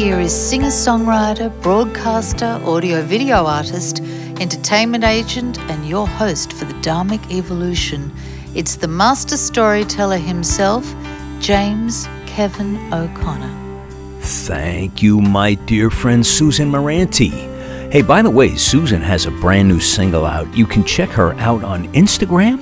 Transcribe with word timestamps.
here 0.00 0.18
is 0.18 0.32
singer 0.32 0.68
songwriter, 0.68 1.50
broadcaster, 1.60 2.58
audio 2.64 3.02
video 3.02 3.44
artist, 3.44 4.00
entertainment 4.40 5.04
agent, 5.04 5.60
and 5.70 5.86
your 5.86 6.08
host 6.08 6.54
for 6.54 6.64
the 6.64 6.72
Dharmic 6.80 7.30
Evolution. 7.30 8.10
It's 8.54 8.76
the 8.76 8.88
master 8.88 9.36
storyteller 9.36 10.16
himself, 10.16 10.90
James 11.38 12.08
Kevin 12.24 12.78
O'Connor. 12.94 13.54
Thank 14.20 15.02
you, 15.02 15.20
my 15.20 15.52
dear 15.52 15.90
friend 15.90 16.24
Susan 16.24 16.70
Moranti. 16.70 17.32
Hey, 17.92 18.00
by 18.00 18.22
the 18.22 18.30
way, 18.30 18.56
Susan 18.56 19.02
has 19.02 19.26
a 19.26 19.30
brand 19.30 19.68
new 19.68 19.80
single 19.80 20.24
out. 20.24 20.50
You 20.56 20.64
can 20.64 20.82
check 20.82 21.10
her 21.10 21.34
out 21.34 21.62
on 21.62 21.92
Instagram 21.92 22.58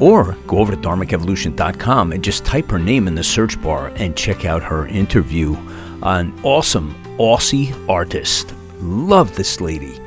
or 0.00 0.36
go 0.46 0.58
over 0.58 0.76
to 0.76 0.78
dharmicevolution.com 0.78 2.12
and 2.12 2.22
just 2.22 2.44
type 2.44 2.70
her 2.70 2.78
name 2.78 3.08
in 3.08 3.16
the 3.16 3.24
search 3.24 3.60
bar 3.60 3.88
and 3.96 4.16
check 4.16 4.44
out 4.44 4.62
her 4.62 4.86
interview. 4.86 5.56
An 6.02 6.32
awesome 6.42 6.94
Aussie 7.18 7.74
artist. 7.88 8.54
Love 8.80 9.34
this 9.34 9.60
lady. 9.60 9.98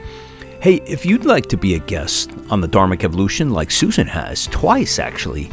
Hey, 0.62 0.76
if 0.86 1.06
you'd 1.06 1.26
like 1.26 1.48
to 1.48 1.58
be 1.58 1.76
a 1.76 1.80
guest 1.80 2.32
on 2.50 2.62
the 2.62 2.68
Dharmic 2.68 3.04
Evolution, 3.04 3.50
like 3.50 3.72
Susan 3.72 4.08
has, 4.08 4.48
twice 4.48 5.00
actually, 5.00 5.52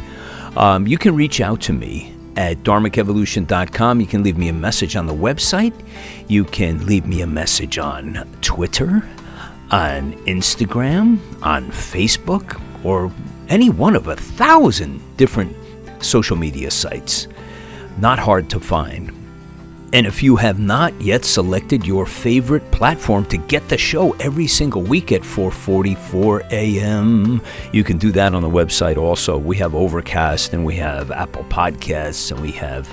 um, 0.55 0.87
you 0.87 0.97
can 0.97 1.15
reach 1.15 1.41
out 1.41 1.59
to 1.61 1.73
me 1.73 2.13
at 2.37 2.57
dharmicevolution.com. 2.59 3.99
You 3.99 4.07
can 4.07 4.23
leave 4.23 4.37
me 4.37 4.47
a 4.47 4.53
message 4.53 4.95
on 4.95 5.07
the 5.07 5.13
website. 5.13 5.73
You 6.27 6.45
can 6.45 6.85
leave 6.85 7.05
me 7.05 7.21
a 7.21 7.27
message 7.27 7.77
on 7.77 8.25
Twitter, 8.41 9.03
on 9.71 10.13
Instagram, 10.25 11.19
on 11.43 11.67
Facebook, 11.67 12.61
or 12.85 13.11
any 13.49 13.69
one 13.69 13.95
of 13.95 14.07
a 14.07 14.15
thousand 14.15 15.01
different 15.17 15.53
social 16.01 16.37
media 16.37 16.71
sites. 16.71 17.27
Not 17.97 18.19
hard 18.19 18.49
to 18.51 18.59
find. 18.61 19.18
And 19.91 20.05
if 20.05 20.21
you 20.21 20.35
have 20.35 20.59
not 20.59 20.93
yet 21.01 21.25
selected 21.25 21.85
your 21.85 22.05
favorite 22.05 22.69
platform 22.71 23.25
to 23.25 23.37
get 23.37 23.67
the 23.69 23.77
show 23.77 24.11
every 24.19 24.45
single 24.45 24.83
week 24.83 25.11
at 25.11 25.21
4:44 25.23 26.51
a.m., 26.51 27.41
you 27.71 27.83
can 27.83 27.97
do 27.97 28.11
that 28.11 28.35
on 28.35 28.43
the 28.43 28.49
website 28.49 28.97
also. 28.97 29.37
We 29.37 29.57
have 29.57 29.73
Overcast 29.73 30.53
and 30.53 30.63
we 30.63 30.75
have 30.75 31.09
Apple 31.09 31.43
Podcasts 31.45 32.31
and 32.31 32.39
we 32.39 32.51
have 32.51 32.87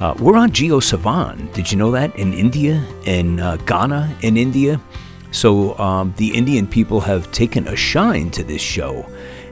uh, 0.00 0.12
we're 0.18 0.36
on 0.36 0.50
JioSaavn. 0.50 1.52
Did 1.52 1.70
you 1.70 1.78
know 1.78 1.92
that 1.92 2.14
in 2.16 2.34
India, 2.34 2.84
in 3.04 3.38
uh, 3.38 3.56
Ghana, 3.58 4.16
in 4.22 4.36
India? 4.36 4.80
So 5.30 5.78
um, 5.78 6.14
the 6.16 6.34
Indian 6.34 6.66
people 6.66 7.00
have 7.00 7.30
taken 7.30 7.68
a 7.68 7.76
shine 7.76 8.30
to 8.32 8.42
this 8.42 8.60
show, 8.60 9.06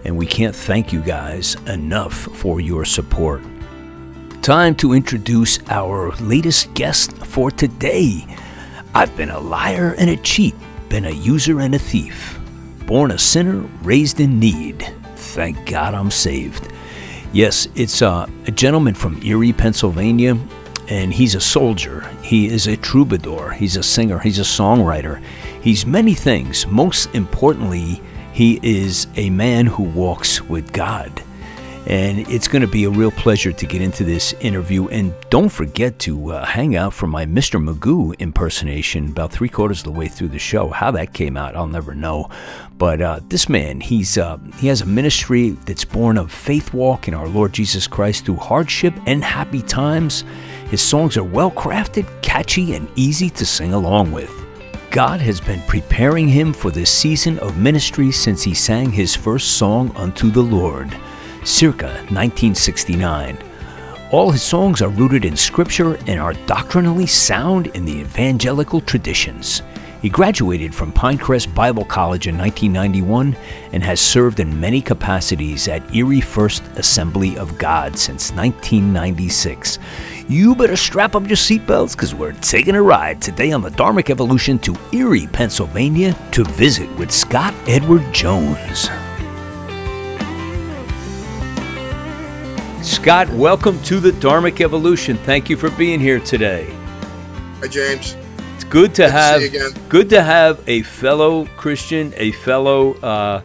and 0.04 0.16
we 0.16 0.26
can't 0.26 0.54
thank 0.54 0.92
you 0.92 1.00
guys 1.00 1.56
enough 1.66 2.14
for 2.14 2.60
your 2.60 2.84
support. 2.84 3.40
Time 4.42 4.74
to 4.74 4.92
introduce 4.92 5.60
our 5.68 6.10
latest 6.16 6.74
guest 6.74 7.16
for 7.18 7.52
today. 7.52 8.26
I've 8.92 9.16
been 9.16 9.30
a 9.30 9.38
liar 9.38 9.94
and 9.96 10.10
a 10.10 10.16
cheat, 10.16 10.56
been 10.88 11.04
a 11.04 11.12
user 11.12 11.60
and 11.60 11.76
a 11.76 11.78
thief, 11.78 12.40
born 12.84 13.12
a 13.12 13.18
sinner, 13.20 13.60
raised 13.82 14.18
in 14.18 14.40
need. 14.40 14.92
Thank 15.14 15.64
God 15.70 15.94
I'm 15.94 16.10
saved. 16.10 16.72
Yes, 17.32 17.68
it's 17.76 18.02
uh, 18.02 18.26
a 18.48 18.50
gentleman 18.50 18.94
from 18.94 19.22
Erie, 19.22 19.52
Pennsylvania, 19.52 20.36
and 20.88 21.14
he's 21.14 21.36
a 21.36 21.40
soldier. 21.40 22.00
He 22.20 22.48
is 22.48 22.66
a 22.66 22.76
troubadour. 22.76 23.52
He's 23.52 23.76
a 23.76 23.82
singer. 23.84 24.18
He's 24.18 24.40
a 24.40 24.42
songwriter. 24.42 25.22
He's 25.60 25.86
many 25.86 26.14
things. 26.14 26.66
Most 26.66 27.14
importantly, 27.14 28.02
he 28.32 28.58
is 28.60 29.06
a 29.14 29.30
man 29.30 29.66
who 29.66 29.84
walks 29.84 30.42
with 30.42 30.72
God. 30.72 31.22
And 31.86 32.20
it's 32.28 32.46
going 32.46 32.62
to 32.62 32.68
be 32.68 32.84
a 32.84 32.90
real 32.90 33.10
pleasure 33.10 33.50
to 33.50 33.66
get 33.66 33.82
into 33.82 34.04
this 34.04 34.34
interview. 34.34 34.86
And 34.88 35.12
don't 35.30 35.48
forget 35.48 35.98
to 36.00 36.32
uh, 36.32 36.44
hang 36.44 36.76
out 36.76 36.94
for 36.94 37.08
my 37.08 37.26
Mr. 37.26 37.62
Magoo 37.62 38.16
impersonation 38.20 39.08
about 39.08 39.32
three 39.32 39.48
quarters 39.48 39.80
of 39.80 39.84
the 39.84 39.90
way 39.90 40.06
through 40.06 40.28
the 40.28 40.38
show. 40.38 40.68
How 40.68 40.92
that 40.92 41.12
came 41.12 41.36
out, 41.36 41.56
I'll 41.56 41.66
never 41.66 41.92
know. 41.94 42.30
But 42.78 43.02
uh, 43.02 43.20
this 43.28 43.48
man, 43.48 43.80
he's 43.80 44.16
uh, 44.16 44.38
he 44.58 44.68
has 44.68 44.80
a 44.80 44.86
ministry 44.86 45.50
that's 45.50 45.84
born 45.84 46.18
of 46.18 46.30
faith 46.30 46.72
walk 46.72 47.08
in 47.08 47.14
our 47.14 47.26
Lord 47.26 47.52
Jesus 47.52 47.88
Christ 47.88 48.26
through 48.26 48.36
hardship 48.36 48.94
and 49.06 49.24
happy 49.24 49.62
times. 49.62 50.24
His 50.70 50.80
songs 50.80 51.16
are 51.16 51.24
well 51.24 51.50
crafted, 51.50 52.06
catchy, 52.22 52.74
and 52.74 52.88
easy 52.94 53.28
to 53.30 53.44
sing 53.44 53.74
along 53.74 54.12
with. 54.12 54.32
God 54.92 55.20
has 55.20 55.40
been 55.40 55.60
preparing 55.62 56.28
him 56.28 56.52
for 56.52 56.70
this 56.70 56.90
season 56.90 57.38
of 57.40 57.56
ministry 57.56 58.12
since 58.12 58.42
he 58.42 58.54
sang 58.54 58.90
his 58.90 59.16
first 59.16 59.56
song 59.56 59.90
unto 59.96 60.30
the 60.30 60.42
Lord 60.42 60.94
circa 61.44 61.86
1969. 62.10 63.38
All 64.10 64.30
his 64.30 64.42
songs 64.42 64.82
are 64.82 64.90
rooted 64.90 65.24
in 65.24 65.36
scripture 65.36 65.94
and 66.06 66.20
are 66.20 66.34
doctrinally 66.46 67.06
sound 67.06 67.68
in 67.68 67.84
the 67.84 67.98
evangelical 67.98 68.80
traditions. 68.80 69.62
He 70.02 70.08
graduated 70.08 70.74
from 70.74 70.92
Pinecrest 70.92 71.54
Bible 71.54 71.84
College 71.84 72.26
in 72.26 72.36
1991 72.36 73.36
and 73.72 73.84
has 73.84 74.00
served 74.00 74.40
in 74.40 74.60
many 74.60 74.82
capacities 74.82 75.68
at 75.68 75.94
Erie 75.94 76.20
First 76.20 76.64
Assembly 76.74 77.38
of 77.38 77.56
God 77.56 77.96
since 77.96 78.32
1996. 78.32 79.78
You 80.28 80.56
better 80.56 80.76
strap 80.76 81.14
up 81.14 81.28
your 81.28 81.36
seatbelts 81.36 81.92
because 81.92 82.16
we're 82.16 82.32
taking 82.32 82.74
a 82.74 82.82
ride 82.82 83.22
today 83.22 83.52
on 83.52 83.62
the 83.62 83.70
Dharmic 83.70 84.10
Evolution 84.10 84.58
to 84.60 84.76
Erie, 84.92 85.28
Pennsylvania 85.28 86.16
to 86.32 86.42
visit 86.44 86.90
with 86.98 87.12
Scott 87.12 87.54
Edward 87.68 88.12
Jones. 88.12 88.88
Scott, 92.82 93.28
welcome 93.30 93.80
to 93.84 94.00
the 94.00 94.10
Dharmic 94.10 94.60
Evolution. 94.60 95.16
Thank 95.18 95.48
you 95.48 95.56
for 95.56 95.70
being 95.70 96.00
here 96.00 96.18
today. 96.18 96.66
Hi, 97.60 97.68
James. 97.68 98.16
It's 98.56 98.64
good 98.64 98.92
to 98.96 99.02
good 99.02 99.12
have 99.12 99.40
to 99.40 99.80
good 99.88 100.10
to 100.10 100.20
have 100.20 100.68
a 100.68 100.82
fellow 100.82 101.46
Christian, 101.56 102.12
a 102.16 102.32
fellow 102.32 102.94
uh, 102.94 103.42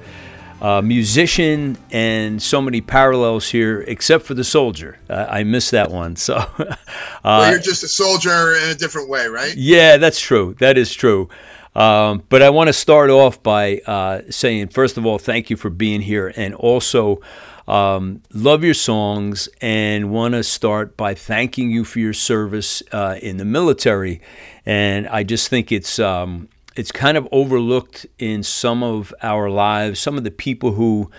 uh, 0.59 0.81
musician, 0.81 1.77
and 1.91 2.41
so 2.41 2.63
many 2.63 2.81
parallels 2.81 3.47
here, 3.47 3.81
except 3.81 4.25
for 4.25 4.33
the 4.33 4.43
soldier. 4.43 4.97
Uh, 5.07 5.27
I 5.29 5.43
missed 5.43 5.69
that 5.69 5.91
one. 5.91 6.15
So, 6.15 6.35
uh, 6.57 6.75
well, 7.23 7.51
you're 7.51 7.59
just 7.59 7.83
a 7.83 7.87
soldier 7.87 8.55
in 8.55 8.71
a 8.71 8.75
different 8.75 9.07
way, 9.07 9.27
right? 9.27 9.55
Yeah, 9.55 9.97
that's 9.97 10.19
true. 10.19 10.55
That 10.57 10.79
is 10.79 10.91
true. 10.91 11.29
Um, 11.75 12.23
but 12.29 12.41
I 12.41 12.49
want 12.49 12.69
to 12.69 12.73
start 12.73 13.11
off 13.11 13.43
by 13.43 13.81
uh, 13.85 14.21
saying, 14.31 14.69
first 14.69 14.97
of 14.97 15.05
all, 15.05 15.19
thank 15.19 15.51
you 15.51 15.57
for 15.57 15.69
being 15.69 16.01
here, 16.01 16.33
and 16.35 16.55
also. 16.55 17.21
Um, 17.67 18.23
love 18.33 18.63
your 18.63 18.73
songs 18.73 19.49
and 19.61 20.09
want 20.09 20.33
to 20.33 20.43
start 20.43 20.95
by 20.95 21.13
thanking 21.13 21.69
you 21.69 21.83
for 21.83 21.99
your 21.99 22.13
service 22.13 22.81
uh, 22.91 23.17
in 23.21 23.37
the 23.37 23.45
military. 23.45 24.21
And 24.65 25.07
I 25.07 25.23
just 25.23 25.49
think 25.49 25.71
it's 25.71 25.99
um, 25.99 26.47
it's 26.75 26.91
kind 26.91 27.17
of 27.17 27.27
overlooked 27.31 28.05
in 28.19 28.43
some 28.43 28.83
of 28.83 29.13
our 29.21 29.49
lives. 29.49 29.99
Some 29.99 30.17
of 30.17 30.23
the 30.23 30.31
people 30.31 30.73
who 30.73 31.11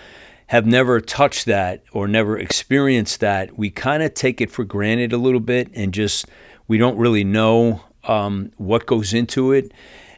have 0.47 0.65
never 0.65 0.99
touched 0.99 1.45
that 1.45 1.83
or 1.91 2.07
never 2.07 2.37
experienced 2.37 3.19
that, 3.19 3.57
we 3.57 3.69
kind 3.69 4.01
of 4.01 4.15
take 4.15 4.41
it 4.41 4.49
for 4.49 4.63
granted 4.63 5.13
a 5.13 5.17
little 5.17 5.39
bit 5.39 5.69
and 5.75 5.93
just 5.93 6.25
we 6.67 6.79
don't 6.79 6.97
really 6.97 7.23
know 7.23 7.83
um, 8.05 8.51
what 8.57 8.87
goes 8.87 9.13
into 9.13 9.51
it. 9.51 9.71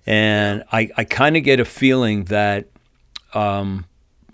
And 0.05 0.63
I, 0.71 0.89
I 0.95 1.03
kind 1.03 1.35
of 1.35 1.43
get 1.43 1.59
a 1.59 1.65
feeling 1.65 2.25
that 2.25 2.67
um, 3.33 3.85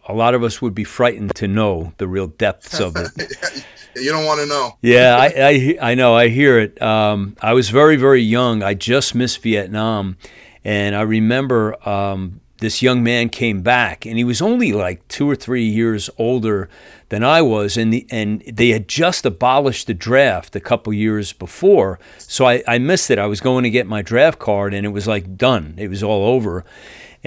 a 0.08 0.14
lot 0.14 0.34
of 0.34 0.44
us 0.44 0.62
would 0.62 0.74
be 0.74 0.84
frightened 0.84 1.36
to 1.36 1.48
know 1.48 1.94
the 1.98 2.08
real 2.08 2.28
depths 2.28 2.80
of 2.80 2.96
it. 2.96 3.12
you 3.96 4.12
don't 4.12 4.26
want 4.26 4.40
to 4.40 4.46
know. 4.46 4.78
yeah, 4.82 5.18
I, 5.18 5.26
I, 5.82 5.92
I 5.92 5.96
know. 5.96 6.16
I 6.16 6.30
hear 6.30 6.60
it. 6.60 6.82
Um, 6.82 7.36
I 7.42 7.54
was 7.54 7.70
very 7.70 7.96
very 7.96 8.22
young. 8.22 8.64
I 8.64 8.74
just 8.74 9.16
missed 9.16 9.42
Vietnam, 9.42 10.18
and 10.64 10.96
I 10.96 11.02
remember 11.02 11.78
um, 11.88 12.42
this 12.60 12.82
young 12.82 13.04
man 13.04 13.30
came 13.30 13.62
back, 13.62 14.06
and 14.06 14.18
he 14.18 14.24
was 14.24 14.42
only 14.42 14.74
like 14.74 15.08
two 15.08 15.30
or 15.30 15.36
three 15.36 15.66
years 15.66 16.10
older 16.18 16.70
than 17.10 17.24
I 17.24 17.42
was, 17.42 17.78
and 17.78 17.94
the, 17.94 18.08
and 18.10 18.42
they 18.42 18.70
had 18.70 18.88
just 18.88 19.26
abolished 19.26 19.88
the 19.88 19.94
draft 19.94 20.56
a 20.56 20.60
couple 20.60 20.92
years 20.94 21.34
before, 21.34 22.00
so 22.18 22.46
I, 22.46 22.64
I 22.68 22.78
missed 22.80 23.12
it. 23.12 23.20
I 23.20 23.28
was 23.28 23.42
going 23.42 23.64
to 23.64 23.70
get 23.70 23.88
my 23.88 24.02
draft 24.02 24.40
card, 24.40 24.74
and 24.74 24.86
it 24.86 24.90
was 24.90 25.08
like 25.08 25.38
done. 25.38 25.76
It 25.78 25.90
was 25.90 26.04
all 26.04 26.26
over. 26.26 26.66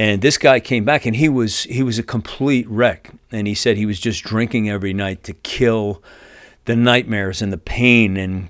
And 0.00 0.23
this 0.23 0.38
guy 0.38 0.61
came 0.61 0.87
back 0.87 1.05
and 1.05 1.14
he 1.14 1.29
was 1.29 1.64
he 1.64 1.82
was 1.82 1.99
a 1.99 2.02
complete 2.02 2.67
wreck. 2.70 3.11
And 3.31 3.47
he 3.47 3.52
said 3.52 3.76
he 3.76 3.85
was 3.85 4.00
just 4.00 4.25
drinking 4.25 4.70
every 4.70 4.94
night 4.94 5.23
to 5.25 5.35
kill 5.35 6.02
the 6.64 6.75
nightmares 6.75 7.43
and 7.43 7.52
the 7.52 7.58
pain. 7.58 8.17
And 8.17 8.49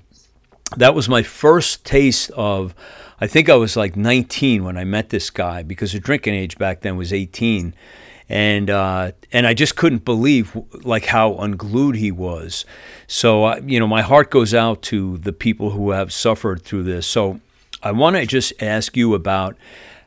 that 0.77 0.95
was 0.95 1.09
my 1.09 1.23
first 1.23 1.83
taste 1.83 2.31
of 2.37 2.73
I 3.19 3.27
think 3.27 3.49
I 3.49 3.55
was 3.55 3.75
like 3.75 3.97
19 3.97 4.63
when 4.63 4.77
I 4.77 4.85
met 4.85 5.09
this 5.09 5.29
guy 5.29 5.61
because 5.61 5.91
the 5.91 5.99
drinking 5.99 6.35
age 6.35 6.57
back 6.57 6.83
then 6.83 6.95
was 6.95 7.11
18. 7.11 7.75
And 8.29 8.69
uh, 8.69 9.11
and 9.33 9.45
I 9.45 9.53
just 9.53 9.75
couldn't 9.75 10.05
believe 10.05 10.57
like 10.85 11.07
how 11.07 11.35
unglued 11.35 11.97
he 11.97 12.13
was. 12.13 12.63
So 13.07 13.57
you 13.57 13.77
know, 13.77 13.87
my 13.87 14.03
heart 14.03 14.31
goes 14.31 14.53
out 14.53 14.81
to 14.83 15.17
the 15.17 15.33
people 15.33 15.71
who 15.71 15.91
have 15.91 16.13
suffered 16.13 16.61
through 16.61 16.83
this. 16.83 17.05
So 17.05 17.41
I 17.83 17.91
want 17.91 18.15
to 18.15 18.25
just 18.25 18.53
ask 18.61 18.95
you 18.95 19.13
about 19.15 19.57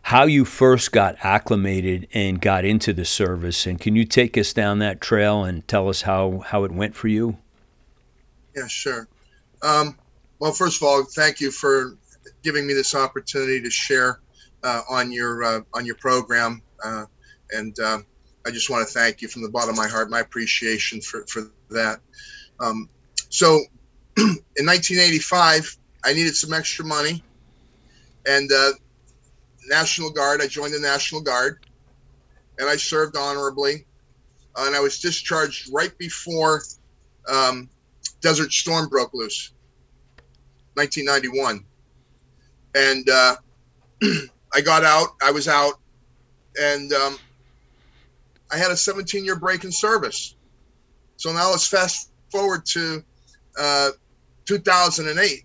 how 0.05 0.25
you 0.25 0.45
first 0.45 0.93
got 0.93 1.17
acclimated 1.23 2.07
and 2.13 2.39
got 2.39 2.63
into 2.63 2.93
the 2.93 3.07
service. 3.07 3.65
And 3.65 3.81
can 3.81 3.97
you 3.97 4.05
take 4.05 4.37
us 4.37 4.53
down 4.53 4.79
that 4.81 5.01
trail 5.01 5.45
and 5.45 5.67
tell 5.67 5.89
us 5.89 6.03
how, 6.03 6.41
how 6.41 6.65
it 6.65 6.73
went 6.73 6.95
for 6.95 7.09
you? 7.09 7.39
Yeah, 8.55 8.67
sure. 8.67 9.09
Um, 9.63 9.97
well, 10.41 10.53
first 10.53 10.83
of 10.83 10.87
all, 10.87 11.05
thank 11.05 11.41
you 11.41 11.51
for 11.51 11.97
giving 12.43 12.67
me 12.67 12.75
this 12.75 12.95
opportunity 12.95 13.63
to 13.63 13.71
share 13.71 14.21
uh, 14.63 14.83
on 14.91 15.11
your 15.11 15.43
uh, 15.43 15.61
on 15.73 15.87
your 15.87 15.95
program. 15.95 16.61
Uh, 16.85 17.07
and 17.53 17.79
uh, 17.81 17.99
I 18.47 18.51
just 18.51 18.69
want 18.69 18.87
to 18.87 18.93
thank 18.93 19.23
you 19.23 19.29
from 19.29 19.43
the 19.43 19.49
bottom 19.49 19.71
of 19.71 19.77
my 19.77 19.89
heart, 19.89 20.11
my 20.11 20.21
appreciation 20.21 21.01
for, 21.01 21.25
for 21.27 21.51
that. 21.71 22.01
Um, 22.61 22.91
so 23.31 23.55
in 24.19 24.67
1985, 24.67 25.79
I 26.05 26.13
needed 26.13 26.37
some 26.37 26.53
extra 26.53 26.85
money. 26.85 27.23
And 28.27 28.51
uh, 28.53 28.73
National 29.69 30.11
Guard, 30.11 30.41
I 30.43 30.47
joined 30.47 30.75
the 30.75 30.81
National 30.81 31.21
Guard 31.21 31.67
and 32.59 32.69
I 32.69 32.77
served 32.77 33.17
honorably. 33.17 33.87
and 34.57 34.75
I 34.75 34.81
was 34.81 35.01
discharged 35.01 35.71
right 35.73 35.97
before 35.99 36.63
um, 37.29 37.69
Desert 38.21 38.53
Storm 38.53 38.89
broke 38.89 39.13
loose, 39.15 39.53
1991. 40.75 41.65
And 42.77 43.09
uh, 43.09 43.37
I 44.55 44.61
got 44.61 44.85
out, 44.85 45.09
I 45.23 45.31
was 45.31 45.49
out, 45.49 45.75
and 46.61 46.93
um, 46.93 47.19
I 48.53 48.57
had 48.57 48.71
a 48.71 48.77
17 48.77 49.25
year 49.25 49.37
break 49.37 49.65
in 49.65 49.73
service. 49.73 50.37
So 51.17 51.33
now 51.33 51.51
let's 51.51 51.67
fast 51.67 52.11
forward 52.31 52.65
to 52.67 53.03
uh, 53.59 53.91
2008. 54.47 55.45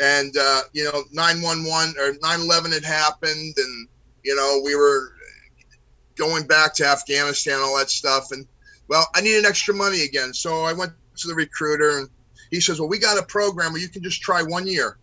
And, 0.00 0.34
uh, 0.36 0.62
you 0.72 0.84
know, 0.84 1.04
911 1.12 1.94
or 1.98 2.14
9 2.22 2.40
11 2.40 2.72
had 2.72 2.84
happened, 2.84 3.54
and, 3.56 3.88
you 4.24 4.34
know, 4.36 4.60
we 4.64 4.76
were 4.76 5.12
going 6.16 6.46
back 6.46 6.74
to 6.74 6.86
Afghanistan, 6.86 7.58
all 7.60 7.76
that 7.78 7.90
stuff. 7.90 8.28
And, 8.30 8.46
well, 8.88 9.06
I 9.14 9.20
needed 9.20 9.44
extra 9.44 9.74
money 9.74 10.02
again. 10.04 10.32
So 10.32 10.62
I 10.64 10.72
went 10.72 10.92
to 11.16 11.28
the 11.28 11.34
recruiter, 11.34 11.98
and 11.98 12.08
he 12.50 12.60
says, 12.60 12.78
Well, 12.78 12.88
we 12.88 12.98
got 12.98 13.18
a 13.18 13.26
program 13.26 13.72
where 13.72 13.82
you 13.82 13.88
can 13.88 14.02
just 14.02 14.22
try 14.22 14.42
one 14.42 14.66
year 14.66 14.98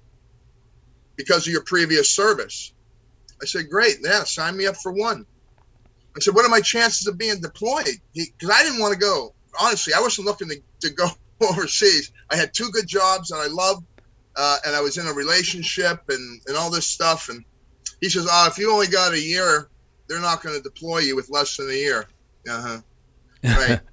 because 1.17 1.45
of 1.45 1.53
your 1.53 1.63
previous 1.63 2.09
service. 2.09 2.73
I 3.41 3.45
said, 3.45 3.69
Great. 3.69 3.97
Yeah, 4.01 4.23
sign 4.23 4.55
me 4.55 4.65
up 4.65 4.77
for 4.77 4.93
one. 4.93 5.25
I 6.15 6.21
said, 6.21 6.33
what 6.33 6.45
are 6.45 6.49
my 6.49 6.61
chances 6.61 7.07
of 7.07 7.17
being 7.17 7.41
deployed? 7.41 7.87
Because 8.13 8.49
I 8.49 8.63
didn't 8.63 8.79
want 8.79 8.93
to 8.93 8.99
go. 8.99 9.35
Honestly, 9.59 9.93
I 9.93 9.99
wasn't 9.99 10.27
looking 10.27 10.49
to, 10.49 10.55
to 10.81 10.89
go 10.93 11.07
overseas. 11.49 12.11
I 12.31 12.37
had 12.37 12.53
two 12.53 12.69
good 12.71 12.87
jobs 12.87 13.29
that 13.29 13.37
I 13.37 13.47
loved, 13.47 13.85
uh, 14.35 14.57
and 14.65 14.75
I 14.75 14.81
was 14.81 14.97
in 14.97 15.07
a 15.07 15.13
relationship 15.13 16.01
and, 16.09 16.41
and 16.47 16.57
all 16.57 16.69
this 16.69 16.87
stuff. 16.87 17.29
And 17.29 17.43
he 18.01 18.09
says, 18.09 18.27
oh, 18.29 18.47
if 18.49 18.57
you 18.57 18.71
only 18.71 18.87
got 18.87 19.13
a 19.13 19.19
year, 19.19 19.69
they're 20.07 20.21
not 20.21 20.43
going 20.43 20.55
to 20.55 20.61
deploy 20.61 20.99
you 20.99 21.15
with 21.15 21.29
less 21.29 21.57
than 21.57 21.69
a 21.69 21.73
year. 21.73 22.05
Uh 22.49 22.61
huh. 22.61 22.81
Right. 23.43 23.79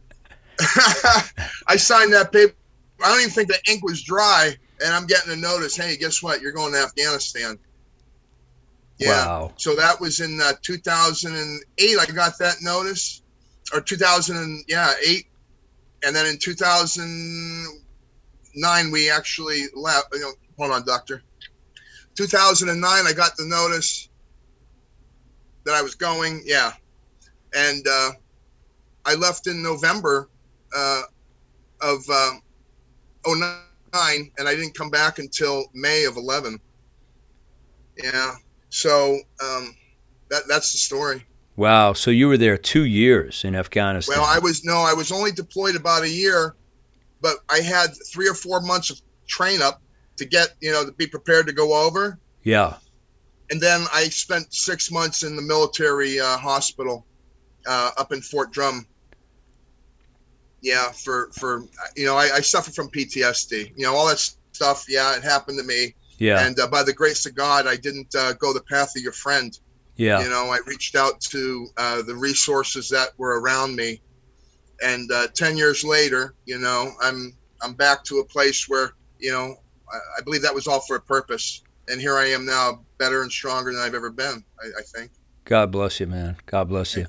I 1.66 1.76
signed 1.76 2.12
that 2.12 2.32
paper. 2.32 2.54
I 3.02 3.08
don't 3.08 3.20
even 3.20 3.30
think 3.30 3.48
the 3.48 3.58
ink 3.70 3.82
was 3.84 4.02
dry, 4.02 4.54
and 4.84 4.94
I'm 4.94 5.06
getting 5.06 5.32
a 5.32 5.36
notice. 5.36 5.76
Hey, 5.76 5.96
guess 5.96 6.22
what? 6.22 6.40
You're 6.40 6.52
going 6.52 6.72
to 6.72 6.78
Afghanistan. 6.78 7.58
Yeah. 8.98 9.26
Wow. 9.26 9.52
So 9.56 9.74
that 9.74 10.00
was 10.00 10.20
in 10.20 10.40
uh, 10.40 10.52
2008. 10.62 11.98
I 11.98 12.06
got 12.12 12.38
that 12.38 12.56
notice, 12.62 13.22
or 13.72 13.80
2000 13.80 14.36
and 14.36 14.64
yeah 14.68 14.92
eight, 15.04 15.26
and 16.04 16.14
then 16.14 16.26
in 16.26 16.38
2009 18.54 18.90
we 18.92 19.10
actually 19.10 19.62
left. 19.74 20.08
You 20.12 20.20
know, 20.20 20.32
hold 20.58 20.72
on, 20.72 20.84
doctor. 20.84 21.22
2009 22.14 22.84
I 22.84 23.12
got 23.12 23.36
the 23.36 23.44
notice 23.44 24.08
that 25.64 25.74
I 25.74 25.82
was 25.82 25.94
going. 25.94 26.42
Yeah, 26.44 26.72
and 27.54 27.86
uh, 27.86 28.10
I 29.04 29.14
left 29.14 29.46
in 29.46 29.62
November 29.62 30.28
uh, 30.74 31.02
of 31.80 31.98
uh, 32.10 32.30
09, 33.26 33.52
and 34.38 34.48
I 34.48 34.54
didn't 34.54 34.76
come 34.76 34.90
back 34.90 35.18
until 35.18 35.64
May 35.74 36.04
of 36.04 36.16
11. 36.16 36.58
Yeah. 38.02 38.34
So 38.70 39.18
um, 39.42 39.76
that 40.30 40.42
that's 40.48 40.72
the 40.72 40.78
story. 40.78 41.26
Wow. 41.56 41.92
So 41.92 42.10
you 42.10 42.28
were 42.28 42.38
there 42.38 42.56
two 42.56 42.84
years 42.84 43.44
in 43.44 43.54
Afghanistan. 43.54 44.18
Well, 44.18 44.26
I 44.26 44.38
was 44.38 44.64
no, 44.64 44.78
I 44.78 44.94
was 44.94 45.12
only 45.12 45.30
deployed 45.30 45.76
about 45.76 46.02
a 46.02 46.08
year, 46.08 46.56
but 47.22 47.36
I 47.48 47.60
had 47.60 47.88
three 48.12 48.28
or 48.28 48.34
four 48.34 48.60
months 48.60 48.90
of 48.90 49.00
train 49.26 49.62
up 49.62 49.80
to 50.16 50.24
get 50.24 50.54
you 50.60 50.72
know 50.72 50.84
to 50.84 50.92
be 50.92 51.06
prepared 51.06 51.46
to 51.46 51.52
go 51.52 51.86
over. 51.86 52.18
Yeah. 52.42 52.76
And 53.50 53.60
then 53.60 53.84
I 53.92 54.04
spent 54.04 54.52
six 54.52 54.90
months 54.90 55.22
in 55.22 55.36
the 55.36 55.42
military 55.42 56.18
uh, 56.18 56.36
hospital 56.38 57.06
uh, 57.66 57.90
up 57.98 58.12
in 58.12 58.20
Fort 58.20 58.52
Drum. 58.52 58.86
Yeah, 60.60 60.90
for 60.92 61.30
for 61.32 61.64
you 61.96 62.06
know 62.06 62.16
I, 62.16 62.36
I 62.36 62.40
suffer 62.40 62.70
from 62.70 62.88
PTSD. 62.88 63.72
You 63.76 63.84
know 63.84 63.94
all 63.94 64.08
that 64.08 64.18
stuff. 64.52 64.86
Yeah, 64.88 65.16
it 65.16 65.22
happened 65.22 65.58
to 65.58 65.64
me. 65.64 65.94
Yeah. 66.18 66.46
And 66.46 66.58
uh, 66.60 66.68
by 66.68 66.82
the 66.84 66.92
grace 66.92 67.26
of 67.26 67.34
God, 67.34 67.66
I 67.66 67.76
didn't 67.76 68.14
uh, 68.14 68.34
go 68.34 68.52
the 68.52 68.62
path 68.62 68.94
of 68.96 69.02
your 69.02 69.12
friend. 69.12 69.58
Yeah. 69.96 70.22
You 70.22 70.30
know, 70.30 70.50
I 70.50 70.58
reached 70.66 70.94
out 70.94 71.20
to 71.20 71.66
uh, 71.76 72.02
the 72.02 72.14
resources 72.14 72.88
that 72.90 73.10
were 73.18 73.40
around 73.40 73.74
me, 73.74 74.00
and 74.82 75.10
uh, 75.10 75.28
ten 75.34 75.56
years 75.56 75.84
later, 75.84 76.34
you 76.44 76.58
know, 76.58 76.92
I'm 77.00 77.32
I'm 77.62 77.74
back 77.74 78.04
to 78.04 78.18
a 78.18 78.24
place 78.24 78.68
where 78.68 78.92
you 79.18 79.32
know 79.32 79.56
I, 79.92 79.96
I, 80.18 80.22
believe 80.22 80.42
that 80.42 80.54
was 80.54 80.66
all 80.66 80.80
for 80.80 80.96
a 80.96 81.00
purpose, 81.00 81.62
and 81.88 82.00
here 82.00 82.16
I 82.16 82.26
am 82.26 82.44
now, 82.44 82.80
better 82.98 83.22
and 83.22 83.30
stronger 83.30 83.72
than 83.72 83.80
I've 83.80 83.94
ever 83.94 84.10
been. 84.10 84.44
I, 84.60 84.66
I 84.78 84.82
think. 84.82 85.10
God 85.44 85.72
bless 85.72 86.00
you, 86.00 86.06
man. 86.06 86.36
God 86.46 86.68
bless 86.68 86.96
you. 86.96 87.02
you. 87.02 87.06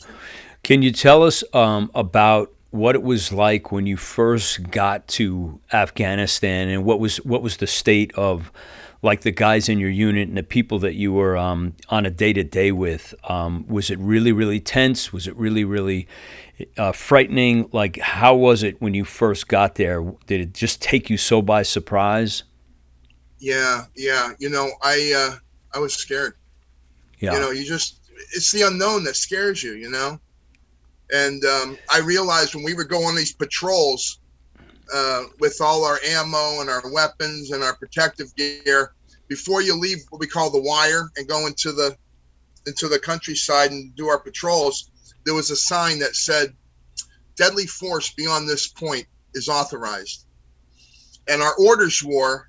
Can 0.64 0.82
you 0.82 0.92
tell 0.92 1.24
us 1.24 1.44
um, 1.54 1.92
about 1.94 2.52
what 2.72 2.96
it 2.96 3.04
was 3.04 3.32
like 3.32 3.72
when 3.72 3.86
you 3.86 3.98
first 3.98 4.72
got 4.72 5.08
to 5.10 5.60
Afghanistan, 5.72 6.70
and 6.70 6.86
what 6.86 7.00
was 7.00 7.18
what 7.18 7.42
was 7.42 7.58
the 7.58 7.68
state 7.68 8.14
of 8.16 8.52
like 9.04 9.22
the 9.22 9.32
guys 9.32 9.68
in 9.68 9.80
your 9.80 9.90
unit 9.90 10.30
and 10.30 10.38
the 10.38 10.44
people 10.44 10.80
that 10.80 10.96
you 10.96 11.12
were 11.12 11.36
um, 11.36 11.76
on 11.90 12.06
a 12.06 12.10
day 12.10 12.32
to 12.32 12.44
day 12.44 12.72
with, 12.72 13.14
um, 13.26 13.66
was 13.68 13.92
it 13.92 14.00
really, 14.00 14.32
really 14.32 14.62
tense? 14.62 15.12
Was 15.12 15.28
it 15.28 15.36
really, 15.36 15.66
really 15.66 16.08
uh, 16.78 16.92
frightening? 16.92 17.70
Like, 17.72 17.98
how 18.00 18.36
was 18.36 18.64
it 18.64 18.82
when 18.82 18.94
you 18.94 19.04
first 19.06 19.48
got 19.48 19.76
there? 19.76 20.04
Did 20.28 20.42
it 20.42 20.54
just 20.54 20.82
take 20.82 21.10
you 21.10 21.18
so 21.18 21.42
by 21.42 21.64
surprise? 21.64 22.44
Yeah, 23.40 23.86
yeah. 23.96 24.32
You 24.40 24.50
know, 24.50 24.70
I 24.82 25.14
uh, 25.16 25.38
I 25.76 25.80
was 25.80 25.94
scared. 25.94 26.36
Yeah. 27.20 27.34
You 27.34 27.40
know, 27.40 27.52
you 27.52 27.66
just 27.66 28.00
it's 28.34 28.52
the 28.52 28.64
unknown 28.64 29.04
that 29.06 29.16
scares 29.16 29.62
you. 29.64 29.74
You 29.74 29.90
know, 29.90 30.20
and 31.14 31.44
um, 31.46 31.78
I 31.92 32.00
realized 32.00 32.56
when 32.56 32.64
we 32.64 32.74
would 32.74 32.90
go 32.90 33.04
on 33.04 33.16
these 33.16 33.34
patrols 33.34 34.20
uh, 34.94 35.24
with 35.40 35.60
all 35.62 35.86
our 35.86 36.00
ammo 36.06 36.62
and 36.62 36.70
our 36.70 36.82
weapons 36.92 37.52
and 37.52 37.64
our 37.64 37.76
protective 37.76 38.36
gear 38.36 38.94
before 39.28 39.62
you 39.62 39.76
leave 39.78 40.00
what 40.10 40.20
we 40.20 40.28
call 40.28 40.50
the 40.50 40.62
wire 40.62 41.10
and 41.18 41.28
go 41.28 41.48
into 41.48 41.72
the 41.72 41.96
into 42.66 42.88
the 42.88 43.00
countryside 43.00 43.72
and 43.72 43.94
do 43.96 44.08
our 44.08 44.20
patrols 44.20 44.92
there 45.26 45.34
was 45.34 45.52
a 45.52 45.56
sign 45.56 46.00
that 46.00 46.16
said 46.16 46.54
deadly 47.36 47.66
force 47.66 48.14
beyond 48.14 48.48
this 48.48 48.68
point 48.68 49.06
is 49.34 49.50
authorized 49.50 50.26
and 51.28 51.42
our 51.42 51.56
orders 51.56 52.04
were 52.04 52.48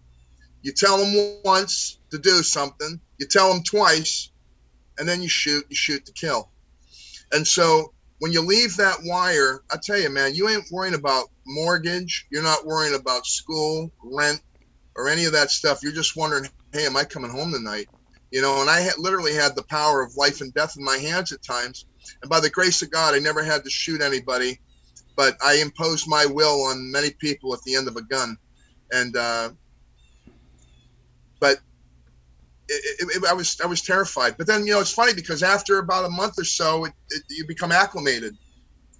you 0.62 0.72
tell 0.72 0.98
them 0.98 1.40
once 1.44 1.98
to 2.10 2.18
do 2.18 2.42
something 2.42 3.00
you 3.18 3.26
tell 3.26 3.52
them 3.52 3.62
twice 3.62 4.30
and 4.98 5.08
then 5.08 5.22
you 5.22 5.28
shoot 5.28 5.64
you 5.68 5.76
shoot 5.76 6.04
to 6.04 6.12
kill 6.12 6.50
and 7.32 7.46
so 7.46 7.94
when 8.24 8.32
you 8.32 8.40
leave 8.40 8.76
that 8.76 8.98
wire, 9.04 9.62
I 9.70 9.76
tell 9.82 9.98
you, 9.98 10.08
man, 10.08 10.34
you 10.34 10.48
ain't 10.48 10.70
worrying 10.70 10.94
about 10.94 11.26
mortgage. 11.46 12.26
You're 12.30 12.42
not 12.42 12.64
worrying 12.64 12.94
about 12.94 13.26
school, 13.26 13.90
rent, 14.02 14.40
or 14.96 15.08
any 15.08 15.24
of 15.24 15.32
that 15.32 15.50
stuff. 15.50 15.82
You're 15.82 15.92
just 15.92 16.16
wondering, 16.16 16.48
hey, 16.72 16.86
am 16.86 16.96
I 16.96 17.04
coming 17.04 17.30
home 17.30 17.52
tonight? 17.52 17.86
You 18.30 18.40
know, 18.40 18.60
and 18.60 18.70
I 18.70 18.80
had, 18.80 18.94
literally 18.98 19.34
had 19.34 19.54
the 19.54 19.64
power 19.64 20.02
of 20.02 20.16
life 20.16 20.40
and 20.40 20.54
death 20.54 20.74
in 20.78 20.84
my 20.84 20.96
hands 20.96 21.32
at 21.32 21.42
times. 21.42 21.86
And 22.22 22.30
by 22.30 22.40
the 22.40 22.50
grace 22.50 22.82
of 22.82 22.90
God, 22.90 23.14
I 23.14 23.18
never 23.18 23.42
had 23.42 23.64
to 23.64 23.70
shoot 23.70 24.00
anybody, 24.00 24.58
but 25.16 25.36
I 25.44 25.54
imposed 25.56 26.08
my 26.08 26.26
will 26.26 26.62
on 26.62 26.90
many 26.90 27.10
people 27.10 27.54
at 27.54 27.62
the 27.62 27.74
end 27.74 27.88
of 27.88 27.96
a 27.96 28.02
gun. 28.02 28.36
And, 28.92 29.16
uh, 29.16 29.50
but 31.40 31.58
it, 32.68 33.00
it, 33.00 33.16
it, 33.16 33.28
I 33.28 33.32
was 33.34 33.60
I 33.62 33.66
was 33.66 33.82
terrified. 33.82 34.36
But 34.36 34.46
then 34.46 34.66
you 34.66 34.72
know 34.72 34.80
it's 34.80 34.92
funny 34.92 35.12
because 35.14 35.42
after 35.42 35.78
about 35.78 36.04
a 36.04 36.08
month 36.08 36.38
or 36.38 36.44
so, 36.44 36.86
you 37.28 37.46
become 37.46 37.72
acclimated, 37.72 38.36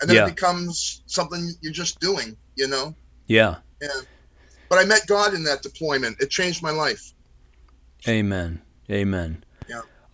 and 0.01 0.11
then 0.11 0.17
yeah. 0.17 0.27
it 0.27 0.35
becomes 0.35 1.03
something 1.07 1.53
you're 1.61 1.73
just 1.73 2.01
doing. 2.01 2.37
You 2.57 2.69
know. 2.69 2.95
Yeah. 3.27 3.57
Yeah. 3.81 3.89
But 4.69 4.79
I 4.79 4.85
met 4.85 5.07
God 5.07 5.35
in 5.35 5.45
that 5.45 5.63
deployment. 5.63 6.21
It 6.21 6.31
changed 6.31 6.63
my 6.63 6.71
life. 6.71 7.13
Amen. 8.09 8.61
Amen. 8.91 9.44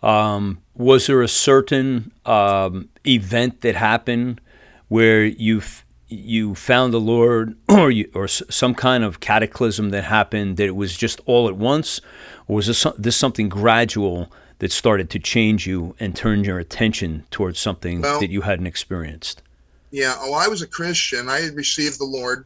Um, 0.03 0.63
was 0.75 1.07
there 1.07 1.23
a 1.23 1.29
certain 1.29 2.13
um, 2.25 2.89
event 3.07 3.61
that 3.61 3.75
happened 3.75 4.41
where 4.89 5.25
you 5.25 5.63
you 6.11 6.57
found 6.57 6.93
the 6.93 7.01
Lord, 7.01 7.57
or 7.69 7.91
you, 7.91 8.11
or 8.15 8.27
some 8.29 8.75
kind 8.75 9.05
of 9.05 9.21
cataclysm 9.21 9.91
that 9.91 10.05
happened 10.05 10.57
that 10.57 10.67
it 10.67 10.77
was 10.77 10.97
just 10.97 11.21
all 11.25 11.49
at 11.49 11.57
once, 11.57 12.01
or 12.49 12.57
was 12.57 12.67
this, 12.67 12.85
this 12.99 13.17
something 13.17 13.49
gradual 13.49 14.31
that 14.59 14.73
started 14.73 15.09
to 15.11 15.19
change 15.19 15.67
you 15.67 15.95
and 16.01 16.15
turn 16.15 16.45
your 16.45 16.59
attention 16.59 17.25
towards 17.31 17.59
something 17.59 18.03
well, 18.03 18.21
that 18.21 18.31
you 18.31 18.43
hadn't 18.43 18.67
experienced? 18.67 19.43
Yeah, 19.91 20.15
oh, 20.19 20.35
I 20.35 20.49
was 20.49 20.63
a 20.63 20.67
Christian. 20.67 21.29
I 21.29 21.41
had 21.41 21.55
received 21.55 21.99
the 21.99 22.05
Lord, 22.05 22.45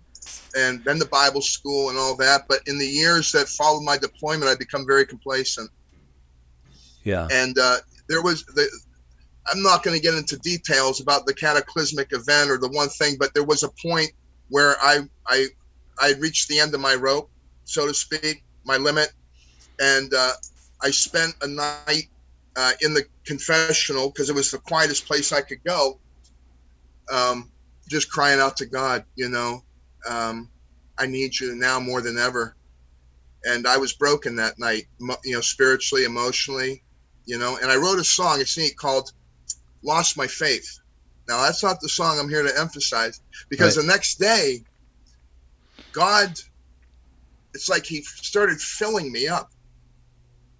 and 0.57 0.85
then 0.85 0.99
the 0.99 1.07
Bible 1.07 1.43
school 1.43 1.89
and 1.89 1.99
all 1.99 2.17
that. 2.17 2.43
But 2.49 2.61
in 2.67 2.79
the 2.79 2.87
years 2.87 3.33
that 3.33 3.49
followed 3.49 3.83
my 3.83 3.99
deployment, 3.99 4.51
I 4.51 4.55
become 4.55 4.87
very 4.87 5.07
complacent. 5.07 5.71
Yeah. 7.05 7.29
And 7.31 7.57
uh, 7.59 7.77
there 8.09 8.23
was 8.23 8.45
the. 8.45 8.69
I'm 9.47 9.63
not 9.63 9.83
going 9.83 9.95
to 9.95 10.03
get 10.03 10.15
into 10.15 10.39
details 10.39 11.03
about 11.03 11.27
the 11.27 11.35
cataclysmic 11.35 12.09
event 12.13 12.51
or 12.51 12.57
the 12.57 12.71
one 12.71 12.89
thing, 12.89 13.17
but 13.19 13.35
there 13.35 13.45
was 13.45 13.63
a 13.63 13.69
point 13.87 14.11
where 14.49 14.77
I 14.83 15.01
I 15.27 15.47
I 16.01 16.15
reached 16.19 16.49
the 16.49 16.61
end 16.61 16.75
of 16.75 16.81
my 16.81 16.95
rope, 16.95 17.31
so 17.65 17.87
to 17.87 17.95
speak, 17.95 18.43
my 18.65 18.77
limit, 18.77 19.13
and 19.81 20.13
uh, 20.15 20.33
I 20.83 20.91
spent 20.91 21.35
a 21.43 21.47
night 21.47 22.09
uh, 22.57 22.73
in 22.81 22.95
the 22.95 23.05
confessional 23.25 24.11
because 24.11 24.31
it 24.31 24.35
was 24.35 24.51
the 24.51 24.59
quietest 24.59 25.07
place 25.07 25.33
I 25.33 25.41
could 25.41 25.63
go, 25.65 25.99
um, 27.13 27.51
just 27.89 28.11
crying 28.11 28.41
out 28.41 28.57
to 28.59 28.67
God, 28.67 29.05
you 29.17 29.29
know, 29.29 29.63
um, 30.09 30.49
I 30.99 31.07
need 31.07 31.39
you 31.39 31.55
now 31.57 31.81
more 31.81 32.01
than 32.01 32.19
ever. 32.19 32.55
And 33.45 33.67
I 33.67 33.77
was 33.77 33.93
broken 33.93 34.37
that 34.37 34.59
night, 34.59 34.85
you 35.25 35.35
know, 35.35 35.41
spiritually, 35.41 36.05
emotionally, 36.05 36.83
you 37.27 37.39
know. 37.39 37.59
And 37.61 37.71
I 37.71 37.77
wrote 37.77 37.99
a 37.99 38.05
song, 38.05 38.41
it's 38.41 38.57
neat, 38.59 38.77
called 38.77 39.13
"Lost 39.83 40.17
My 40.17 40.27
Faith." 40.27 40.79
Now 41.29 41.43
that's 41.43 41.63
not 41.63 41.81
the 41.81 41.89
song 41.89 42.19
I'm 42.19 42.29
here 42.29 42.43
to 42.43 42.59
emphasize 42.59 43.21
because 43.49 43.77
right. 43.77 43.87
the 43.87 43.93
next 43.93 44.19
day, 44.19 44.63
God, 45.93 46.39
it's 47.55 47.69
like 47.69 47.87
He 47.87 48.03
started 48.03 48.61
filling 48.61 49.11
me 49.11 49.29
up 49.29 49.53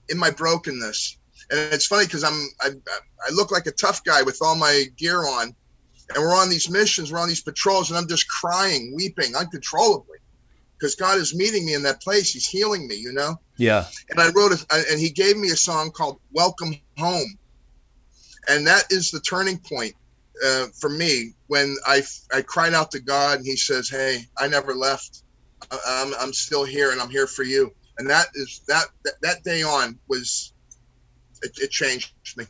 in 0.09 0.19
my 0.19 0.31
brokenness. 0.31 1.19
And 1.51 1.61
it's 1.73 1.87
funny 1.87 2.07
because 2.07 2.25
I'm 2.25 2.49
I, 2.61 2.71
I 3.27 3.33
look 3.33 3.51
like 3.51 3.67
a 3.67 3.73
tough 3.73 4.03
guy 4.05 4.23
with 4.23 4.39
all 4.43 4.57
my 4.57 4.85
gear 4.97 5.27
on, 5.27 5.55
and 6.15 6.19
we're 6.19 6.35
on 6.35 6.49
these 6.49 6.71
missions, 6.71 7.13
we're 7.13 7.19
on 7.19 7.29
these 7.29 7.43
patrols, 7.43 7.91
and 7.91 7.99
I'm 7.99 8.09
just 8.09 8.29
crying, 8.29 8.95
weeping 8.95 9.37
uncontrollably 9.37 10.19
because 10.85 10.97
God 10.97 11.17
is 11.17 11.35
meeting 11.35 11.65
me 11.65 11.73
in 11.73 11.83
that 11.85 12.03
place. 12.03 12.31
He's 12.31 12.47
healing 12.47 12.87
me, 12.87 12.95
you 12.95 13.15
know? 13.15 13.37
Yeah. 13.57 13.87
And 14.11 14.21
I 14.21 14.29
wrote 14.37 14.53
it, 14.53 14.63
and 14.71 15.01
He 15.01 15.09
gave 15.09 15.39
me 15.39 15.49
a 15.49 15.57
song 15.57 15.91
called 15.91 16.19
Welcome 16.33 16.75
Home. 16.99 17.39
And 18.51 18.67
that 18.67 18.85
is 18.91 19.11
the 19.11 19.21
turning 19.21 19.59
point 19.67 19.95
uh, 20.45 20.67
for 20.79 20.91
me 20.91 21.33
when 21.47 21.75
I, 21.87 22.03
I 22.35 22.43
cried 22.43 22.75
out 22.75 22.91
to 22.91 23.01
God 23.01 23.39
and 23.39 23.47
He 23.47 23.57
says, 23.57 23.89
Hey, 23.89 24.19
I 24.39 24.47
never 24.47 24.75
left. 24.75 25.23
I'm, 25.71 26.13
I'm 26.21 26.35
still 26.35 26.65
here 26.65 26.93
and 26.93 27.01
I'm 27.01 27.09
here 27.09 27.27
for 27.27 27.45
you. 27.45 27.71
And 27.97 28.11
that 28.11 28.27
is 28.35 28.61
that, 28.69 28.85
that, 29.07 29.15
that 29.23 29.43
day 29.43 29.63
on 29.63 29.99
was, 30.07 30.53
it, 31.41 31.53
it 31.57 31.71
changed 31.71 32.13
me. 32.37 32.45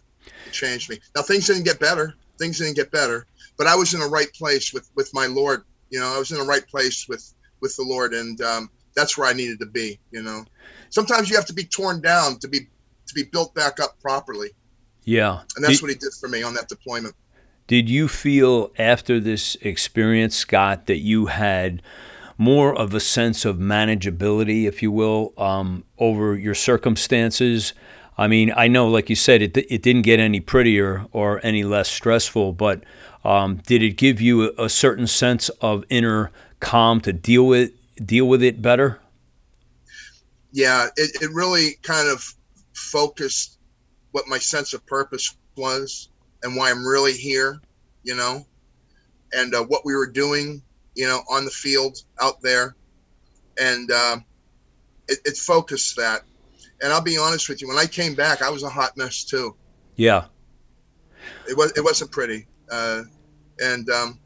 It 0.45 0.53
changed 0.53 0.91
me. 0.91 0.99
Now 1.15 1.23
things 1.23 1.47
didn't 1.47 1.67
get 1.67 1.79
better. 1.79 2.13
Things 2.41 2.59
didn't 2.59 2.75
get 2.75 2.91
better 2.91 3.29
but 3.57 3.67
I 3.67 3.77
was 3.77 3.95
in 3.95 4.01
the 4.01 4.07
right 4.07 4.33
place 4.35 4.73
with 4.73 4.89
with 4.97 5.11
my 5.13 5.27
Lord. 5.27 5.63
You 5.91 6.01
know, 6.01 6.15
I 6.15 6.19
was 6.19 6.33
in 6.33 6.39
the 6.39 6.45
right 6.45 6.67
place 6.69 7.07
with 7.09 7.23
with 7.65 7.75
the 7.77 7.83
Lord, 7.83 8.13
and 8.13 8.39
um, 8.43 8.71
that's 8.95 9.17
where 9.17 9.27
I 9.27 9.33
needed 9.33 9.59
to 9.61 9.67
be. 9.67 9.99
You 10.11 10.23
know, 10.23 10.45
sometimes 10.91 11.31
you 11.31 11.37
have 11.37 11.47
to 11.47 11.55
be 11.55 11.65
torn 11.65 12.03
down 12.03 12.39
to 12.41 12.47
be 12.47 12.61
to 12.61 13.15
be 13.15 13.25
built 13.25 13.55
back 13.55 13.81
up 13.81 13.99
properly. 14.01 14.51
Yeah, 15.05 15.41
and 15.57 15.65
that's 15.65 15.79
did, 15.79 15.83
what 15.83 15.91
He 15.91 15.97
did 15.97 16.13
for 16.13 16.29
me 16.29 16.43
on 16.43 16.53
that 16.55 16.69
deployment. 16.69 17.15
Did 17.67 17.89
you 17.89 18.07
feel 18.07 18.71
after 18.79 19.19
this 19.19 19.57
experience, 19.63 20.37
Scott, 20.37 20.87
that 20.87 20.99
you 20.99 21.27
had? 21.27 21.83
more 22.37 22.75
of 22.75 22.93
a 22.93 22.99
sense 22.99 23.45
of 23.45 23.59
manageability, 23.59 24.65
if 24.67 24.83
you 24.83 24.91
will, 24.91 25.33
um, 25.39 25.85
over 25.99 26.37
your 26.37 26.53
circumstances. 26.53 27.73
I 28.17 28.27
mean, 28.27 28.53
I 28.57 28.69
know, 28.69 28.89
like 28.89 29.09
you 29.09 29.17
said, 29.17 29.43
it, 29.43 29.57
it 29.57 29.83
didn't 29.83 30.03
get 30.03 30.21
any 30.21 30.41
prettier 30.41 31.07
or 31.13 31.41
any 31.45 31.65
less 31.65 31.89
stressful, 31.89 32.53
but 32.55 32.83
um, 33.25 33.61
did 33.67 33.83
it 33.83 33.97
give 33.97 34.21
you 34.21 34.53
a, 34.59 34.65
a, 34.65 34.69
certain 34.69 35.07
sense 35.07 35.49
of 35.61 35.85
inner 35.89 36.31
calm 36.65 37.01
to 37.03 37.13
deal 37.13 37.47
with 37.47 37.71
deal 38.05 38.27
with 38.27 38.43
it 38.43 38.63
better? 38.63 38.99
Yeah, 40.53 40.87
it, 40.97 41.23
it 41.23 41.31
really 41.33 41.73
kind 41.83 42.09
of 42.09 42.35
focused 42.73 43.59
what 44.13 44.25
my 44.29 44.39
sense 44.39 44.73
of 44.73 44.85
purpose 44.87 45.37
was 45.57 46.09
and 46.43 46.57
why 46.57 46.71
I'm 46.71 46.85
really 46.85 47.13
here, 47.13 47.61
you 48.03 48.15
know, 48.15 48.47
and 49.33 49.55
uh, 49.55 49.65
what 49.65 49.85
we 49.85 49.95
were 49.95 50.07
doing, 50.07 50.63
you 50.95 51.07
know, 51.07 51.21
on 51.31 51.45
the 51.45 51.51
field 51.51 51.99
out 52.21 52.41
there, 52.41 52.77
and 53.61 53.91
uh, 53.91 54.17
it, 55.09 55.19
it 55.25 55.37
focused 55.37 55.97
that. 55.97 56.23
And 56.83 56.93
I'll 56.93 57.03
be 57.03 57.19
honest 57.19 57.49
with 57.49 57.61
you, 57.61 57.69
when 57.69 57.79
I 57.79 57.87
came 57.87 58.15
back, 58.15 58.43
I 58.43 58.51
was 58.51 58.63
a 58.63 58.69
hot 58.69 58.97
mess 58.97 59.25
too. 59.25 59.55
Yeah. 59.97 60.25
It 61.49 61.57
was. 61.57 61.73
It 61.77 61.85
wasn't 61.85 62.11
pretty. 62.11 62.47
Uh, 62.71 63.03
and 63.59 63.89
um, 63.91 64.19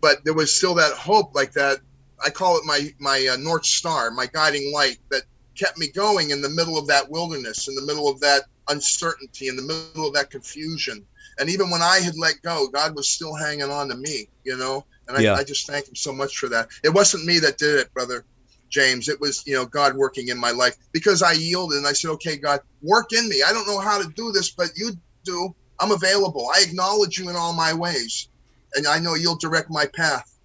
but 0.00 0.24
there 0.24 0.34
was 0.34 0.54
still 0.54 0.74
that 0.74 0.92
hope, 0.92 1.34
like 1.34 1.52
that. 1.52 1.78
I 2.24 2.30
call 2.30 2.56
it 2.56 2.64
my 2.64 2.90
my 2.98 3.28
uh, 3.32 3.36
north 3.36 3.64
star, 3.64 4.10
my 4.10 4.26
guiding 4.26 4.72
light 4.72 4.98
that 5.10 5.22
kept 5.56 5.78
me 5.78 5.88
going 5.88 6.30
in 6.30 6.40
the 6.40 6.48
middle 6.48 6.78
of 6.78 6.86
that 6.88 7.08
wilderness, 7.10 7.68
in 7.68 7.74
the 7.74 7.82
middle 7.82 8.08
of 8.08 8.20
that 8.20 8.42
uncertainty, 8.68 9.48
in 9.48 9.56
the 9.56 9.62
middle 9.62 10.06
of 10.06 10.14
that 10.14 10.30
confusion. 10.30 11.04
And 11.38 11.48
even 11.48 11.70
when 11.70 11.82
I 11.82 12.00
had 12.00 12.16
let 12.18 12.34
go, 12.42 12.68
God 12.68 12.96
was 12.96 13.10
still 13.10 13.34
hanging 13.34 13.70
on 13.70 13.88
to 13.88 13.96
me, 13.96 14.28
you 14.44 14.56
know. 14.56 14.84
And 15.06 15.16
I, 15.16 15.20
yeah. 15.20 15.34
I 15.34 15.44
just 15.44 15.66
thank 15.66 15.86
Him 15.88 15.94
so 15.94 16.12
much 16.12 16.36
for 16.36 16.48
that. 16.48 16.68
It 16.82 16.92
wasn't 16.92 17.24
me 17.24 17.38
that 17.38 17.58
did 17.58 17.78
it, 17.78 17.92
brother 17.94 18.24
James. 18.70 19.08
It 19.08 19.20
was, 19.20 19.42
you 19.46 19.54
know, 19.54 19.66
God 19.66 19.96
working 19.96 20.28
in 20.28 20.38
my 20.38 20.50
life 20.50 20.76
because 20.92 21.22
I 21.22 21.32
yielded 21.32 21.78
and 21.78 21.86
I 21.86 21.92
said, 21.92 22.10
okay, 22.12 22.36
God, 22.36 22.60
work 22.82 23.12
in 23.12 23.28
me. 23.28 23.42
I 23.46 23.52
don't 23.52 23.66
know 23.66 23.80
how 23.80 24.00
to 24.00 24.08
do 24.14 24.32
this, 24.32 24.50
but 24.50 24.70
you 24.76 24.92
do. 25.24 25.54
I'm 25.80 25.92
available. 25.92 26.48
I 26.54 26.62
acknowledge 26.62 27.18
you 27.18 27.30
in 27.30 27.36
all 27.36 27.52
my 27.52 27.72
ways, 27.72 28.28
and 28.74 28.86
I 28.86 28.98
know 28.98 29.14
you'll 29.14 29.36
direct 29.36 29.70
my 29.70 29.86
path. 29.86 30.38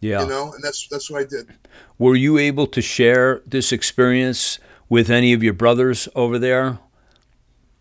Yeah, 0.00 0.22
you 0.22 0.28
know, 0.28 0.52
and 0.52 0.62
that's 0.62 0.86
that's 0.88 1.10
what 1.10 1.20
I 1.22 1.24
did. 1.24 1.48
Were 1.98 2.14
you 2.14 2.38
able 2.38 2.66
to 2.68 2.80
share 2.80 3.42
this 3.46 3.72
experience 3.72 4.58
with 4.88 5.10
any 5.10 5.32
of 5.32 5.42
your 5.42 5.52
brothers 5.52 6.08
over 6.14 6.38
there, 6.38 6.78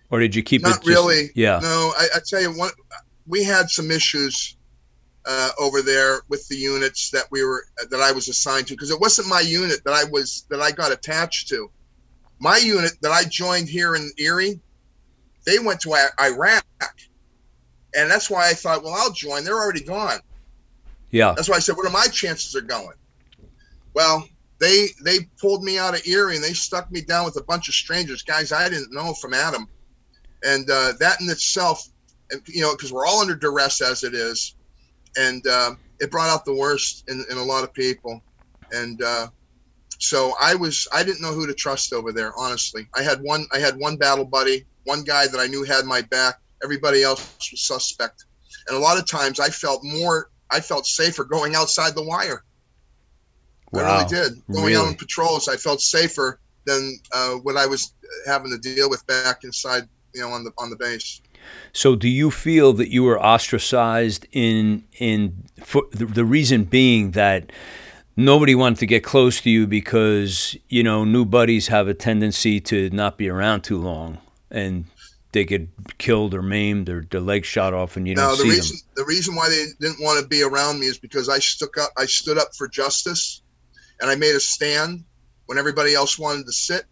or 0.10 0.20
did 0.20 0.36
you 0.36 0.42
keep 0.42 0.64
Not 0.64 0.70
it? 0.70 0.76
Not 0.78 0.86
really. 0.86 1.30
Yeah. 1.36 1.60
No, 1.62 1.94
I, 1.98 2.08
I 2.16 2.20
tell 2.26 2.42
you 2.42 2.52
what, 2.58 2.74
we 3.28 3.44
had 3.44 3.70
some 3.70 3.92
issues 3.92 4.58
uh, 5.26 5.50
over 5.60 5.84
there 5.84 6.22
with 6.28 6.48
the 6.48 6.56
units 6.56 7.12
that 7.12 7.26
we 7.30 7.44
were 7.44 7.66
that 7.90 8.02
I 8.02 8.12
was 8.12 8.28
assigned 8.28 8.68
to 8.68 8.74
because 8.74 8.90
it 8.90 9.00
wasn't 9.00 9.28
my 9.28 9.42
unit 9.42 9.84
that 9.84 9.94
I 9.94 10.06
was 10.10 10.46
that 10.50 10.60
I 10.60 10.72
got 10.72 10.92
attached 10.92 11.50
to. 11.50 11.70
My 12.40 12.58
unit 12.58 12.94
that 13.02 13.12
I 13.12 13.24
joined 13.26 13.68
here 13.70 13.96
in 13.96 14.12
Erie 14.18 14.60
they 15.48 15.60
went 15.60 15.80
to 15.82 15.96
Iraq, 16.20 16.66
and 17.96 18.10
that's 18.10 18.30
why 18.30 18.50
I 18.50 18.54
thought, 18.54 18.84
well, 18.84 18.94
I'll 18.96 19.12
join. 19.12 19.44
They're 19.44 19.56
already 19.56 19.84
gone. 19.84 20.20
Yeah. 21.12 21.34
That's 21.36 21.50
why 21.50 21.56
I 21.56 21.60
said, 21.60 21.78
what 21.78 21.88
are 21.88 21.92
my 21.92 22.08
chances 22.08 22.54
of 22.56 22.68
going? 22.68 22.96
Well, 23.94 24.28
they 24.60 24.90
they 25.04 25.20
pulled 25.40 25.64
me 25.64 25.78
out 25.78 25.96
of 25.96 26.06
Erie 26.06 26.36
and 26.36 26.44
they 26.44 26.54
stuck 26.54 26.92
me 26.92 27.02
down 27.02 27.26
with 27.26 27.38
a 27.38 27.44
bunch 27.44 27.68
of 27.68 27.76
strangers, 27.76 28.24
guys 28.24 28.52
I 28.52 28.70
didn't 28.70 28.94
know 28.94 29.14
from 29.14 29.34
Adam, 29.34 29.68
and 30.44 30.70
uh, 30.70 30.94
that 31.00 31.22
in 31.22 31.30
itself, 31.30 31.88
you 32.48 32.62
know, 32.62 32.74
because 32.74 32.92
we're 32.92 33.06
all 33.06 33.22
under 33.22 33.36
duress 33.36 33.82
as 33.82 34.04
it 34.04 34.14
is, 34.14 34.56
and 35.16 35.46
uh, 35.48 35.76
it 36.00 36.12
brought 36.12 36.30
out 36.30 36.44
the 36.44 36.56
worst 36.56 37.04
in, 37.08 37.24
in 37.30 37.38
a 37.38 37.44
lot 37.44 37.64
of 37.64 37.74
people, 37.74 38.22
and 38.72 39.02
uh, 39.02 39.28
so 40.00 40.34
I 40.42 40.56
was 40.56 40.88
I 40.92 41.04
didn't 41.04 41.22
know 41.22 41.34
who 41.34 41.48
to 41.48 41.54
trust 41.54 41.94
over 41.94 42.12
there. 42.12 42.34
Honestly, 42.38 42.88
I 42.96 43.04
had 43.04 43.20
one 43.22 43.46
I 43.52 43.60
had 43.60 43.78
one 43.78 43.96
battle 43.96 44.26
buddy 44.26 44.66
one 44.88 45.04
guy 45.04 45.28
that 45.28 45.40
I 45.40 45.48
knew 45.48 45.64
had 45.64 45.86
my 45.86 46.02
back. 46.02 46.36
Everybody 46.64 47.04
else 47.04 47.52
was 47.52 47.62
suspect. 47.62 48.26
And 48.68 48.76
a 48.76 48.80
lot 48.80 48.98
of 48.98 49.08
times 49.08 49.40
I 49.40 49.50
felt 49.50 49.84
more, 49.84 50.30
I 50.52 50.60
felt 50.60 50.86
safer 50.86 51.24
going 51.24 51.56
outside 51.56 51.96
the 51.96 52.04
wire. 52.04 52.44
Wow. 53.72 53.82
I 53.82 53.98
really 53.98 54.10
did. 54.10 54.48
Going 54.48 54.66
really? 54.66 54.76
out 54.76 54.88
on 54.88 54.96
patrols, 54.96 55.48
I 55.48 55.58
felt 55.58 55.82
safer 55.82 56.40
than 56.66 57.00
uh, 57.14 57.34
what 57.36 57.58
I 57.58 57.66
was 57.66 57.94
having 58.26 58.52
to 58.52 58.58
deal 58.58 58.90
with 58.90 59.06
back 59.08 59.44
inside, 59.44 59.84
you 60.14 60.22
know, 60.22 60.30
on 60.30 60.44
the 60.44 60.52
on 60.58 60.70
the 60.70 60.76
base. 60.76 61.22
So, 61.74 61.96
do 61.96 62.10
you 62.10 62.32
feel 62.32 62.74
that 62.74 62.90
you 62.90 63.04
were 63.04 63.22
ostracized 63.22 64.26
in 64.32 64.84
in 65.00 65.46
for 65.64 65.84
the, 65.92 66.06
the 66.06 66.26
reason 66.26 66.64
being 66.64 67.12
that 67.12 67.52
nobody 68.16 68.56
wanted 68.56 68.80
to 68.80 68.86
get 68.86 69.04
close 69.04 69.42
to 69.42 69.50
you 69.50 69.68
because 69.68 70.58
you 70.70 70.84
know 70.84 71.04
new 71.04 71.26
buddies 71.26 71.68
have 71.68 71.88
a 71.88 71.94
tendency 71.94 72.60
to 72.62 72.90
not 72.90 73.18
be 73.18 73.30
around 73.30 73.62
too 73.62 73.78
long? 73.78 74.20
and 74.50 74.86
they 75.38 75.46
get 75.46 75.70
killed 76.00 76.34
or 76.34 76.42
maimed 76.42 76.90
or 76.90 77.06
their 77.12 77.22
legs 77.22 77.48
shot 77.48 77.72
off 77.72 77.96
and 77.96 78.08
you 78.08 78.16
don't 78.16 78.32
the 78.32 78.38
see 78.38 78.50
reason, 78.50 78.78
them. 78.78 78.94
The 78.96 79.06
reason 79.06 79.36
why 79.36 79.50
they 79.50 79.66
didn't 79.80 80.04
want 80.04 80.20
to 80.20 80.28
be 80.28 80.42
around 80.42 80.80
me 80.80 80.88
is 80.88 80.98
because 80.98 81.30
I 81.30 81.38
stuck 81.38 81.78
up 81.78 81.92
I 81.96 82.08
stood 82.08 82.40
up 82.40 82.56
for 82.56 82.68
justice 82.68 83.44
and 84.02 84.10
I 84.10 84.16
made 84.16 84.36
a 84.36 84.40
stand 84.40 85.04
when 85.46 85.60
everybody 85.60 85.94
else 85.94 86.18
wanted 86.18 86.48
to 86.48 86.52
sit 86.52 86.86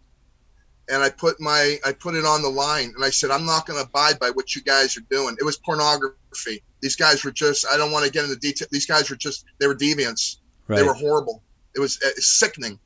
and 0.88 1.02
I 1.02 1.10
put 1.10 1.40
my 1.40 1.78
I 1.84 1.92
put 1.92 2.14
it 2.14 2.24
on 2.24 2.40
the 2.40 2.48
line 2.48 2.92
and 2.94 3.04
I 3.04 3.10
said 3.10 3.32
I'm 3.32 3.44
not 3.44 3.66
going 3.66 3.82
to 3.82 3.88
abide 3.88 4.20
by 4.20 4.30
what 4.30 4.54
you 4.54 4.62
guys 4.62 4.96
are 4.96 5.06
doing. 5.10 5.36
It 5.40 5.44
was 5.44 5.56
pornography. 5.56 6.62
These 6.80 6.94
guys 6.94 7.24
were 7.24 7.32
just 7.32 7.66
I 7.68 7.76
don't 7.76 7.90
want 7.90 8.04
to 8.04 8.12
get 8.12 8.22
into 8.22 8.36
detail. 8.36 8.68
These 8.70 8.86
guys 8.86 9.10
were 9.10 9.16
just 9.16 9.44
they 9.58 9.66
were 9.66 9.74
deviants. 9.74 10.36
Right. 10.68 10.76
They 10.76 10.82
were 10.84 10.94
horrible. 10.94 11.42
It 11.74 11.80
was 11.80 12.00
uh, 12.06 12.10
sickening. 12.18 12.78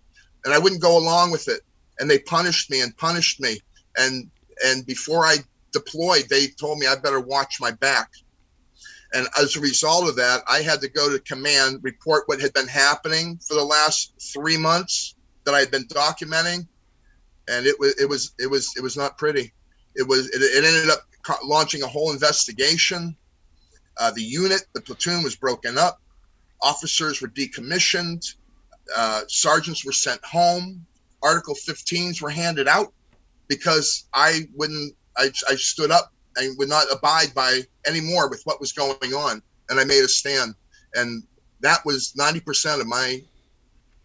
And 0.46 0.54
I 0.54 0.58
wouldn't 0.58 0.80
go 0.80 0.96
along 0.96 1.32
with 1.32 1.48
it. 1.48 1.60
And 1.98 2.08
they 2.08 2.18
punished 2.18 2.70
me 2.70 2.80
and 2.80 2.96
punished 2.96 3.40
me 3.40 3.60
and 3.98 4.30
and 4.64 4.86
before 4.86 5.24
I 5.24 5.38
deployed, 5.72 6.24
they 6.28 6.48
told 6.48 6.78
me 6.78 6.86
I 6.86 6.96
better 6.96 7.20
watch 7.20 7.60
my 7.60 7.70
back. 7.70 8.10
And 9.12 9.26
as 9.40 9.56
a 9.56 9.60
result 9.60 10.08
of 10.08 10.16
that, 10.16 10.42
I 10.48 10.60
had 10.62 10.80
to 10.82 10.88
go 10.88 11.10
to 11.10 11.18
command, 11.20 11.80
report 11.82 12.24
what 12.26 12.40
had 12.40 12.52
been 12.52 12.68
happening 12.68 13.38
for 13.38 13.54
the 13.54 13.64
last 13.64 14.12
three 14.32 14.56
months 14.56 15.16
that 15.44 15.54
I 15.54 15.60
had 15.60 15.70
been 15.70 15.86
documenting, 15.86 16.66
and 17.48 17.66
it 17.66 17.78
was 17.80 18.00
it 18.00 18.08
was 18.08 18.32
it 18.38 18.48
was 18.48 18.72
it 18.76 18.82
was 18.82 18.96
not 18.96 19.18
pretty. 19.18 19.52
It 19.96 20.06
was 20.06 20.28
it, 20.28 20.40
it 20.42 20.64
ended 20.64 20.90
up 20.90 21.00
launching 21.44 21.82
a 21.82 21.88
whole 21.88 22.12
investigation. 22.12 23.16
Uh, 23.98 24.12
the 24.12 24.22
unit, 24.22 24.62
the 24.74 24.80
platoon, 24.80 25.24
was 25.24 25.34
broken 25.34 25.76
up. 25.76 26.00
Officers 26.62 27.20
were 27.20 27.28
decommissioned. 27.28 28.34
Uh, 28.96 29.22
sergeants 29.26 29.84
were 29.84 29.92
sent 29.92 30.24
home. 30.24 30.86
Article 31.22 31.54
15s 31.54 32.22
were 32.22 32.30
handed 32.30 32.68
out 32.68 32.92
because 33.50 34.04
I 34.14 34.48
wouldn't. 34.54 34.94
I, 35.18 35.30
I 35.50 35.56
stood 35.56 35.90
up 35.90 36.14
and 36.36 36.56
would 36.56 36.70
not 36.70 36.86
abide 36.90 37.34
by 37.34 37.60
anymore 37.86 38.30
with 38.30 38.40
what 38.44 38.60
was 38.60 38.72
going 38.72 39.12
on, 39.12 39.42
and 39.68 39.78
I 39.78 39.84
made 39.84 40.02
a 40.02 40.08
stand. 40.08 40.54
And 40.94 41.22
that 41.60 41.84
was 41.84 42.14
90% 42.18 42.80
of 42.80 42.86
my 42.86 43.20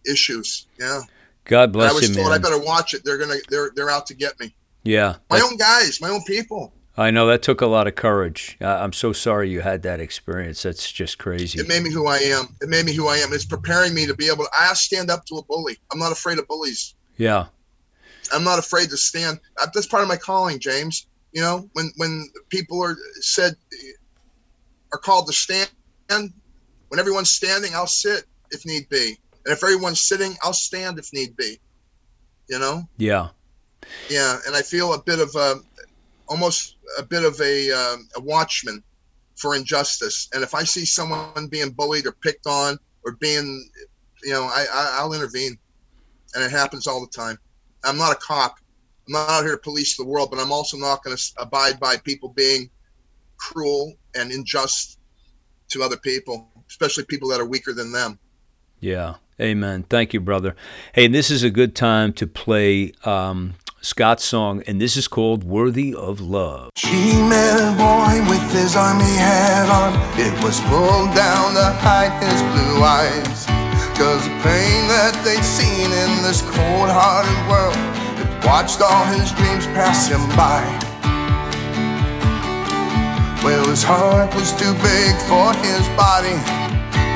issues. 0.06 0.66
Yeah. 0.78 1.00
God 1.44 1.72
bless 1.72 1.92
and 1.92 1.96
I 1.96 2.00
was 2.00 2.16
told 2.16 2.28
man. 2.28 2.34
I 2.34 2.38
better 2.38 2.58
watch 2.58 2.92
it. 2.92 3.02
They're 3.04 3.18
gonna 3.18 3.36
they're 3.48 3.70
they're 3.74 3.88
out 3.88 4.06
to 4.06 4.14
get 4.14 4.38
me. 4.40 4.54
Yeah. 4.82 5.16
My 5.30 5.40
own 5.40 5.56
guys, 5.56 6.00
my 6.00 6.10
own 6.10 6.22
people. 6.24 6.72
I 6.98 7.10
know 7.10 7.26
that 7.26 7.42
took 7.42 7.60
a 7.60 7.66
lot 7.66 7.86
of 7.86 7.94
courage. 7.94 8.56
I'm 8.60 8.92
so 8.92 9.12
sorry 9.12 9.50
you 9.50 9.60
had 9.60 9.82
that 9.82 10.00
experience. 10.00 10.62
That's 10.62 10.90
just 10.90 11.18
crazy. 11.18 11.60
It 11.60 11.68
made 11.68 11.82
me 11.82 11.92
who 11.92 12.06
I 12.06 12.18
am. 12.18 12.56
It 12.62 12.68
made 12.68 12.86
me 12.86 12.94
who 12.94 13.06
I 13.06 13.18
am. 13.18 13.32
It's 13.32 13.44
preparing 13.44 13.94
me 13.94 14.06
to 14.06 14.14
be 14.14 14.28
able 14.28 14.44
to 14.44 14.50
I 14.58 14.72
stand 14.74 15.10
up 15.10 15.24
to 15.26 15.36
a 15.36 15.42
bully. 15.44 15.76
I'm 15.92 15.98
not 15.98 16.10
afraid 16.10 16.38
of 16.38 16.48
bullies. 16.48 16.94
Yeah. 17.16 17.46
I'm 18.32 18.44
not 18.44 18.58
afraid 18.58 18.90
to 18.90 18.96
stand. 18.96 19.40
That's 19.74 19.86
part 19.86 20.02
of 20.02 20.08
my 20.08 20.16
calling, 20.16 20.58
James. 20.58 21.06
You 21.32 21.42
know, 21.42 21.68
when 21.74 21.92
when 21.96 22.28
people 22.48 22.82
are 22.82 22.96
said 23.20 23.56
are 24.92 24.98
called 24.98 25.26
to 25.26 25.32
stand, 25.32 25.70
when 26.08 27.00
everyone's 27.00 27.30
standing, 27.30 27.74
I'll 27.74 27.86
sit 27.86 28.24
if 28.50 28.64
need 28.64 28.88
be. 28.88 29.18
And 29.44 29.52
if 29.52 29.62
everyone's 29.62 30.02
sitting, 30.02 30.34
I'll 30.42 30.52
stand 30.52 30.98
if 30.98 31.12
need 31.12 31.36
be. 31.36 31.58
You 32.48 32.58
know? 32.58 32.88
Yeah. 32.96 33.28
Yeah, 34.08 34.38
and 34.46 34.56
I 34.56 34.62
feel 34.62 34.94
a 34.94 35.02
bit 35.02 35.20
of 35.20 35.34
a, 35.36 35.56
almost 36.28 36.76
a 36.98 37.02
bit 37.02 37.24
of 37.24 37.40
a, 37.40 37.70
um, 37.70 38.08
a 38.16 38.20
watchman 38.20 38.82
for 39.36 39.54
injustice. 39.54 40.28
And 40.32 40.42
if 40.42 40.54
I 40.54 40.64
see 40.64 40.84
someone 40.84 41.48
being 41.48 41.70
bullied 41.70 42.06
or 42.06 42.12
picked 42.12 42.46
on 42.46 42.78
or 43.04 43.12
being, 43.12 43.68
you 44.22 44.32
know, 44.32 44.44
I, 44.44 44.66
I 44.72 44.96
I'll 44.98 45.12
intervene, 45.12 45.56
and 46.34 46.42
it 46.42 46.50
happens 46.50 46.86
all 46.86 47.00
the 47.00 47.06
time. 47.06 47.38
I'm 47.86 47.96
not 47.96 48.12
a 48.12 48.16
cop. 48.16 48.58
I'm 49.06 49.12
not 49.12 49.30
out 49.30 49.42
here 49.44 49.52
to 49.52 49.62
police 49.62 49.96
the 49.96 50.04
world, 50.04 50.30
but 50.30 50.40
I'm 50.40 50.52
also 50.52 50.76
not 50.76 51.02
going 51.04 51.16
to 51.16 51.32
abide 51.38 51.78
by 51.78 51.96
people 51.98 52.30
being 52.30 52.68
cruel 53.36 53.94
and 54.14 54.32
unjust 54.32 54.98
to 55.68 55.82
other 55.82 55.96
people, 55.96 56.48
especially 56.68 57.04
people 57.04 57.28
that 57.28 57.40
are 57.40 57.46
weaker 57.46 57.72
than 57.72 57.92
them. 57.92 58.18
Yeah. 58.80 59.14
Amen. 59.40 59.84
Thank 59.84 60.14
you, 60.14 60.20
brother. 60.20 60.56
Hey, 60.94 61.08
this 61.08 61.30
is 61.30 61.42
a 61.42 61.50
good 61.50 61.76
time 61.76 62.14
to 62.14 62.26
play 62.26 62.92
um, 63.04 63.54
Scott's 63.82 64.24
song, 64.24 64.62
and 64.66 64.80
this 64.80 64.96
is 64.96 65.06
called 65.08 65.44
Worthy 65.44 65.94
of 65.94 66.20
Love. 66.20 66.70
She 66.76 67.20
met 67.22 67.60
a 67.60 67.76
boy 67.76 68.28
with 68.30 68.52
his 68.52 68.74
army 68.74 69.04
hat 69.04 69.68
on. 69.68 69.92
It 70.18 70.32
was 70.42 70.58
pulled 70.62 71.14
down 71.14 71.54
to 71.54 71.64
hide 71.80 72.22
his 72.22 72.40
blue 72.42 72.82
eyes. 72.82 73.65
Cause 73.96 74.28
the 74.28 74.36
pain 74.44 74.84
that 74.92 75.16
they'd 75.24 75.40
seen 75.40 75.88
in 75.88 76.10
this 76.20 76.44
cold 76.52 76.92
hearted 76.92 77.40
world 77.48 77.80
had 78.20 78.28
watched 78.44 78.84
all 78.84 79.04
his 79.08 79.32
dreams 79.32 79.64
pass 79.72 80.04
him 80.04 80.20
by. 80.36 80.60
Well, 83.40 83.64
his 83.72 83.82
heart 83.82 84.34
was 84.36 84.52
too 84.52 84.76
big 84.84 85.16
for 85.24 85.48
his 85.64 85.80
body 85.96 86.36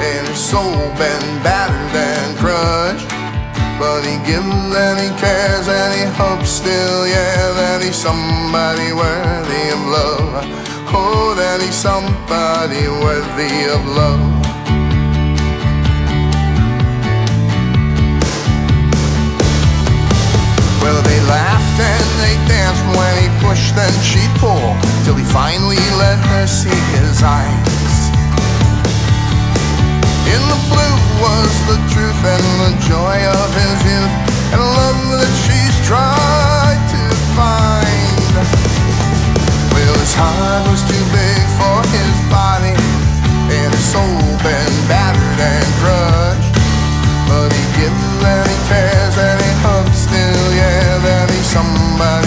and 0.01 0.27
his 0.27 0.41
soul 0.41 0.81
been 0.97 1.27
battered 1.45 1.93
and 1.93 2.33
crushed. 2.41 3.09
But 3.77 4.01
he 4.09 4.17
gives 4.25 4.49
and 4.73 4.97
he 5.01 5.13
cares 5.21 5.69
and 5.69 5.93
he 5.93 6.05
hopes 6.17 6.49
still, 6.49 7.07
yeah, 7.07 7.53
that 7.61 7.85
he's 7.85 7.97
somebody 7.97 8.93
worthy 8.97 9.65
of 9.69 9.81
love. 9.85 10.49
Oh, 10.97 11.35
that 11.37 11.61
he's 11.61 11.77
somebody 11.77 12.89
worthy 12.89 13.69
of 13.69 13.85
love. 13.85 14.40
When 23.43 23.57
then 23.57 23.57
pushed 23.57 23.77
and 23.77 23.97
she 24.05 24.21
pulled, 24.39 24.77
till 25.05 25.15
he 25.15 25.25
finally 25.25 25.81
let 25.99 26.19
her 26.19 26.47
see 26.47 26.81
his 26.97 27.23
eyes. 27.23 28.11
In 30.29 30.43
the 30.49 30.61
blue 30.69 30.97
was 31.21 31.53
the 31.67 31.79
truth 31.93 32.21
and 32.25 32.47
the 32.61 32.73
joy 32.89 33.19
of 33.41 33.49
his 33.55 33.79
youth, 33.85 34.15
and 34.53 34.61
love 34.61 35.01
that 35.19 35.33
she's 35.45 35.77
tried 35.87 36.81
to 36.91 37.03
find. 37.37 38.35
Well, 39.73 39.95
his 39.99 40.15
heart 40.15 40.65
was 40.71 40.83
too 40.87 41.05
big 41.13 41.43
for 41.59 41.79
his 41.91 42.15
body, 42.31 42.77
and 43.51 43.71
his 43.73 43.87
soul 43.93 44.21
been 44.45 44.75
battered 44.89 45.41
and 45.41 45.67
crushed. 45.81 46.55
But 47.29 47.53
he 47.53 47.65
gives 47.79 48.11
and 48.23 48.47
he 48.49 48.57
cares 48.69 49.17
and 49.17 49.39
he 49.41 49.53
hopes 49.63 49.99
still, 49.99 50.47
yeah, 50.53 50.99
that 50.99 51.31
he's 51.31 51.47
somebody 51.47 52.20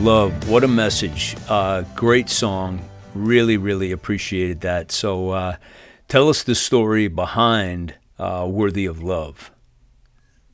Love. 0.00 0.48
What 0.48 0.64
a 0.64 0.68
message. 0.68 1.36
Uh, 1.48 1.82
great 1.94 2.30
song. 2.30 2.80
Really, 3.14 3.58
really 3.58 3.92
appreciated 3.92 4.62
that. 4.62 4.90
So 4.90 5.28
uh, 5.30 5.56
tell 6.08 6.30
us 6.30 6.42
the 6.42 6.54
story 6.54 7.06
behind 7.08 7.94
uh, 8.18 8.48
Worthy 8.50 8.86
of 8.86 9.02
Love. 9.02 9.50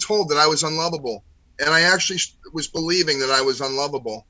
told 0.00 0.28
that 0.30 0.38
I 0.38 0.48
was 0.48 0.64
unlovable, 0.64 1.22
and 1.60 1.70
I 1.70 1.82
actually 1.82 2.18
was 2.52 2.66
believing 2.66 3.20
that 3.20 3.30
I 3.30 3.42
was 3.42 3.60
unlovable. 3.60 4.26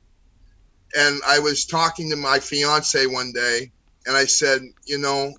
And 0.95 1.23
I 1.27 1.39
was 1.39 1.65
talking 1.65 2.11
to 2.11 2.17
my 2.17 2.39
fiance 2.39 3.07
one 3.07 3.33
day, 3.33 3.73
and 4.07 4.17
I 4.17 4.25
said, 4.25 4.63
you 4.85 4.99
know, 4.99 5.33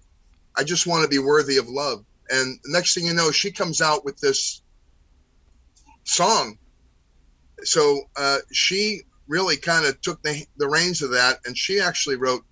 I 0.56 0.64
just 0.64 0.88
want 0.88 1.04
to 1.04 1.10
be 1.10 1.20
worthy 1.20 1.58
of 1.58 1.68
love. 1.68 2.06
And 2.30 2.60
the 2.64 2.72
next 2.72 2.94
thing 2.94 3.06
you 3.06 3.14
know, 3.14 3.32
she 3.32 3.52
comes 3.52 3.82
out 3.82 4.06
with 4.06 4.18
this 4.20 4.62
song. 6.04 6.58
So 7.64 8.02
uh, 8.16 8.40
she 8.52 9.02
really 9.28 9.58
kind 9.58 9.86
of 9.86 10.00
took 10.02 10.22
the, 10.24 10.46
the 10.58 10.68
reins 10.68 11.02
of 11.02 11.12
that, 11.12 11.40
and 11.46 11.58
she 11.58 11.80
actually 11.80 12.16
wrote. 12.16 12.44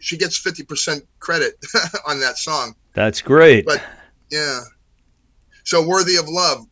She 0.00 0.16
gets 0.16 0.38
fifty 0.38 0.64
percent 0.64 1.04
credit 1.20 1.54
on 2.08 2.18
that 2.20 2.38
song. 2.38 2.74
That's 2.94 3.20
great. 3.20 3.66
But 3.66 3.82
yeah, 4.30 4.60
so 5.64 5.86
worthy 5.86 6.16
of 6.16 6.26
love. 6.26 6.64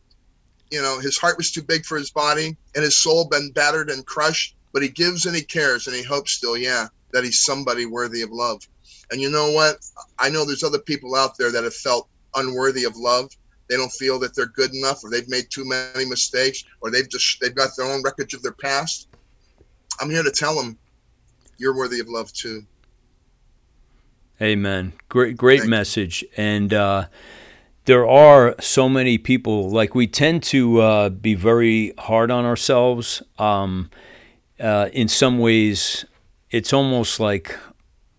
You 0.71 0.81
know, 0.81 0.99
his 0.99 1.19
heart 1.19 1.37
was 1.37 1.51
too 1.51 1.61
big 1.61 1.85
for 1.85 1.95
his 1.95 2.09
body, 2.09 2.57
and 2.73 2.83
his 2.83 2.95
soul 2.95 3.27
been 3.29 3.51
battered 3.51 3.91
and 3.91 4.03
crushed. 4.05 4.55
But 4.73 4.81
he 4.81 4.89
gives 4.89 5.27
and 5.27 5.35
he 5.35 5.43
cares, 5.43 5.85
and 5.85 5.95
he 5.95 6.01
hopes 6.01 6.31
still, 6.31 6.57
yeah, 6.57 6.87
that 7.13 7.23
he's 7.23 7.43
somebody 7.43 7.85
worthy 7.85 8.21
of 8.21 8.31
love. 8.31 8.67
And 9.11 9.21
you 9.21 9.29
know 9.31 9.51
what? 9.51 9.77
I 10.19 10.29
know 10.29 10.45
there's 10.45 10.63
other 10.63 10.79
people 10.79 11.15
out 11.15 11.37
there 11.37 11.51
that 11.51 11.63
have 11.63 11.73
felt 11.73 12.09
unworthy 12.35 12.83
of 12.83 12.97
love. 12.97 13.29
They 13.69 13.77
don't 13.77 13.91
feel 13.91 14.19
that 14.19 14.35
they're 14.35 14.47
good 14.47 14.73
enough, 14.73 15.03
or 15.03 15.09
they've 15.09 15.29
made 15.29 15.45
too 15.49 15.65
many 15.65 16.05
mistakes, 16.05 16.65
or 16.81 16.91
they've 16.91 17.09
just 17.09 17.39
they've 17.39 17.55
got 17.55 17.69
their 17.77 17.85
own 17.85 18.03
wreckage 18.03 18.33
of 18.33 18.41
their 18.41 18.51
past. 18.51 19.07
I'm 20.01 20.09
here 20.09 20.23
to 20.23 20.31
tell 20.31 20.55
them 20.55 20.77
you're 21.57 21.75
worthy 21.75 21.99
of 21.99 22.09
love 22.09 22.33
too. 22.33 22.65
Amen. 24.41 24.93
Great, 25.09 25.37
great 25.37 25.59
Thank 25.61 25.69
message. 25.69 26.23
You. 26.23 26.29
And 26.35 26.73
uh, 26.73 27.05
there 27.85 28.07
are 28.07 28.55
so 28.59 28.89
many 28.89 29.17
people. 29.17 29.69
Like 29.69 29.95
we 29.95 30.07
tend 30.07 30.43
to 30.43 30.81
uh, 30.81 31.09
be 31.09 31.35
very 31.35 31.93
hard 31.97 32.31
on 32.31 32.45
ourselves. 32.45 33.21
Um, 33.37 33.89
uh, 34.59 34.89
in 34.93 35.07
some 35.07 35.39
ways, 35.39 36.05
it's 36.53 36.71
almost 36.71 37.19
like 37.19 37.57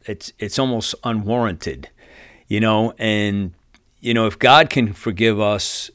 it's 0.02 0.32
it's 0.38 0.58
almost 0.58 0.94
unwarranted, 1.04 1.88
you 2.48 2.60
know. 2.60 2.92
And 2.98 3.54
you 4.00 4.12
know, 4.12 4.26
if 4.26 4.38
God 4.38 4.68
can 4.68 4.92
forgive 4.92 5.40
us, 5.40 5.90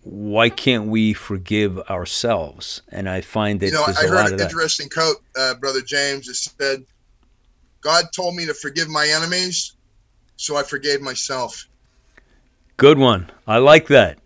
why 0.00 0.48
can't 0.48 0.86
we 0.86 1.12
forgive 1.12 1.78
ourselves? 1.90 2.82
And 2.88 3.08
I 3.08 3.20
find 3.20 3.60
that 3.60 3.66
you 3.66 3.72
know, 3.72 3.84
I 3.86 3.92
heard 3.92 4.32
an 4.32 4.40
interesting 4.40 4.88
quote, 4.88 5.18
uh, 5.38 5.54
brother 5.54 5.82
James. 5.82 6.26
that 6.26 6.34
said, 6.34 6.84
"God 7.82 8.06
told 8.16 8.34
me 8.34 8.46
to 8.46 8.54
forgive 8.54 8.88
my 8.88 9.06
enemies, 9.06 9.76
so 10.36 10.56
I 10.56 10.62
forgave 10.62 11.02
myself." 11.02 11.68
Good 12.78 12.98
one. 12.98 13.30
I 13.46 13.58
like 13.58 13.86
that. 13.88 14.18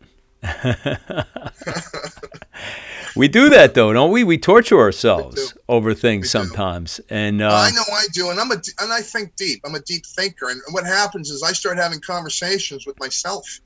we 3.17 3.29
do 3.29 3.49
that 3.51 3.73
though, 3.75 3.93
don't 3.93 4.13
we? 4.13 4.25
We 4.25 4.39
torture 4.39 4.79
ourselves 4.79 5.55
we 5.55 5.61
over 5.69 5.95
things 5.95 6.25
we 6.25 6.29
sometimes, 6.29 7.01
and 7.11 7.43
uh, 7.43 7.49
I 7.49 7.71
know 7.71 7.83
I 7.93 8.07
do, 8.13 8.31
and 8.31 8.39
I'm 8.39 8.53
a 8.53 8.61
and 8.81 8.93
I 8.93 9.01
think 9.01 9.35
deep. 9.37 9.61
I'm 9.65 9.75
a 9.75 9.81
deep 9.81 10.07
thinker, 10.07 10.51
and 10.51 10.61
what 10.71 10.85
happens 10.85 11.31
is 11.31 11.43
I 11.43 11.53
start 11.53 11.77
having 11.77 12.01
conversations 12.01 12.87
with 12.87 12.99
myself. 13.01 13.61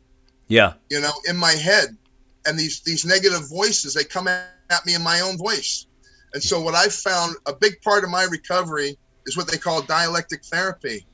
Yeah, 0.49 0.75
you 0.91 1.01
know, 1.01 1.13
in 1.29 1.37
my 1.37 1.53
head, 1.53 1.97
and 2.47 2.59
these 2.59 2.81
these 2.81 3.05
negative 3.05 3.49
voices 3.51 3.95
they 3.95 4.05
come 4.05 4.29
at 4.29 4.87
me 4.87 4.95
in 4.95 5.03
my 5.03 5.21
own 5.21 5.37
voice, 5.37 5.87
and 6.33 6.43
so 6.43 6.61
what 6.61 6.75
I 6.75 6.89
found 6.89 7.37
a 7.47 7.55
big 7.55 7.81
part 7.83 8.05
of 8.05 8.11
my 8.11 8.25
recovery 8.25 8.97
is 9.27 9.37
what 9.37 9.51
they 9.51 9.59
call 9.59 9.83
dialectic 9.83 10.45
therapy, 10.45 11.07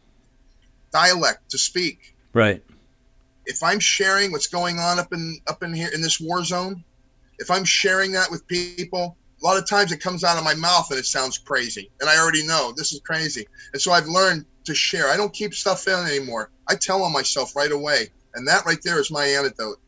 dialect 0.92 1.50
to 1.50 1.58
speak. 1.58 2.14
Right. 2.32 2.62
If 3.48 3.62
I'm 3.62 3.80
sharing 3.80 4.30
what's 4.30 4.46
going 4.46 4.78
on 4.78 5.00
up 5.00 5.12
in 5.12 5.40
up 5.48 5.62
in 5.64 5.74
here 5.74 5.90
in 5.92 6.00
this 6.00 6.20
war 6.20 6.44
zone, 6.44 6.84
if 7.38 7.50
I'm 7.50 7.64
sharing 7.64 8.12
that 8.12 8.30
with 8.30 8.46
people, 8.46 9.16
a 9.42 9.44
lot 9.44 9.58
of 9.58 9.68
times 9.68 9.90
it 9.90 10.00
comes 10.00 10.22
out 10.22 10.38
of 10.38 10.44
my 10.44 10.54
mouth 10.54 10.90
and 10.90 10.98
it 10.98 11.06
sounds 11.06 11.38
crazy. 11.38 11.90
And 12.00 12.08
I 12.08 12.18
already 12.18 12.46
know 12.46 12.72
this 12.76 12.92
is 12.92 13.00
crazy. 13.00 13.46
And 13.72 13.82
so 13.82 13.92
I've 13.92 14.06
learned 14.06 14.44
to 14.64 14.74
share. 14.74 15.08
I 15.08 15.16
don't 15.16 15.32
keep 15.32 15.54
stuff 15.54 15.88
in 15.88 15.94
anymore. 15.94 16.50
I 16.68 16.74
tell 16.74 17.02
on 17.02 17.12
myself 17.12 17.56
right 17.56 17.72
away. 17.72 18.08
And 18.34 18.46
that 18.46 18.64
right 18.66 18.78
there 18.84 19.00
is 19.00 19.10
my 19.10 19.24
antidote 19.24 19.80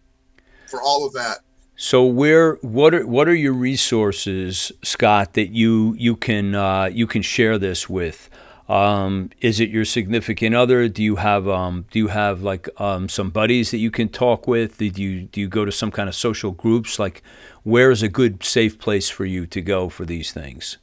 for 0.66 0.80
all 0.80 1.06
of 1.06 1.12
that. 1.12 1.38
So 1.76 2.04
where 2.04 2.56
what 2.56 2.94
are 2.94 3.06
what 3.06 3.26
are 3.26 3.34
your 3.34 3.54
resources, 3.54 4.70
Scott, 4.82 5.32
that 5.34 5.48
you 5.48 5.94
you 5.98 6.14
can 6.14 6.54
uh, 6.54 6.90
you 6.92 7.06
can 7.06 7.22
share 7.22 7.58
this 7.58 7.88
with? 7.88 8.28
Um, 8.70 9.30
is 9.40 9.59
it 9.59 9.68
your 9.70 9.85
significant 9.85 10.54
other? 10.54 10.88
Do 10.88 11.02
you 11.02 11.16
have 11.16 11.48
um, 11.48 11.87
do 11.90 11.98
you 11.98 12.06
have 12.06 12.42
like 12.42 12.68
um, 12.80 13.09
some 13.09 13.30
buddies 13.30 13.72
that 13.72 13.78
you 13.78 13.90
can 13.90 14.09
talk 14.09 14.46
with? 14.46 14.78
Do 14.78 14.85
you 14.85 15.22
do 15.22 15.40
you 15.40 15.48
go 15.48 15.64
to 15.64 15.72
some 15.72 15.90
kind 15.90 16.09
of 16.09 16.14
social 16.14 16.52
groups? 16.52 16.96
Like, 16.96 17.24
where 17.64 17.90
is 17.90 18.04
a 18.04 18.09
good 18.09 18.44
safe 18.44 18.78
place 18.78 19.09
for 19.09 19.24
you 19.24 19.44
to 19.46 19.61
go 19.61 19.88
for 19.88 20.04
these 20.04 20.30
things? 20.30 20.78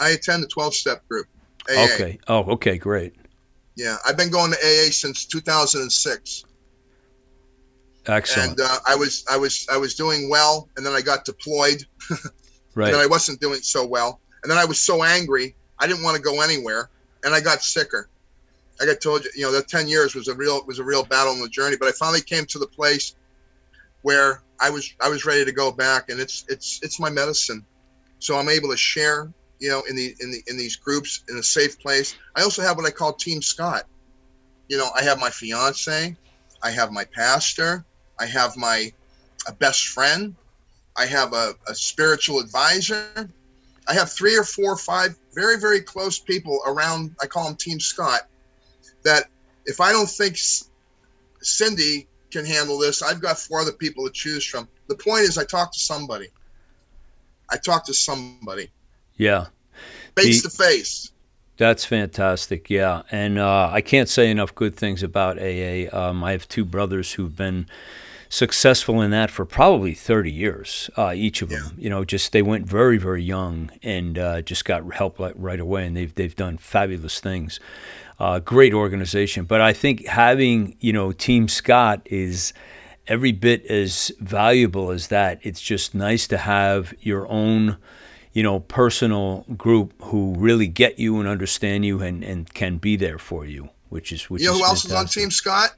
I 0.00 0.08
attend 0.10 0.42
the 0.42 0.46
twelve 0.46 0.74
step 0.74 1.06
group. 1.06 1.26
AA. 1.68 1.84
Okay. 1.84 2.18
Oh, 2.28 2.44
okay, 2.52 2.78
great. 2.78 3.14
Yeah, 3.74 3.98
I've 4.08 4.16
been 4.16 4.30
going 4.30 4.52
to 4.52 4.56
AA 4.56 4.90
since 4.90 5.26
2006. 5.26 6.44
Excellent. 8.06 8.50
And 8.52 8.60
uh, 8.60 8.78
I 8.86 8.94
was 8.94 9.22
I 9.30 9.36
was 9.36 9.66
I 9.70 9.76
was 9.76 9.96
doing 9.96 10.30
well, 10.30 10.70
and 10.78 10.86
then 10.86 10.94
I 10.94 11.02
got 11.02 11.26
deployed. 11.26 11.84
right. 12.74 12.90
And 12.90 12.96
I 12.96 13.06
wasn't 13.06 13.38
doing 13.38 13.60
so 13.60 13.84
well, 13.86 14.18
and 14.42 14.50
then 14.50 14.56
I 14.56 14.64
was 14.64 14.80
so 14.80 15.02
angry 15.02 15.54
I 15.78 15.86
didn't 15.86 16.02
want 16.02 16.16
to 16.16 16.22
go 16.22 16.40
anywhere, 16.40 16.90
and 17.24 17.34
I 17.34 17.40
got 17.40 17.62
sicker. 17.62 18.08
Like 18.80 18.88
I 18.90 18.94
told 18.94 19.24
you, 19.24 19.30
you 19.34 19.42
know, 19.42 19.52
that 19.52 19.68
ten 19.68 19.88
years 19.88 20.14
was 20.14 20.28
a 20.28 20.34
real 20.34 20.64
was 20.66 20.78
a 20.78 20.84
real 20.84 21.04
battle 21.04 21.32
in 21.32 21.40
the 21.40 21.48
journey. 21.48 21.76
But 21.78 21.88
I 21.88 21.92
finally 21.92 22.20
came 22.20 22.44
to 22.46 22.58
the 22.58 22.66
place 22.66 23.16
where 24.02 24.42
I 24.60 24.70
was 24.70 24.94
I 25.00 25.08
was 25.08 25.24
ready 25.24 25.44
to 25.44 25.52
go 25.52 25.70
back, 25.72 26.10
and 26.10 26.20
it's 26.20 26.44
it's 26.48 26.80
it's 26.82 27.00
my 27.00 27.10
medicine. 27.10 27.64
So 28.18 28.36
I'm 28.36 28.48
able 28.48 28.70
to 28.70 28.76
share, 28.76 29.32
you 29.58 29.68
know, 29.68 29.82
in 29.88 29.96
the 29.96 30.14
in 30.20 30.30
the 30.30 30.42
in 30.46 30.56
these 30.56 30.76
groups 30.76 31.24
in 31.28 31.38
a 31.38 31.42
safe 31.42 31.78
place. 31.78 32.16
I 32.34 32.42
also 32.42 32.62
have 32.62 32.76
what 32.76 32.86
I 32.86 32.90
call 32.90 33.12
Team 33.12 33.42
Scott. 33.42 33.84
You 34.68 34.78
know, 34.78 34.88
I 34.96 35.02
have 35.02 35.18
my 35.20 35.30
fiance, 35.30 36.16
I 36.62 36.70
have 36.70 36.90
my 36.90 37.04
pastor, 37.04 37.84
I 38.18 38.26
have 38.26 38.56
my 38.56 38.92
best 39.58 39.88
friend, 39.88 40.34
I 40.96 41.06
have 41.06 41.32
a, 41.32 41.54
a 41.68 41.74
spiritual 41.74 42.40
advisor, 42.40 43.28
I 43.88 43.94
have 43.94 44.10
three 44.10 44.36
or 44.36 44.44
four 44.44 44.72
or 44.72 44.76
five 44.76 45.16
very, 45.34 45.58
very 45.58 45.80
close 45.80 46.18
people 46.18 46.60
around, 46.66 47.14
I 47.22 47.26
call 47.26 47.44
them 47.44 47.56
Team 47.56 47.78
Scott, 47.78 48.22
that 49.04 49.24
if 49.66 49.80
I 49.80 49.92
don't 49.92 50.08
think 50.08 50.36
Cindy 51.40 52.08
can 52.30 52.44
handle 52.44 52.78
this, 52.78 53.02
I've 53.02 53.20
got 53.20 53.38
four 53.38 53.60
other 53.60 53.72
people 53.72 54.04
to 54.06 54.12
choose 54.12 54.44
from. 54.44 54.68
The 54.88 54.96
point 54.96 55.22
is, 55.22 55.38
I 55.38 55.44
talk 55.44 55.72
to 55.72 55.78
somebody. 55.78 56.28
I 57.50 57.56
talk 57.56 57.84
to 57.86 57.94
somebody. 57.94 58.70
Yeah. 59.16 59.46
Face 60.16 60.42
the, 60.42 60.48
to 60.48 60.56
face. 60.56 61.12
That's 61.56 61.84
fantastic. 61.84 62.68
Yeah. 62.68 63.02
And 63.10 63.38
uh, 63.38 63.70
I 63.72 63.80
can't 63.80 64.08
say 64.08 64.30
enough 64.30 64.54
good 64.54 64.76
things 64.76 65.02
about 65.02 65.38
AA. 65.38 65.86
Um, 65.92 66.24
I 66.24 66.32
have 66.32 66.48
two 66.48 66.64
brothers 66.64 67.12
who've 67.12 67.34
been 67.34 67.66
successful 68.28 69.00
in 69.00 69.10
that 69.10 69.30
for 69.30 69.44
probably 69.44 69.94
30 69.94 70.30
years, 70.30 70.90
uh, 70.96 71.12
each 71.14 71.42
of 71.42 71.48
them. 71.48 71.74
You 71.78 71.90
know, 71.90 72.04
just 72.04 72.32
they 72.32 72.42
went 72.42 72.66
very, 72.66 72.98
very 72.98 73.22
young 73.22 73.70
and 73.82 74.18
uh, 74.18 74.42
just 74.42 74.64
got 74.64 74.92
help 74.94 75.18
right 75.18 75.60
away, 75.60 75.86
and 75.86 75.96
they've 75.96 76.14
they've 76.14 76.36
done 76.36 76.58
fabulous 76.58 77.20
things. 77.20 77.60
Uh, 78.18 78.38
great 78.38 78.72
organization, 78.72 79.44
but 79.44 79.60
I 79.60 79.72
think 79.72 80.06
having 80.06 80.76
you 80.80 80.92
know 80.92 81.12
Team 81.12 81.48
Scott 81.48 82.00
is 82.06 82.52
every 83.06 83.32
bit 83.32 83.64
as 83.66 84.10
valuable 84.20 84.90
as 84.90 85.08
that. 85.08 85.38
It's 85.42 85.60
just 85.60 85.94
nice 85.94 86.26
to 86.28 86.38
have 86.38 86.94
your 87.00 87.28
own. 87.28 87.76
You 88.32 88.42
know, 88.42 88.60
personal 88.60 89.46
group 89.56 89.94
who 90.02 90.34
really 90.36 90.66
get 90.66 90.98
you 90.98 91.18
and 91.20 91.26
understand 91.26 91.86
you 91.86 92.02
and, 92.02 92.22
and 92.22 92.52
can 92.52 92.76
be 92.76 92.94
there 92.96 93.16
for 93.16 93.46
you, 93.46 93.70
which 93.88 94.12
is 94.12 94.28
which. 94.28 94.42
You 94.42 94.48
know 94.48 94.58
who 94.58 94.64
else 94.64 94.84
is 94.84 94.92
on 94.92 95.06
Team 95.06 95.30
Scott? 95.30 95.74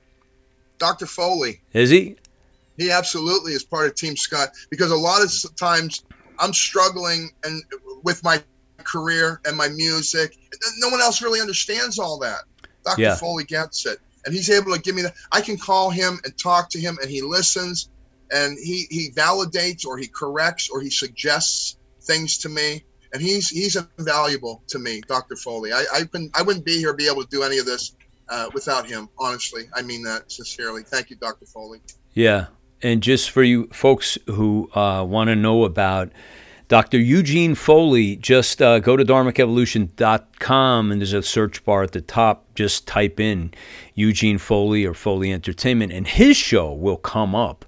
Dr. 0.78 1.06
Foley. 1.06 1.60
Is 1.72 1.90
he? 1.90 2.16
He 2.78 2.90
absolutely 2.90 3.52
is 3.52 3.64
part 3.64 3.86
of 3.86 3.94
Team 3.96 4.16
Scott 4.16 4.50
because 4.70 4.90
a 4.90 4.96
lot 4.96 5.22
of 5.22 5.56
times 5.56 6.04
I'm 6.38 6.54
struggling 6.54 7.30
and 7.44 7.62
with 8.04 8.22
my 8.22 8.42
career 8.84 9.40
and 9.44 9.56
my 9.56 9.68
music. 9.68 10.36
No 10.78 10.88
one 10.88 11.00
else 11.00 11.20
really 11.20 11.40
understands 11.40 11.98
all 11.98 12.18
that. 12.20 12.40
Dr. 12.84 13.02
Yeah. 13.02 13.16
Foley 13.16 13.44
gets 13.44 13.84
it. 13.84 13.98
And 14.24 14.34
he's 14.34 14.50
able 14.50 14.74
to 14.74 14.80
give 14.80 14.94
me 14.94 15.02
that. 15.02 15.14
I 15.32 15.40
can 15.40 15.56
call 15.56 15.90
him 15.90 16.18
and 16.24 16.36
talk 16.38 16.70
to 16.70 16.80
him 16.80 16.98
and 17.02 17.10
he 17.10 17.20
listens 17.22 17.90
and 18.30 18.56
he, 18.62 18.86
he 18.90 19.10
validates 19.10 19.86
or 19.86 19.98
he 19.98 20.06
corrects 20.06 20.68
or 20.70 20.80
he 20.80 20.90
suggests 20.90 21.78
things 22.02 22.38
to 22.38 22.48
me. 22.48 22.84
And 23.12 23.22
he's 23.22 23.48
he's 23.48 23.74
invaluable 23.98 24.62
to 24.68 24.78
me, 24.78 25.00
Dr. 25.08 25.34
Foley. 25.34 25.72
I, 25.72 25.84
I 25.94 26.00
couldn't 26.04 26.30
I 26.36 26.42
wouldn't 26.42 26.66
be 26.66 26.76
here 26.76 26.92
be 26.92 27.06
able 27.06 27.22
to 27.22 27.28
do 27.30 27.42
any 27.42 27.56
of 27.56 27.64
this 27.64 27.96
uh, 28.28 28.50
without 28.52 28.86
him. 28.86 29.08
Honestly, 29.18 29.64
I 29.74 29.80
mean 29.80 30.02
that 30.02 30.30
sincerely. 30.30 30.82
Thank 30.82 31.08
you, 31.08 31.16
Dr. 31.16 31.46
Foley. 31.46 31.80
Yeah, 32.12 32.48
and 32.82 33.02
just 33.02 33.30
for 33.30 33.42
you 33.42 33.66
folks 33.68 34.18
who 34.26 34.70
uh, 34.74 35.04
want 35.04 35.28
to 35.28 35.36
know 35.36 35.64
about 35.64 36.10
Dr. 36.68 36.98
Eugene 36.98 37.54
Foley, 37.54 38.16
just 38.16 38.60
uh, 38.60 38.78
go 38.78 38.94
to 38.96 39.04
dharmicevolution.com 39.04 40.92
and 40.92 41.00
there's 41.00 41.14
a 41.14 41.22
search 41.22 41.64
bar 41.64 41.82
at 41.82 41.92
the 41.92 42.02
top. 42.02 42.44
Just 42.54 42.86
type 42.86 43.18
in 43.18 43.54
Eugene 43.94 44.36
Foley 44.36 44.84
or 44.84 44.92
Foley 44.92 45.32
Entertainment, 45.32 45.92
and 45.92 46.06
his 46.06 46.36
show 46.36 46.72
will 46.72 46.98
come 46.98 47.34
up. 47.34 47.64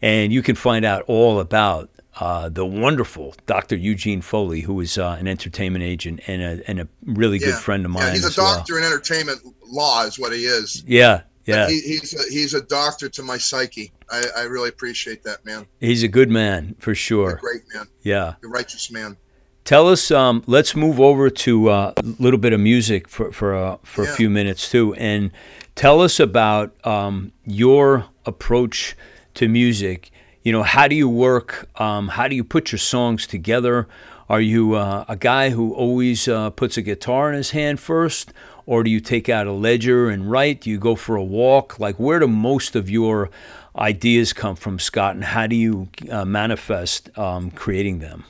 And 0.00 0.32
you 0.32 0.42
can 0.42 0.54
find 0.54 0.84
out 0.84 1.02
all 1.08 1.40
about 1.40 1.90
uh, 2.20 2.48
the 2.48 2.64
wonderful 2.64 3.34
Dr. 3.46 3.76
Eugene 3.76 4.22
Foley, 4.22 4.62
who 4.62 4.80
is 4.80 4.96
uh, 4.96 5.16
an 5.18 5.28
entertainment 5.28 5.84
agent 5.84 6.20
and 6.26 6.42
a, 6.42 6.70
and 6.70 6.80
a 6.80 6.88
really 7.04 7.38
good 7.38 7.54
friend 7.54 7.84
of 7.84 7.90
mine. 7.90 8.02
Yeah, 8.02 8.12
he's 8.12 8.24
a 8.24 8.28
as 8.28 8.38
well. 8.38 8.56
doctor 8.56 8.78
in 8.78 8.84
entertainment 8.84 9.40
law, 9.66 10.04
is 10.04 10.18
what 10.18 10.32
he 10.32 10.44
is. 10.46 10.82
Yeah, 10.86 11.22
yeah. 11.48 11.68
He, 11.68 11.80
he's 11.80 12.14
a, 12.14 12.32
he's 12.32 12.54
a 12.54 12.62
doctor 12.62 13.08
to 13.08 13.22
my 13.22 13.38
psyche. 13.38 13.92
I, 14.10 14.26
I 14.36 14.42
really 14.44 14.68
appreciate 14.68 15.22
that, 15.24 15.44
man. 15.44 15.66
He's 15.80 16.02
a 16.02 16.08
good 16.08 16.30
man 16.30 16.76
for 16.78 16.94
sure. 16.94 17.30
a 17.30 17.38
great 17.38 17.62
man. 17.74 17.86
Yeah. 18.02 18.34
A 18.44 18.48
righteous 18.48 18.90
man. 18.90 19.16
Tell 19.64 19.88
us. 19.88 20.10
Um, 20.10 20.42
let's 20.46 20.74
move 20.74 20.98
over 20.98 21.28
to 21.28 21.68
uh, 21.68 21.92
a 21.96 22.02
little 22.18 22.38
bit 22.38 22.54
of 22.54 22.60
music 22.60 23.06
for 23.06 23.30
for 23.32 23.54
uh, 23.54 23.76
for 23.82 24.02
a 24.04 24.06
few 24.06 24.30
minutes 24.30 24.70
too, 24.70 24.94
and 24.94 25.30
tell 25.74 26.00
us 26.00 26.18
about 26.18 26.74
um, 26.86 27.32
your 27.44 28.06
approach 28.24 28.96
to 29.34 29.46
music. 29.46 30.10
You 30.42 30.52
know, 30.52 30.62
how 30.62 30.88
do 30.88 30.94
you 30.94 31.06
work? 31.06 31.68
Um, 31.78 32.08
how 32.08 32.28
do 32.28 32.34
you 32.34 32.44
put 32.44 32.72
your 32.72 32.78
songs 32.78 33.26
together? 33.26 33.86
Are 34.30 34.40
you 34.40 34.74
uh, 34.74 35.04
a 35.06 35.16
guy 35.16 35.50
who 35.50 35.74
always 35.74 36.28
uh, 36.28 36.48
puts 36.48 36.78
a 36.78 36.82
guitar 36.82 37.30
in 37.30 37.36
his 37.36 37.50
hand 37.50 37.78
first, 37.78 38.32
or 38.68 38.82
do 38.82 38.90
you 38.90 39.00
take 39.00 39.30
out 39.30 39.46
a 39.46 39.52
ledger 39.52 40.10
and 40.10 40.30
write? 40.30 40.60
Do 40.60 40.68
you 40.68 40.78
go 40.78 40.94
for 40.94 41.16
a 41.16 41.24
walk? 41.24 41.80
Like, 41.80 41.96
where 41.96 42.18
do 42.18 42.28
most 42.28 42.76
of 42.76 42.90
your 42.90 43.30
ideas 43.74 44.34
come 44.34 44.56
from, 44.56 44.78
Scott, 44.78 45.14
and 45.14 45.24
how 45.24 45.46
do 45.46 45.56
you 45.56 45.88
uh, 46.10 46.26
manifest 46.26 47.16
um, 47.18 47.50
creating 47.50 48.00
them? 48.00 48.24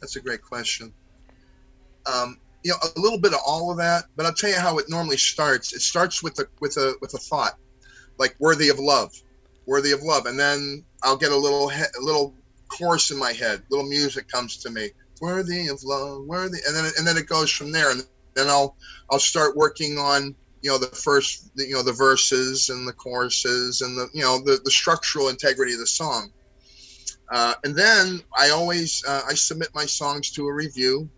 That's 0.00 0.16
a 0.16 0.22
great 0.22 0.40
question. 0.40 0.94
Um, 2.10 2.38
you 2.62 2.70
know, 2.70 2.78
a 2.96 2.98
little 2.98 3.20
bit 3.20 3.34
of 3.34 3.40
all 3.46 3.70
of 3.70 3.76
that, 3.76 4.04
but 4.16 4.24
I'll 4.24 4.32
tell 4.32 4.48
you 4.48 4.56
how 4.56 4.78
it 4.78 4.86
normally 4.88 5.18
starts. 5.18 5.74
It 5.74 5.80
starts 5.80 6.22
with 6.22 6.38
a 6.38 6.46
with 6.60 6.78
a 6.78 6.94
with 7.02 7.12
a 7.12 7.18
thought, 7.18 7.58
like 8.18 8.34
worthy 8.38 8.70
of 8.70 8.78
love, 8.78 9.12
worthy 9.66 9.92
of 9.92 10.02
love, 10.02 10.24
and 10.24 10.40
then 10.40 10.82
I'll 11.02 11.18
get 11.18 11.32
a 11.32 11.36
little 11.36 11.68
he- 11.68 11.82
a 11.82 12.00
little 12.00 12.32
chorus 12.68 13.10
in 13.10 13.18
my 13.18 13.32
head, 13.32 13.62
little 13.68 13.86
music 13.86 14.26
comes 14.26 14.56
to 14.62 14.70
me, 14.70 14.88
worthy 15.20 15.68
of 15.68 15.84
love, 15.84 16.24
worthy, 16.24 16.60
and 16.66 16.74
then 16.74 16.90
and 16.96 17.06
then 17.06 17.18
it 17.18 17.26
goes 17.26 17.50
from 17.50 17.70
there, 17.70 17.90
and 17.90 18.06
then 18.34 18.48
I'll 18.48 18.76
I'll 19.10 19.18
start 19.18 19.56
working 19.56 19.98
on 19.98 20.34
you 20.62 20.70
know 20.70 20.78
the 20.78 20.86
first 20.86 21.50
you 21.56 21.74
know 21.74 21.82
the 21.82 21.92
verses 21.92 22.70
and 22.70 22.86
the 22.88 22.92
choruses 22.92 23.82
and 23.82 23.96
the 23.96 24.08
you 24.14 24.22
know 24.22 24.38
the 24.38 24.60
the 24.64 24.70
structural 24.70 25.28
integrity 25.28 25.72
of 25.74 25.80
the 25.80 25.86
song. 25.86 26.30
Uh, 27.32 27.54
and 27.64 27.74
then 27.74 28.20
I 28.38 28.50
always 28.50 29.02
uh, 29.06 29.22
I 29.28 29.34
submit 29.34 29.68
my 29.74 29.86
songs 29.86 30.30
to 30.32 30.46
a 30.46 30.52
review. 30.52 31.08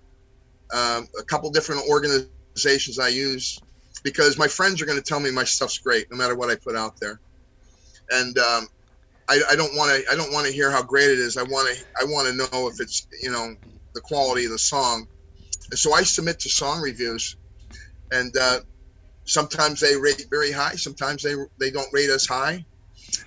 Um, 0.72 1.06
a 1.18 1.22
couple 1.24 1.48
different 1.50 1.82
organizations 1.88 2.98
I 2.98 3.08
use 3.08 3.62
because 4.02 4.38
my 4.38 4.48
friends 4.48 4.82
are 4.82 4.86
going 4.86 4.98
to 4.98 5.04
tell 5.04 5.20
me 5.20 5.30
my 5.30 5.44
stuff's 5.44 5.78
great 5.78 6.06
no 6.10 6.16
matter 6.16 6.34
what 6.34 6.50
I 6.50 6.56
put 6.56 6.76
out 6.76 6.94
there. 7.00 7.20
And 8.10 8.36
um, 8.38 8.68
I, 9.28 9.40
I 9.50 9.56
don't 9.56 9.74
want 9.76 9.90
to 9.90 10.12
I 10.12 10.16
don't 10.16 10.32
want 10.32 10.46
to 10.46 10.52
hear 10.52 10.70
how 10.70 10.82
great 10.82 11.10
it 11.10 11.18
is. 11.18 11.36
I 11.36 11.42
want 11.42 11.74
to 11.74 11.84
I 12.00 12.04
want 12.04 12.28
to 12.28 12.34
know 12.34 12.68
if 12.68 12.80
it's 12.80 13.06
you 13.22 13.30
know 13.30 13.54
the 13.94 14.00
quality 14.00 14.44
of 14.44 14.52
the 14.52 14.58
song. 14.58 15.06
So 15.74 15.94
I 15.94 16.02
submit 16.02 16.38
to 16.40 16.48
song 16.48 16.80
reviews, 16.80 17.36
and 18.12 18.32
uh, 18.36 18.60
sometimes 19.24 19.80
they 19.80 19.96
rate 19.96 20.26
very 20.30 20.52
high. 20.52 20.72
Sometimes 20.72 21.22
they 21.22 21.34
they 21.58 21.70
don't 21.70 21.92
rate 21.92 22.10
as 22.10 22.26
high. 22.26 22.64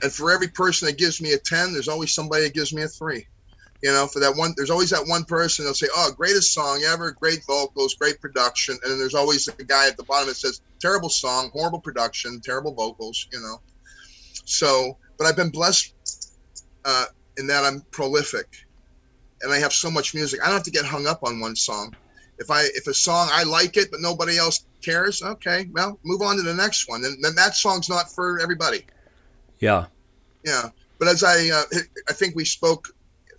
And 0.02 0.12
for 0.12 0.32
every 0.32 0.50
person 0.50 0.88
that 0.88 0.98
gives 0.98 1.22
me 1.22 1.34
a 1.34 1.40
10, 1.40 1.74
there's 1.74 1.88
always 1.88 2.14
somebody 2.14 2.44
that 2.44 2.54
gives 2.54 2.74
me 2.74 2.84
a 2.84 2.88
three. 2.88 3.26
You 3.82 3.92
know, 3.92 4.08
for 4.08 4.20
that 4.20 4.36
one, 4.36 4.54
there's 4.58 4.70
always 4.70 4.90
that 4.90 5.08
one 5.08 5.24
person 5.24 5.64
that'll 5.64 5.74
say, 5.76 5.88
Oh, 5.96 6.12
greatest 6.18 6.54
song 6.54 6.84
ever, 6.86 7.16
great 7.20 7.40
vocals, 7.48 7.96
great 7.96 8.20
production. 8.20 8.78
And 8.84 8.92
then 8.92 9.00
there's 9.00 9.16
always 9.16 9.48
a 9.48 9.64
guy 9.64 9.88
at 9.88 9.96
the 9.96 10.04
bottom 10.04 10.28
that 10.28 10.36
says, 10.36 10.62
Terrible 10.82 11.10
song, 11.10 11.50
horrible 11.54 11.82
production, 11.82 12.42
terrible 12.44 12.74
vocals, 12.74 13.26
you 13.32 13.40
know. 13.40 13.58
So, 14.46 14.98
but 15.18 15.28
I've 15.28 15.38
been 15.38 15.52
blessed 15.52 15.94
uh, 16.84 17.06
in 17.38 17.48
that 17.48 17.64
I'm 17.64 17.82
prolific 17.92 18.48
and 19.42 19.54
I 19.54 19.58
have 19.60 19.74
so 19.74 19.90
much 19.90 20.14
music. 20.14 20.42
I 20.42 20.48
don't 20.48 20.56
have 20.56 20.64
to 20.64 20.72
get 20.72 20.86
hung 20.86 21.08
up 21.08 21.20
on 21.24 21.40
one 21.40 21.56
song. 21.56 21.94
If 22.40 22.50
I 22.50 22.64
if 22.74 22.88
a 22.88 22.94
song 22.94 23.30
I 23.32 23.44
like 23.44 23.78
it 23.78 23.92
but 23.92 24.02
nobody 24.02 24.38
else 24.38 24.66
cares, 24.84 25.22
okay, 25.22 25.68
well, 25.72 26.00
move 26.04 26.22
on 26.22 26.38
to 26.38 26.42
the 26.42 26.54
next 26.54 26.90
one. 26.90 27.04
And 27.04 27.24
then 27.24 27.36
that 27.36 27.56
song's 27.56 27.90
not 27.90 28.12
for 28.12 28.40
everybody. 28.40 28.86
Yeah. 29.60 29.86
Yeah, 30.46 30.70
but 31.00 31.10
as 31.10 31.24
I 31.24 31.50
uh, 31.50 31.80
I 32.10 32.14
think 32.14 32.36
we 32.36 32.46
spoke 32.46 32.88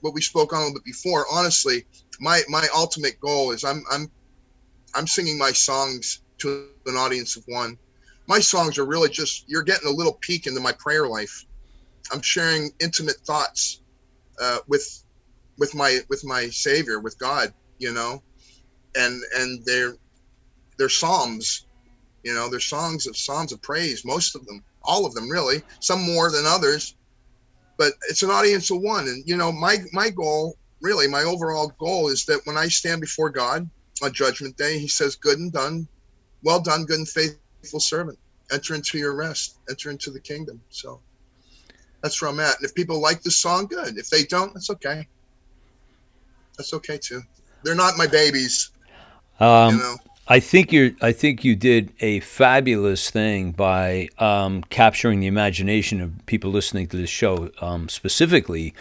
what 0.03 0.15
we 0.15 0.21
spoke 0.21 0.53
on 0.53 0.59
a 0.59 0.65
little 0.65 0.75
bit 0.75 0.85
before. 0.85 1.25
Honestly, 1.33 1.85
my 2.21 2.43
my 2.49 2.67
ultimate 2.75 3.19
goal 3.21 3.53
is 3.53 3.65
I'm 3.65 3.83
I'm 3.91 4.11
I'm 4.95 5.07
singing 5.07 5.39
my 5.39 5.53
songs 5.53 6.23
to 6.39 6.69
an 6.87 6.97
audience 6.97 7.37
of 7.37 7.45
one. 7.47 7.79
My 8.29 8.39
songs 8.39 8.79
are 8.79 8.87
really 8.87 9.09
just 9.09 9.45
you're 9.49 9.63
getting 9.63 9.89
a 9.89 9.93
little 9.93 10.19
peek 10.21 10.47
into 10.47 10.61
my 10.61 10.73
prayer 10.79 11.07
life. 11.07 11.47
I'm 12.13 12.23
sharing 12.23 12.71
intimate 12.81 13.17
thoughts 13.27 13.83
uh, 14.41 14.59
with 14.69 14.87
with 15.59 15.75
my 15.75 16.01
with 16.09 16.25
my 16.25 16.49
Savior, 16.49 17.01
with 17.01 17.19
God, 17.19 17.53
you 17.79 17.93
know, 17.93 18.23
and 18.97 19.21
and 19.37 19.65
they're 19.65 19.95
they're 20.79 20.89
psalms, 20.89 21.67
you 22.23 22.35
know, 22.35 22.49
they're 22.49 22.61
songs 22.61 23.07
of 23.07 23.17
psalms 23.17 23.53
of 23.53 23.61
praise, 23.63 24.05
most 24.05 24.35
of 24.35 24.45
them 24.47 24.65
all 24.83 25.05
of 25.05 25.15
them 25.15 25.29
really 25.29 25.63
some 25.81 26.03
more 26.03 26.31
than 26.31 26.45
others 26.47 26.97
but 27.77 27.93
it's 28.09 28.23
an 28.23 28.31
audience 28.31 28.71
of 28.71 28.81
one 28.81 29.07
and 29.09 29.23
you 29.27 29.37
know 29.37 29.53
my 29.53 29.77
my 29.93 30.09
goal 30.11 30.57
really 30.81 31.07
my 31.07 31.23
overall 31.23 31.73
goal 31.79 32.09
is 32.09 32.25
that 32.25 32.41
when 32.45 32.57
i 32.57 32.67
stand 32.67 33.01
before 33.01 33.31
god 33.31 33.69
on 34.03 34.13
judgment 34.13 34.57
day 34.57 34.79
he 34.79 34.89
says 34.89 35.17
good 35.17 35.39
and 35.39 35.53
done 35.53 35.87
well 36.43 36.61
done 36.61 36.85
good 36.85 36.99
and 36.99 37.09
faithful 37.09 37.81
servant. 37.81 38.19
Enter 38.53 38.75
into 38.75 38.99
your 38.99 39.15
rest 39.15 39.61
enter 39.69 39.91
into 39.91 40.11
the 40.11 40.21
kingdom. 40.21 40.61
So 40.71 41.01
that's 42.03 42.21
where 42.21 42.31
i'm 42.31 42.41
at 42.41 42.57
and 42.57 42.65
if 42.65 42.75
people 42.75 43.01
like 43.01 43.23
the 43.23 43.31
song 43.31 43.67
good. 43.67 43.99
If 43.99 44.09
they 44.09 44.25
don't 44.25 44.53
that's 44.55 44.71
okay. 44.71 45.07
That's 46.59 46.75
okay 46.75 46.99
too. 46.99 47.23
They're 47.63 47.75
not 47.75 47.99
my 47.99 48.07
babies 48.07 48.73
Um, 49.41 49.75
you 49.75 49.81
know 49.81 49.97
I 50.31 50.39
think 50.39 50.73
you're. 50.73 50.93
I 51.03 51.11
think 51.11 51.45
you 51.45 51.57
did 51.57 51.93
a 51.99 52.21
fabulous 52.21 53.11
thing 53.11 53.51
by 53.51 54.11
um, 54.19 54.63
capturing 54.71 55.19
the 55.19 55.27
imagination 55.27 56.01
of 56.01 56.25
people 56.27 56.53
listening 56.53 56.87
to 56.87 56.97
this 56.97 57.11
show, 57.11 57.51
um, 57.61 57.89
specifically 57.89 58.73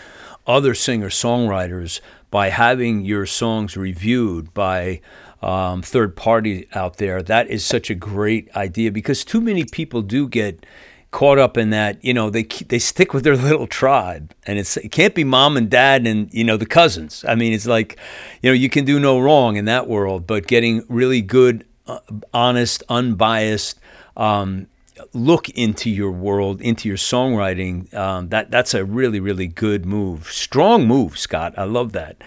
other 0.45 0.75
singer 0.75 1.09
songwriters, 1.09 2.01
by 2.29 2.49
having 2.49 3.03
your 3.03 3.25
songs 3.25 3.75
reviewed 3.75 4.53
by 4.53 5.01
um, 5.41 5.81
third 5.81 6.15
party 6.15 6.67
out 6.75 6.97
there. 6.97 7.23
That 7.23 7.47
is 7.47 7.65
such 7.65 7.89
a 7.89 7.95
great 7.95 8.55
idea 8.55 8.91
because 8.91 9.25
too 9.25 9.41
many 9.41 9.65
people 9.65 10.03
do 10.03 10.27
get 10.27 10.67
caught 11.11 11.39
up 11.39 11.57
in 11.57 11.69
that. 11.71 12.03
You 12.03 12.13
know, 12.13 12.29
they 12.29 12.43
they 12.43 12.79
stick 12.79 13.13
with 13.13 13.23
their 13.23 13.35
little 13.49 13.67
tribe, 13.67 14.33
and 14.45 14.59
it's 14.59 14.77
it 14.77 14.91
can't 14.91 15.15
be 15.15 15.23
mom 15.23 15.57
and 15.57 15.69
dad 15.69 16.07
and 16.07 16.33
you 16.33 16.43
know 16.43 16.57
the 16.57 16.65
cousins. 16.65 17.25
I 17.27 17.35
mean, 17.35 17.53
it's 17.53 17.67
like 17.67 17.97
you 18.41 18.49
know 18.49 18.53
you 18.53 18.69
can 18.69 18.85
do 18.85 18.99
no 18.99 19.19
wrong 19.19 19.55
in 19.55 19.65
that 19.65 19.87
world, 19.87 20.27
but 20.27 20.47
getting 20.47 20.83
really 20.87 21.21
good, 21.21 21.65
uh, 21.87 21.99
honest, 22.33 22.83
unbiased. 22.89 23.79
Um, 24.17 24.67
look 25.13 25.49
into 25.51 25.89
your 25.89 26.11
world, 26.11 26.59
into 26.61 26.89
your 26.89 26.97
songwriting. 26.97 27.93
Um, 27.93 28.29
that 28.29 28.51
that's 28.51 28.73
a 28.73 28.83
really 28.83 29.19
really 29.19 29.47
good 29.47 29.85
move, 29.85 30.27
strong 30.31 30.87
move, 30.87 31.17
Scott. 31.17 31.53
I 31.57 31.63
love 31.63 31.93
that. 31.93 32.17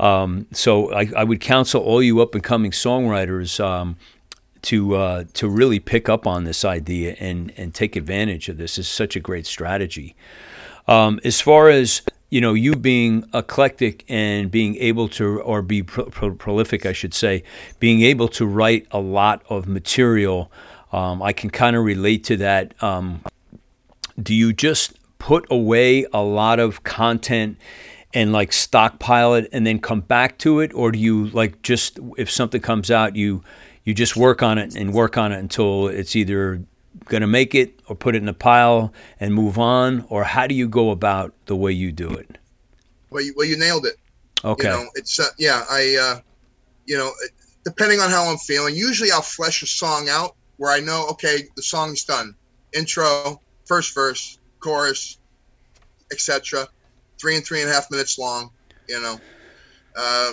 Um, 0.00 0.46
so 0.52 0.92
I, 0.92 1.10
I 1.16 1.24
would 1.24 1.40
counsel 1.40 1.82
all 1.82 2.00
you 2.02 2.20
up 2.20 2.34
and 2.34 2.42
coming 2.42 2.70
songwriters 2.70 3.62
um, 3.62 3.96
to 4.62 4.96
uh, 4.96 5.24
to 5.34 5.48
really 5.48 5.80
pick 5.80 6.08
up 6.08 6.26
on 6.26 6.44
this 6.44 6.64
idea 6.64 7.16
and 7.20 7.52
and 7.56 7.74
take 7.74 7.96
advantage 7.96 8.48
of 8.48 8.58
this. 8.58 8.78
Is 8.78 8.88
such 8.88 9.16
a 9.16 9.20
great 9.20 9.46
strategy. 9.46 10.14
Um, 10.86 11.20
as 11.24 11.40
far 11.40 11.68
as 11.68 12.02
you 12.30 12.40
know, 12.40 12.54
you 12.54 12.74
being 12.74 13.24
eclectic 13.32 14.04
and 14.08 14.50
being 14.50 14.76
able 14.76 15.08
to, 15.08 15.40
or 15.40 15.62
be 15.62 15.82
pro- 15.82 16.06
pro- 16.06 16.34
prolific, 16.34 16.84
I 16.84 16.92
should 16.92 17.14
say, 17.14 17.42
being 17.78 18.02
able 18.02 18.28
to 18.28 18.46
write 18.46 18.86
a 18.90 19.00
lot 19.00 19.42
of 19.48 19.66
material. 19.66 20.52
Um, 20.92 21.22
I 21.22 21.32
can 21.32 21.48
kind 21.48 21.74
of 21.74 21.84
relate 21.84 22.24
to 22.24 22.36
that. 22.36 22.74
Um, 22.82 23.22
do 24.22 24.34
you 24.34 24.52
just 24.52 24.98
put 25.18 25.46
away 25.50 26.04
a 26.12 26.22
lot 26.22 26.60
of 26.60 26.82
content 26.82 27.56
and 28.14 28.32
like 28.32 28.52
stockpile 28.52 29.34
it 29.34 29.48
and 29.52 29.66
then 29.66 29.78
come 29.78 30.00
back 30.00 30.38
to 30.38 30.60
it 30.60 30.72
or 30.74 30.92
do 30.92 30.98
you 30.98 31.26
like 31.28 31.60
just 31.62 31.98
if 32.16 32.30
something 32.30 32.60
comes 32.60 32.90
out 32.90 33.16
you 33.16 33.42
you 33.88 33.94
just 33.94 34.18
work 34.18 34.42
on 34.42 34.58
it 34.58 34.76
and 34.76 34.92
work 34.92 35.16
on 35.16 35.32
it 35.32 35.38
until 35.38 35.88
it's 35.88 36.14
either 36.14 36.62
going 37.06 37.22
to 37.22 37.26
make 37.26 37.54
it 37.54 37.80
or 37.88 37.96
put 37.96 38.14
it 38.14 38.22
in 38.22 38.28
a 38.28 38.34
pile 38.34 38.92
and 39.18 39.32
move 39.32 39.58
on 39.58 40.04
or 40.10 40.24
how 40.24 40.46
do 40.46 40.54
you 40.54 40.68
go 40.68 40.90
about 40.90 41.32
the 41.46 41.56
way 41.56 41.72
you 41.72 41.90
do 41.90 42.10
it 42.10 42.36
well 43.08 43.24
you, 43.24 43.32
well, 43.34 43.46
you 43.46 43.56
nailed 43.56 43.86
it 43.86 43.96
okay 44.44 44.68
You 44.68 44.74
know, 44.74 44.86
it's 44.94 45.18
uh, 45.18 45.28
yeah. 45.38 45.64
I, 45.70 45.96
uh, 46.00 46.20
you 46.84 46.98
know, 46.98 47.10
depending 47.64 47.98
on 47.98 48.10
how 48.10 48.30
I'm 48.30 48.36
feeling, 48.36 48.74
usually 48.74 49.10
I'll 49.10 49.22
flesh 49.22 49.62
a 49.62 49.66
song 49.66 50.10
out 50.10 50.36
where 50.58 50.70
I 50.70 50.80
know, 50.80 51.06
okay, 51.12 51.48
the 51.56 51.62
song's 51.62 52.04
done. 52.04 52.34
Intro, 52.74 53.40
first 53.64 53.94
verse, 53.94 54.38
chorus, 54.60 55.18
etc. 56.12 56.68
Three 57.18 57.36
and 57.36 57.44
three 57.44 57.62
and 57.62 57.70
a 57.70 57.72
half 57.72 57.90
minutes 57.90 58.18
long, 58.18 58.50
you 58.86 59.00
know. 59.00 59.18
Uh, 59.96 60.32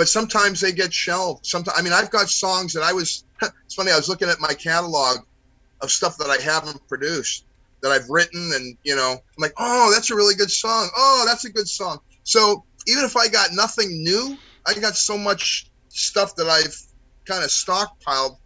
but 0.00 0.08
sometimes 0.08 0.62
they 0.62 0.72
get 0.72 0.94
shelved. 0.94 1.44
Sometimes, 1.44 1.78
I 1.78 1.82
mean, 1.82 1.92
I've 1.92 2.08
got 2.10 2.30
songs 2.30 2.72
that 2.72 2.82
I 2.82 2.90
was. 2.90 3.22
it's 3.42 3.74
funny. 3.74 3.92
I 3.92 3.96
was 3.96 4.08
looking 4.08 4.30
at 4.30 4.40
my 4.40 4.54
catalog 4.54 5.18
of 5.82 5.90
stuff 5.90 6.16
that 6.16 6.30
I 6.30 6.40
haven't 6.40 6.80
produced, 6.88 7.44
that 7.82 7.90
I've 7.92 8.08
written, 8.08 8.50
and 8.54 8.78
you 8.82 8.96
know, 8.96 9.10
I'm 9.12 9.42
like, 9.42 9.52
oh, 9.58 9.92
that's 9.92 10.10
a 10.10 10.14
really 10.14 10.34
good 10.34 10.50
song. 10.50 10.88
Oh, 10.96 11.24
that's 11.26 11.44
a 11.44 11.52
good 11.52 11.68
song. 11.68 11.98
So 12.22 12.64
even 12.86 13.04
if 13.04 13.14
I 13.14 13.28
got 13.28 13.50
nothing 13.52 13.88
new, 14.02 14.38
I 14.66 14.72
got 14.72 14.96
so 14.96 15.18
much 15.18 15.70
stuff 15.90 16.34
that 16.36 16.46
I've 16.46 16.74
kind 17.28 17.44
of 17.44 17.50
stockpiled. 17.50 18.36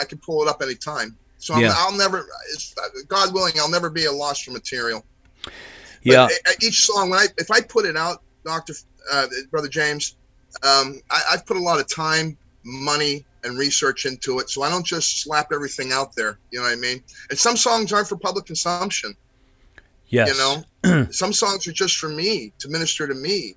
I 0.00 0.06
can 0.06 0.18
pull 0.24 0.42
it 0.44 0.48
up 0.48 0.62
anytime. 0.62 1.18
So 1.36 1.58
Yeah. 1.58 1.74
I'll 1.76 1.94
never, 1.94 2.26
God 3.08 3.34
willing, 3.34 3.52
I'll 3.60 3.70
never 3.70 3.90
be 3.90 4.06
a 4.06 4.12
loss 4.12 4.40
for 4.40 4.52
material. 4.52 5.04
But 5.44 5.52
Yeah. 6.02 6.28
each 6.62 6.86
song, 6.86 7.10
when 7.10 7.18
I 7.18 7.26
if 7.36 7.50
I 7.50 7.60
put 7.60 7.84
it 7.84 7.98
out, 7.98 8.22
Doctor 8.46 8.72
uh, 9.12 9.26
Brother 9.50 9.68
James, 9.68 10.16
um, 10.62 11.00
I, 11.10 11.22
I've 11.32 11.46
put 11.46 11.56
a 11.56 11.60
lot 11.60 11.80
of 11.80 11.88
time, 11.88 12.36
money, 12.64 13.24
and 13.42 13.58
research 13.58 14.06
into 14.06 14.38
it. 14.38 14.48
So 14.50 14.62
I 14.62 14.70
don't 14.70 14.86
just 14.86 15.22
slap 15.22 15.52
everything 15.52 15.92
out 15.92 16.14
there. 16.14 16.38
You 16.50 16.60
know 16.60 16.64
what 16.64 16.72
I 16.72 16.76
mean? 16.76 17.02
And 17.30 17.38
some 17.38 17.56
songs 17.56 17.92
aren't 17.92 18.08
for 18.08 18.16
public 18.16 18.46
consumption. 18.46 19.14
Yes. 20.08 20.28
You 20.30 20.84
know, 20.84 21.06
some 21.10 21.32
songs 21.32 21.66
are 21.66 21.72
just 21.72 21.96
for 21.96 22.08
me 22.08 22.52
to 22.58 22.68
minister 22.68 23.06
to 23.06 23.14
me, 23.14 23.54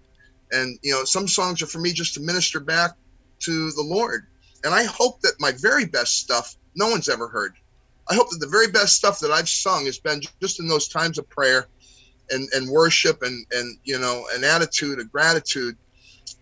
and 0.51 0.79
you 0.81 0.91
know, 0.91 1.03
some 1.03 1.27
songs 1.27 1.61
are 1.61 1.67
for 1.67 1.79
me 1.79 1.93
just 1.93 2.13
to 2.15 2.21
minister 2.21 2.59
back 2.59 2.91
to 3.39 3.71
the 3.71 3.83
Lord. 3.83 4.27
And 4.63 4.73
I 4.73 4.83
hope 4.85 5.21
that 5.21 5.33
my 5.39 5.51
very 5.51 5.85
best 5.85 6.19
stuff 6.19 6.55
no 6.77 6.87
one's 6.87 7.09
ever 7.09 7.27
heard. 7.27 7.55
I 8.09 8.15
hope 8.15 8.29
that 8.29 8.39
the 8.39 8.47
very 8.47 8.67
best 8.67 8.95
stuff 8.95 9.19
that 9.19 9.31
I've 9.31 9.49
sung 9.49 9.85
has 9.85 9.99
been 9.99 10.21
just 10.41 10.59
in 10.59 10.67
those 10.67 10.87
times 10.87 11.17
of 11.17 11.27
prayer 11.29 11.67
and, 12.29 12.47
and 12.53 12.69
worship 12.69 13.23
and, 13.23 13.45
and 13.51 13.77
you 13.83 13.99
know 13.99 14.25
an 14.33 14.43
attitude 14.43 14.99
of 14.99 15.11
gratitude 15.11 15.75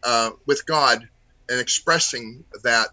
uh, 0.03 0.31
with 0.45 0.65
God 0.65 1.07
and 1.49 1.59
expressing 1.59 2.43
that. 2.63 2.89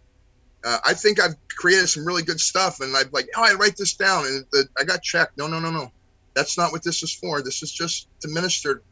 Uh, 0.65 0.79
I 0.85 0.95
think 0.95 1.21
I've 1.21 1.35
created 1.57 1.89
some 1.89 2.07
really 2.07 2.23
good 2.23 2.39
stuff, 2.39 2.81
and 2.81 2.97
I've 2.97 3.13
like, 3.13 3.29
oh, 3.37 3.43
I 3.43 3.55
write 3.55 3.77
this 3.77 3.95
down, 3.95 4.25
and 4.27 4.45
the, 4.53 4.65
I 4.79 4.85
got 4.85 5.03
checked. 5.03 5.37
No, 5.37 5.49
no, 5.49 5.59
no, 5.59 5.71
no, 5.71 5.91
that's 6.35 6.57
not 6.57 6.71
what 6.71 6.85
this 6.85 7.03
is 7.03 7.13
for. 7.13 7.43
This 7.43 7.63
is 7.63 7.73
just 7.73 8.09
to 8.21 8.29
minister 8.29 8.83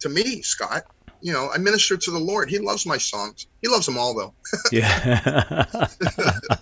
to 0.00 0.08
me, 0.08 0.42
Scott. 0.42 0.84
You 1.20 1.32
know, 1.32 1.48
I 1.54 1.58
minister 1.58 1.96
to 1.96 2.10
the 2.10 2.18
Lord. 2.18 2.50
He 2.50 2.58
loves 2.58 2.84
my 2.84 2.98
songs. 2.98 3.46
He 3.62 3.68
loves 3.68 3.86
them 3.86 3.96
all, 3.96 4.14
though. 4.14 4.34
Yeah, 4.72 5.86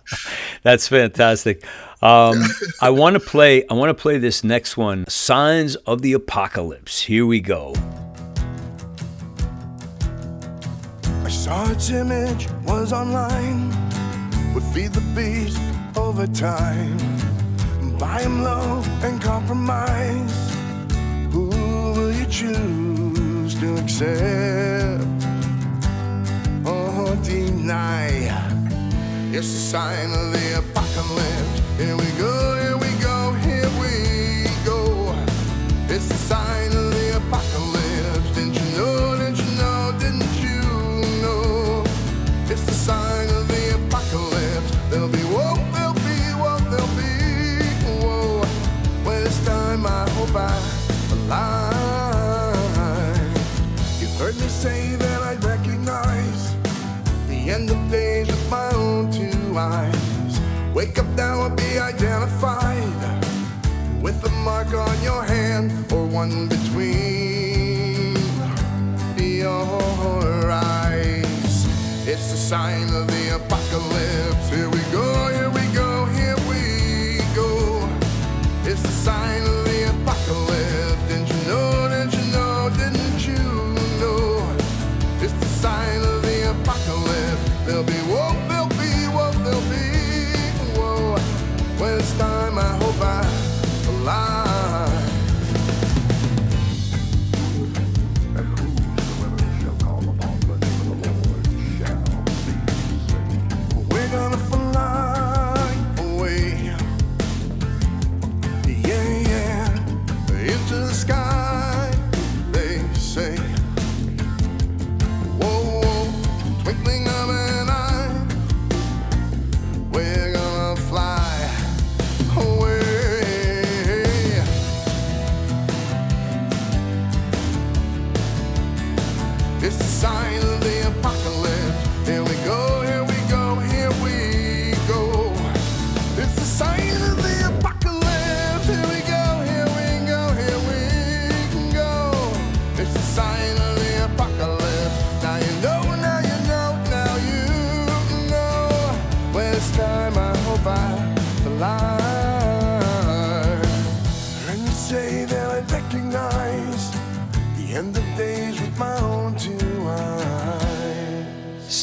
that's 0.62 0.86
fantastic. 0.86 1.64
Um, 2.00 2.42
I 2.80 2.90
want 2.90 3.14
to 3.14 3.20
play. 3.20 3.64
I 3.68 3.74
want 3.74 3.90
to 3.90 4.00
play 4.00 4.18
this 4.18 4.44
next 4.44 4.76
one. 4.76 5.04
Signs 5.08 5.76
of 5.76 6.02
the 6.02 6.12
Apocalypse. 6.12 7.02
Here 7.02 7.26
we 7.26 7.40
go. 7.40 7.74
Its 11.82 11.90
image 11.90 12.48
was 12.64 12.92
online. 12.92 13.70
Would 14.54 14.62
feed 14.62 14.92
the 14.92 15.00
beast 15.16 15.60
over 15.96 16.28
time. 16.28 16.96
Buy 17.98 18.22
him 18.22 18.44
low 18.44 18.82
and 19.02 19.20
compromise. 19.20 20.54
Who 21.32 21.48
will 21.48 22.12
you 22.12 22.26
choose 22.26 23.54
to 23.58 23.76
accept 23.78 25.02
or 26.64 27.16
deny? 27.24 28.10
It's 29.32 29.48
a 29.48 29.62
sign 29.72 30.10
of 30.12 30.32
the 30.34 30.58
apocalypse. 30.58 31.60
Here 31.78 31.96
we 31.96 32.10
go, 32.12 32.71
time 50.32 50.62
I 51.30 52.52
hope 52.76 54.00
You've 54.00 54.16
heard 54.18 54.34
me 54.36 54.48
say 54.48 54.96
that 54.96 55.22
I 55.22 55.34
recognize 55.46 56.54
the 57.28 57.50
end 57.50 57.70
of 57.70 57.90
days 57.90 58.26
with 58.28 58.50
my 58.50 58.70
own 58.74 59.10
two 59.12 59.58
eyes. 59.58 60.40
Wake 60.74 60.98
up 60.98 61.06
now 61.16 61.46
and 61.46 61.56
be 61.56 61.78
identified 61.78 63.22
with 64.02 64.24
a 64.24 64.30
mark 64.30 64.72
on 64.74 65.02
your 65.02 65.22
hand 65.22 65.70
or 65.92 66.06
one 66.06 66.48
between 66.48 68.16
your 69.18 70.50
eyes. 70.50 71.66
It's 72.08 72.30
the 72.30 72.36
sign 72.36 72.88
of 72.94 73.06
the 73.06 73.36
apocalypse. 73.36 73.61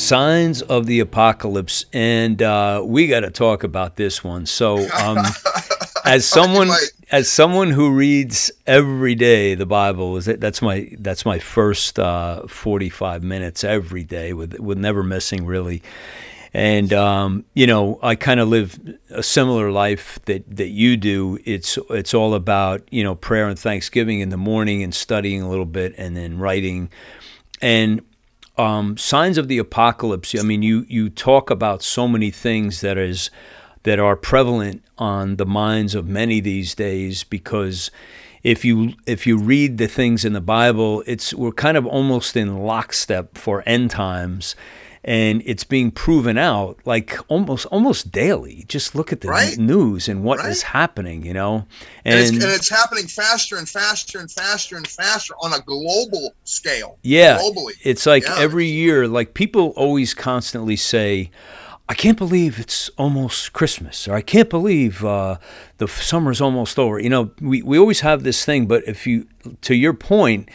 Signs 0.10 0.64
of 0.64 0.88
the 0.88 1.02
Apocalypse, 1.02 1.86
and 1.94 2.42
uh, 2.42 2.82
we 2.84 3.06
got 3.06 3.20
to 3.20 3.30
talk 3.30 3.64
about 3.64 3.96
this 3.96 4.24
one. 4.24 4.48
So, 4.48 4.90
um, 4.98 5.20
as 6.04 6.26
someone 6.26 6.72
as 7.12 7.30
someone 7.30 7.70
who 7.70 7.92
reads 7.92 8.52
every 8.66 9.14
day 9.14 9.54
the 9.54 9.68
Bible, 9.68 10.18
is 10.18 10.26
that 10.26 10.42
that's 10.42 10.64
my 10.64 10.90
that's 10.98 11.28
my 11.28 11.38
first 11.38 12.00
uh, 12.00 12.48
forty 12.48 12.90
five 12.90 13.22
minutes 13.22 13.64
every 13.64 14.04
day 14.04 14.34
with 14.34 14.60
with 14.60 14.80
never 14.80 15.04
missing 15.04 15.46
really. 15.46 15.84
And 16.56 16.92
um, 16.92 17.46
you 17.54 17.68
know, 17.68 18.00
I 18.02 18.16
kind 18.16 18.40
of 18.40 18.48
live 18.48 18.80
a 19.12 19.22
similar 19.22 19.72
life 19.72 20.18
that, 20.26 20.44
that 20.56 20.70
you 20.70 20.98
do. 20.98 21.38
It's 21.46 21.78
it's 21.92 22.16
all 22.16 22.34
about 22.34 22.82
you 22.90 23.04
know 23.04 23.14
prayer 23.14 23.48
and 23.48 23.60
thanksgiving 23.60 24.22
in 24.22 24.30
the 24.30 24.38
morning 24.38 24.82
and 24.82 24.92
studying 24.92 25.44
a 25.44 25.50
little 25.52 25.66
bit 25.66 25.94
and 26.00 26.18
then 26.18 26.40
writing. 26.40 26.90
And 27.62 28.02
um, 28.60 28.98
signs 28.98 29.38
of 29.38 29.48
the 29.48 29.58
apocalypse. 29.58 30.36
I 30.38 30.44
mean, 30.44 30.62
you 30.62 30.86
you 30.90 31.10
talk 31.10 31.50
about 31.50 31.82
so 31.82 32.08
many 32.08 32.30
things 32.30 32.82
that 32.82 32.98
is 32.98 33.32
that 33.84 34.00
are 34.00 34.18
prevalent 34.18 34.84
on 34.98 35.38
the 35.38 35.46
minds 35.46 35.96
of 35.96 36.06
many 36.06 36.42
these 36.42 36.76
days 36.76 37.24
because 37.24 37.90
if 38.44 38.66
you 38.66 38.94
if 39.08 39.26
you 39.26 39.38
read 39.38 39.78
the 39.78 39.88
things 39.88 40.26
in 40.26 40.34
the 40.34 40.42
Bible, 40.42 41.04
it's 41.08 41.34
we're 41.34 41.54
kind 41.54 41.78
of 41.78 41.86
almost 41.86 42.36
in 42.36 42.60
lockstep 42.60 43.38
for 43.38 43.64
end 43.66 43.92
times. 43.92 44.56
And 45.04 45.42
it's 45.46 45.64
being 45.64 45.92
proven 45.92 46.38
out 46.38 46.78
like 46.86 47.18
almost 47.30 47.66
almost 47.68 48.12
daily. 48.12 48.66
Just 48.68 48.96
look 48.96 49.14
at 49.14 49.22
the 49.22 49.30
Right. 49.30 49.58
news 49.58 50.08
and 50.10 50.24
what 50.24 50.40
is 50.40 50.46
Right. 50.64 50.72
happening, 50.74 51.26
you 51.26 51.34
know. 51.34 51.66
And, 52.06 52.20
it's, 52.20 52.30
And, 52.32 52.44
and 52.44 52.52
it's 52.52 52.70
happening 52.70 53.08
faster 53.08 53.58
and 53.58 53.68
faster 53.68 54.20
and 54.20 54.30
faster 54.32 54.76
and 54.76 54.88
faster 54.88 55.34
on 55.42 55.54
a 55.54 55.62
global 55.62 56.34
scale. 56.44 56.98
yeah, 57.04 57.38
globally. 57.40 57.74
it's 57.84 58.06
like 58.06 58.24
Yeah. 58.24 58.36
every 58.40 58.68
year, 58.68 59.08
like 59.08 59.34
people 59.34 59.74
always 59.76 60.14
constantly 60.14 60.76
say. 60.76 61.32
I 61.92 61.96
can't 61.96 62.20
believe 62.20 62.60
it's 62.60 62.92
almost 63.00 63.52
Christmas, 63.52 64.08
or 64.08 64.14
I 64.14 64.22
can't 64.22 64.48
believe 64.48 65.04
uh, 65.04 65.38
the 65.80 65.88
summer's 65.88 66.40
almost 66.40 66.78
over. 66.78 67.00
You 67.00 67.10
know, 67.10 67.32
we, 67.42 67.64
we 67.64 67.80
always 67.80 68.02
have 68.02 68.22
this 68.22 68.46
thing, 68.46 68.68
but 68.68 68.84
if 68.88 69.08
you, 69.08 69.26
to 69.62 69.74
your 69.74 69.94
point, 69.94 70.50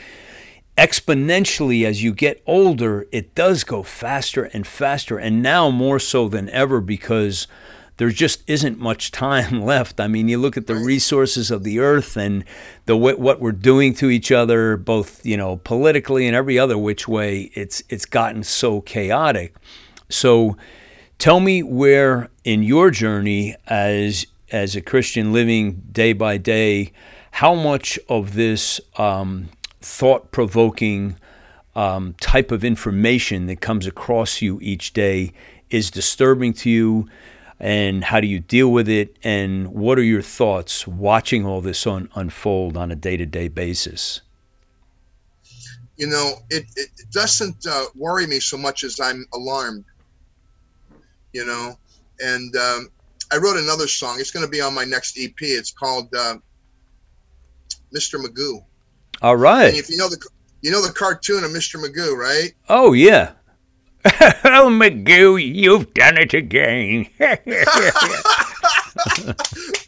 exponentially 0.77 1.85
as 1.85 2.03
you 2.03 2.13
get 2.13 2.43
older, 2.47 3.07
it 3.13 3.35
does 3.35 3.65
go 3.65 3.83
faster 3.83 4.45
and 4.45 4.67
faster, 4.67 5.19
and 5.19 5.43
now 5.43 5.71
more 5.71 5.99
so 5.99 6.29
than 6.29 6.49
ever 6.51 6.81
because 6.81 7.47
there 7.97 8.11
just 8.11 8.43
isn't 8.49 8.79
much 8.79 9.13
time 9.13 9.63
left. 9.65 10.01
I 10.01 10.09
mean, 10.09 10.29
you 10.29 10.39
look 10.39 10.57
at 10.57 10.67
the 10.67 10.75
resources 10.75 11.51
of 11.51 11.63
the 11.63 11.79
earth 11.79 12.17
and 12.17 12.45
the 12.87 12.97
what 12.97 13.41
we're 13.41 13.53
doing 13.53 13.95
to 13.95 14.11
each 14.11 14.33
other, 14.33 14.77
both 14.77 15.25
you 15.25 15.37
know 15.37 15.59
politically 15.59 16.27
and 16.27 16.35
every 16.35 16.59
other 16.59 16.77
which 16.77 17.07
way. 17.07 17.51
It's 17.55 17.83
it's 17.89 18.07
gotten 18.07 18.43
so 18.43 18.81
chaotic. 18.81 19.55
So, 20.09 20.57
tell 21.19 21.41
me 21.41 21.63
where 21.63 22.31
in 22.45 22.63
your 22.63 22.91
journey 22.91 23.55
as 23.67 24.27
as 24.51 24.77
a 24.77 24.81
Christian 24.81 25.33
living 25.33 25.83
day 25.91 26.13
by 26.13 26.37
day, 26.37 26.93
how 27.33 27.55
much 27.55 27.99
of 28.09 28.35
this 28.35 28.81
um, 28.97 29.49
thought 29.85 30.31
provoking 30.31 31.17
um, 31.77 32.15
type 32.21 32.51
of 32.51 32.65
information 32.65 33.47
that 33.47 33.61
comes 33.61 33.87
across 33.87 34.41
you 34.41 34.59
each 34.63 34.93
day 34.93 35.33
is 35.71 35.91
disturbing 35.91 36.53
to 36.55 36.71
you, 36.71 37.09
and 37.61 38.05
how 38.05 38.21
do 38.21 38.27
you 38.27 38.41
deal 38.41 38.71
with 38.71 38.89
it, 38.89 39.17
and 39.23 39.69
what 39.69 39.99
are 39.99 40.03
your 40.03 40.23
thoughts 40.23 40.87
watching 40.87 41.45
all 41.45 41.61
this 41.61 41.87
un- 41.87 42.09
unfold 42.15 42.77
on 42.77 42.91
a 42.91 42.97
day 42.97 43.17
to 43.17 43.27
day 43.27 43.49
basis? 43.49 44.21
You 45.97 46.09
know, 46.09 46.33
it, 46.51 46.65
it 46.77 46.91
doesn't 47.13 47.67
uh, 47.67 47.85
worry 47.95 48.27
me 48.27 48.41
so 48.41 48.57
much 48.57 48.83
as 48.83 48.99
I'm 49.01 49.27
alarmed. 49.33 49.85
You 51.33 51.45
know, 51.45 51.77
and 52.21 52.55
um, 52.57 52.89
I 53.33 53.37
wrote 53.39 53.57
another 53.57 53.89
song. 53.89 54.17
It's 54.19 54.31
going 54.31 54.45
to 54.45 54.51
be 54.51 54.61
on 54.61 54.75
my 54.75 54.85
next 54.85 55.19
EP. 55.19 55.35
It's 55.41 55.73
called 55.73 56.15
uh, 56.15 56.37
Mr. 57.95 58.25
Magoo. 58.25 58.65
All 59.23 59.37
And 59.69 59.77
if 59.77 59.91
you 59.91 59.97
know 59.97 60.09
the 60.09 60.19
you 60.65 60.71
know 60.71 60.81
the 60.81 60.93
cartoon 60.93 61.45
of 61.45 61.51
Mr. 61.51 61.77
Magoo, 61.77 62.17
right? 62.17 62.55
Oh, 62.71 62.95
yeah. 62.95 63.33
oh, 64.07 64.71
Magoo, 64.71 65.37
you've 65.37 65.93
done 65.93 66.17
it 66.17 66.33
again. 66.33 67.07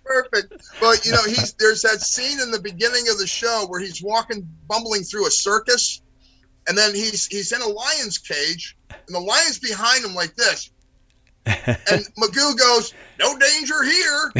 Perfect. 0.04 0.52
But 0.80 1.04
you 1.04 1.12
know, 1.12 1.22
he's 1.26 1.54
there's 1.54 1.82
that 1.82 2.00
scene 2.00 2.40
in 2.40 2.50
the 2.50 2.60
beginning 2.60 3.08
of 3.10 3.18
the 3.18 3.26
show 3.26 3.64
where 3.68 3.80
he's 3.80 4.02
walking, 4.02 4.46
bumbling 4.68 5.02
through 5.02 5.26
a 5.26 5.30
circus, 5.30 6.02
and 6.68 6.76
then 6.76 6.94
he's 6.94 7.26
he's 7.26 7.52
in 7.52 7.62
a 7.62 7.66
lion's 7.66 8.18
cage, 8.18 8.76
and 8.90 9.14
the 9.14 9.20
lion's 9.20 9.58
behind 9.58 10.04
him 10.04 10.14
like 10.14 10.34
this, 10.34 10.70
and 11.46 12.06
Magoo 12.16 12.58
goes, 12.58 12.92
"No 13.18 13.38
danger 13.38 13.82
here," 13.84 14.32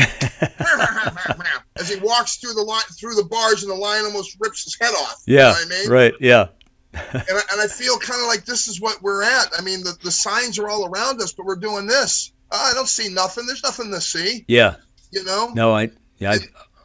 as 1.77 1.89
he 1.89 1.97
walks 2.01 2.37
through 2.37 2.55
the 2.55 2.63
line 2.63 2.83
through 2.99 3.15
the 3.15 3.25
bars, 3.25 3.63
and 3.63 3.71
the 3.71 3.77
lion 3.77 4.05
almost 4.05 4.37
rips 4.41 4.65
his 4.65 4.77
head 4.81 4.93
off. 4.95 5.23
You 5.27 5.37
know 5.37 5.43
yeah, 5.43 5.51
what 5.53 5.67
I 5.67 5.69
mean? 5.69 5.91
right, 5.91 6.15
yeah. 6.21 6.49
and 7.13 7.23
I, 7.29 7.41
and 7.53 7.61
I 7.61 7.67
feel 7.67 7.99
kind 7.99 8.21
of 8.21 8.27
like 8.27 8.45
this 8.45 8.69
is 8.69 8.81
what 8.81 9.01
we're 9.03 9.23
at. 9.23 9.49
I 9.59 9.63
mean, 9.63 9.83
the, 9.85 9.97
the 10.03 10.11
signs 10.11 10.59
are 10.59 10.69
all 10.69 10.87
around 10.87 11.21
us, 11.21 11.33
but 11.33 11.45
we're 11.45 11.57
doing 11.57 11.87
this. 11.87 12.33
Oh, 12.51 12.71
I 12.71 12.75
don't 12.75 12.89
see 12.89 13.13
nothing. 13.13 13.45
There's 13.47 13.63
nothing 13.63 13.91
to 13.91 14.01
see. 14.01 14.47
Yeah. 14.49 14.77
You 15.11 15.23
know? 15.25 15.51
No, 15.55 15.77
I, 15.77 15.91
yeah, 16.17 16.33
I, 16.33 16.39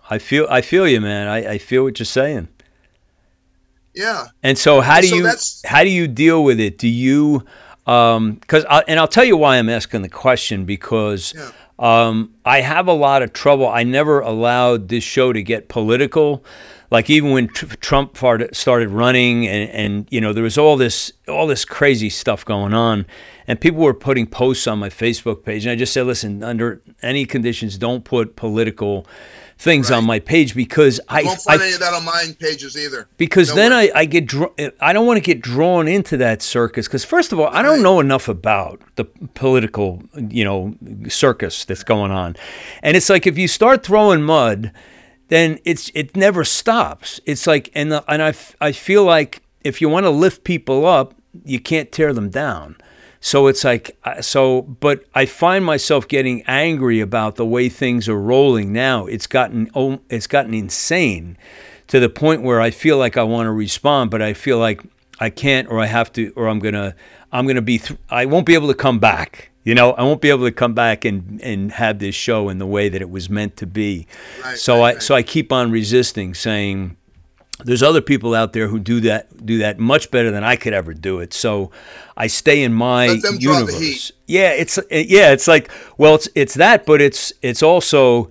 I 0.10 0.18
feel, 0.18 0.48
I 0.50 0.62
feel 0.62 0.86
you, 0.86 1.00
man. 1.00 1.30
I, 1.30 1.52
I 1.52 1.58
feel 1.60 1.84
what 1.84 1.98
you're 1.98 2.06
saying. 2.06 2.50
Yeah. 3.94 4.28
And 4.44 4.58
so, 4.58 4.82
how 4.82 5.02
do 5.02 5.08
So 5.08 5.16
you 5.16 5.32
how 5.66 5.84
do 5.84 5.90
you 5.90 6.08
deal 6.08 6.44
with 6.44 6.60
it? 6.60 6.78
Do 6.78 6.88
you 6.88 7.46
um 7.88 8.34
because 8.36 8.66
I, 8.70 8.84
and 8.88 9.00
I'll 9.00 9.08
tell 9.08 9.24
you 9.24 9.38
why 9.38 9.58
I'm 9.58 9.70
asking 9.70 10.02
the 10.04 10.10
question 10.10 10.66
because 10.66 11.34
Yeah. 11.36 11.50
um, 11.80 12.34
I 12.46 12.62
have 12.62 12.88
a 12.88 12.94
lot 12.94 13.24
of 13.24 13.34
trouble. 13.34 13.68
I 13.68 13.84
never 13.84 14.20
allowed 14.20 14.90
this 14.90 15.04
show 15.04 15.34
to 15.34 15.42
get 15.42 15.68
political. 15.68 16.44
Like 16.92 17.10
even 17.10 17.32
when 17.32 17.48
tr- 17.48 17.74
Trump 17.80 18.18
started 18.52 18.90
running, 18.90 19.48
and, 19.48 19.70
and 19.72 20.08
you 20.12 20.20
know 20.22 20.34
there 20.34 20.44
was 20.44 20.58
all 20.58 20.76
this 20.78 21.12
all 21.28 21.48
this 21.48 21.64
crazy 21.66 22.10
stuff 22.10 22.44
going 22.44 22.74
on, 22.74 23.06
and 23.48 23.60
people 23.62 23.80
were 23.80 23.94
putting 23.94 24.28
posts 24.28 24.68
on 24.68 24.78
my 24.80 24.90
Facebook 24.90 25.44
page, 25.46 25.66
and 25.66 25.72
I 25.72 25.76
just 25.76 25.94
said, 25.94 26.06
listen, 26.06 26.44
under 26.44 26.82
any 27.02 27.26
conditions, 27.26 27.78
don't 27.78 28.04
put 28.04 28.36
political 28.36 29.08
things 29.62 29.92
on 29.92 30.04
my 30.04 30.18
page 30.20 30.56
because 30.56 31.00
I 31.08 31.22
Won't 31.22 31.38
I 31.48 31.52
find 31.58 31.62
any 31.62 31.74
of 31.74 31.80
that 31.82 31.94
on 31.94 32.04
mine 32.04 32.34
pages 32.34 32.76
either. 32.76 33.08
because 33.18 33.54
then 33.54 33.72
I, 33.72 33.92
I 33.94 34.06
get 34.06 34.26
dr- 34.26 34.54
I 34.82 34.92
don't 34.92 35.06
want 35.06 35.18
to 35.18 35.22
get 35.22 35.40
drawn 35.40 35.88
into 35.88 36.18
that 36.18 36.42
circus 36.42 36.88
because 36.88 37.06
first 37.06 37.32
of 37.32 37.40
all 37.40 37.48
I 37.48 37.62
don't 37.62 37.84
know 37.84 38.00
enough 38.00 38.28
about 38.28 38.82
the 38.96 39.06
political 39.36 40.02
you 40.18 40.44
know 40.44 40.76
circus 41.08 41.64
that's 41.66 41.84
going 41.84 42.10
on, 42.12 42.36
and 42.82 42.98
it's 42.98 43.08
like 43.10 43.28
if 43.28 43.38
you 43.38 43.48
start 43.48 43.84
throwing 43.84 44.24
mud, 44.24 44.72
then 45.28 45.60
it's 45.64 45.92
it 45.94 46.18
never 46.18 46.44
stops. 46.44 47.20
It's 47.28 47.46
like 47.46 47.70
and 47.76 47.92
the, 47.92 48.04
and 48.12 48.22
I, 48.24 48.30
f- 48.30 48.56
I 48.60 48.72
feel 48.72 49.04
like 49.04 49.44
if 49.64 49.80
you 49.80 49.90
want 49.90 50.06
to 50.06 50.10
lift 50.10 50.44
people 50.44 50.88
up, 50.88 51.14
you 51.46 51.60
can't 51.60 51.92
tear 51.92 52.14
them 52.14 52.30
down. 52.32 52.78
So 53.24 53.46
it's 53.46 53.64
like 53.64 53.98
uh, 54.04 54.22
so, 54.22 54.64
but 54.64 55.06
I 55.14 55.26
find 55.28 55.64
myself 55.64 56.08
getting 56.08 56.42
angry 56.48 57.00
about 57.00 57.36
the 57.36 57.46
way 57.46 57.70
things 57.70 58.10
are 58.10 58.20
rolling 58.20 58.74
now. 58.74 59.06
It's 59.06 59.28
gotten 59.28 59.70
it's 60.10 60.28
gotten 60.28 60.56
insane 60.56 61.38
to 61.88 62.00
the 62.00 62.10
point 62.10 62.42
where 62.42 62.60
I 62.60 62.72
feel 62.72 62.98
like 62.98 63.18
I 63.18 63.24
want 63.24 63.46
to 63.46 63.52
respond, 63.52 64.10
but 64.10 64.22
I 64.22 64.34
feel 64.34 64.58
like 64.58 64.82
I 65.20 65.30
can't, 65.30 65.70
or 65.70 65.80
I 65.80 65.86
have 65.86 66.12
to, 66.14 66.34
or 66.36 66.48
I'm 66.48 66.58
gonna 66.58 66.96
I'm 67.32 67.46
gonna 67.46 67.62
be 67.62 67.78
th- 67.78 68.00
I 68.10 68.26
won't 68.26 68.48
be 68.48 68.56
able 68.56 68.70
to 68.70 68.74
come 68.74 68.98
back. 68.98 69.52
You 69.64 69.76
know, 69.76 69.92
I 69.92 70.02
won't 70.02 70.20
be 70.20 70.32
able 70.32 70.46
to 70.46 70.52
come 70.52 70.74
back 70.74 71.06
and 71.06 71.40
and 71.42 71.74
have 71.74 72.00
this 72.00 72.16
show 72.16 72.50
in 72.50 72.58
the 72.58 72.66
way 72.66 72.90
that 72.90 73.04
it 73.04 73.10
was 73.12 73.30
meant 73.30 73.56
to 73.58 73.68
be. 73.68 74.08
Right, 74.44 74.58
so 74.58 74.80
right, 74.80 74.80
I 74.80 74.94
right. 74.94 75.04
so 75.04 75.14
I 75.14 75.22
keep 75.22 75.52
on 75.52 75.70
resisting, 75.70 76.34
saying 76.34 76.98
there's 77.64 77.84
other 77.84 78.02
people 78.02 78.34
out 78.34 78.54
there 78.54 78.68
who 78.68 78.80
do 78.80 79.00
that 79.02 79.46
do 79.46 79.58
that 79.60 79.80
much 79.80 80.12
better 80.12 80.32
than 80.32 80.44
I 80.44 80.56
could 80.56 80.74
ever 80.74 80.94
do 80.94 81.20
it. 81.20 81.34
So 81.34 81.72
I 82.18 82.28
stay 82.28 82.64
in 82.64 82.74
my 82.74 83.08
Let 83.08 83.22
them 83.22 83.38
draw 83.38 83.54
the 83.54 83.72
universe. 83.72 83.80
heat. 83.80 84.12
Yeah, 84.28 84.52
it's 84.52 84.80
yeah, 84.90 85.32
it's 85.32 85.48
like 85.48 85.72
well, 85.98 86.16
it's 86.16 86.28
it's 86.36 86.54
that, 86.56 86.86
but 86.86 87.02
it's 87.02 87.34
it's 87.42 87.64
also 87.64 88.30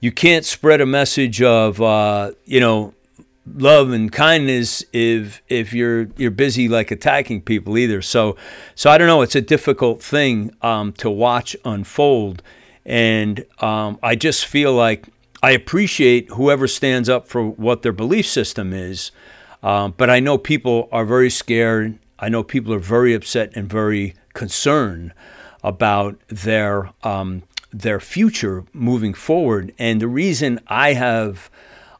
you 0.00 0.12
can't 0.12 0.44
spread 0.44 0.80
a 0.80 0.86
message 0.86 1.42
of 1.42 1.80
uh, 1.80 2.32
you 2.44 2.60
know 2.60 2.94
love 3.56 3.90
and 3.90 4.12
kindness 4.12 4.84
if 4.92 5.42
if 5.48 5.72
you're 5.72 6.08
you're 6.16 6.30
busy 6.30 6.68
like 6.68 6.90
attacking 6.90 7.42
people 7.42 7.76
either. 7.76 8.02
So 8.02 8.36
so 8.74 8.90
I 8.90 8.98
don't 8.98 9.08
know. 9.08 9.22
It's 9.22 9.34
a 9.34 9.40
difficult 9.40 10.02
thing 10.02 10.54
um, 10.62 10.92
to 10.94 11.10
watch 11.10 11.56
unfold, 11.64 12.42
and 12.84 13.44
um, 13.58 13.98
I 14.02 14.14
just 14.14 14.46
feel 14.46 14.72
like 14.72 15.06
I 15.42 15.52
appreciate 15.52 16.28
whoever 16.30 16.66
stands 16.66 17.08
up 17.08 17.26
for 17.26 17.42
what 17.48 17.82
their 17.82 17.92
belief 17.92 18.26
system 18.26 18.72
is, 18.72 19.10
um, 19.62 19.94
but 19.96 20.10
I 20.10 20.20
know 20.20 20.38
people 20.38 20.88
are 20.92 21.04
very 21.04 21.30
scared. 21.30 21.98
I 22.18 22.28
know 22.28 22.42
people 22.42 22.74
are 22.74 22.78
very 22.78 23.14
upset 23.14 23.52
and 23.54 23.68
very 23.68 24.14
concerned 24.34 25.12
about 25.62 26.18
their 26.28 26.90
um, 27.02 27.42
their 27.72 28.00
future 28.00 28.64
moving 28.72 29.14
forward. 29.14 29.72
And 29.78 30.00
the 30.00 30.08
reason 30.08 30.60
I 30.66 30.94
have, 30.94 31.50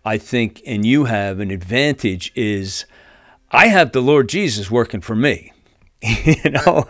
I 0.04 0.18
think, 0.18 0.62
and 0.66 0.84
you 0.84 1.04
have 1.04 1.40
an 1.40 1.50
advantage 1.50 2.32
is 2.34 2.84
I 3.50 3.68
have 3.68 3.92
the 3.92 4.02
Lord 4.02 4.28
Jesus 4.28 4.70
working 4.70 5.00
for 5.00 5.14
me, 5.14 5.52
you 6.02 6.50
know, 6.50 6.86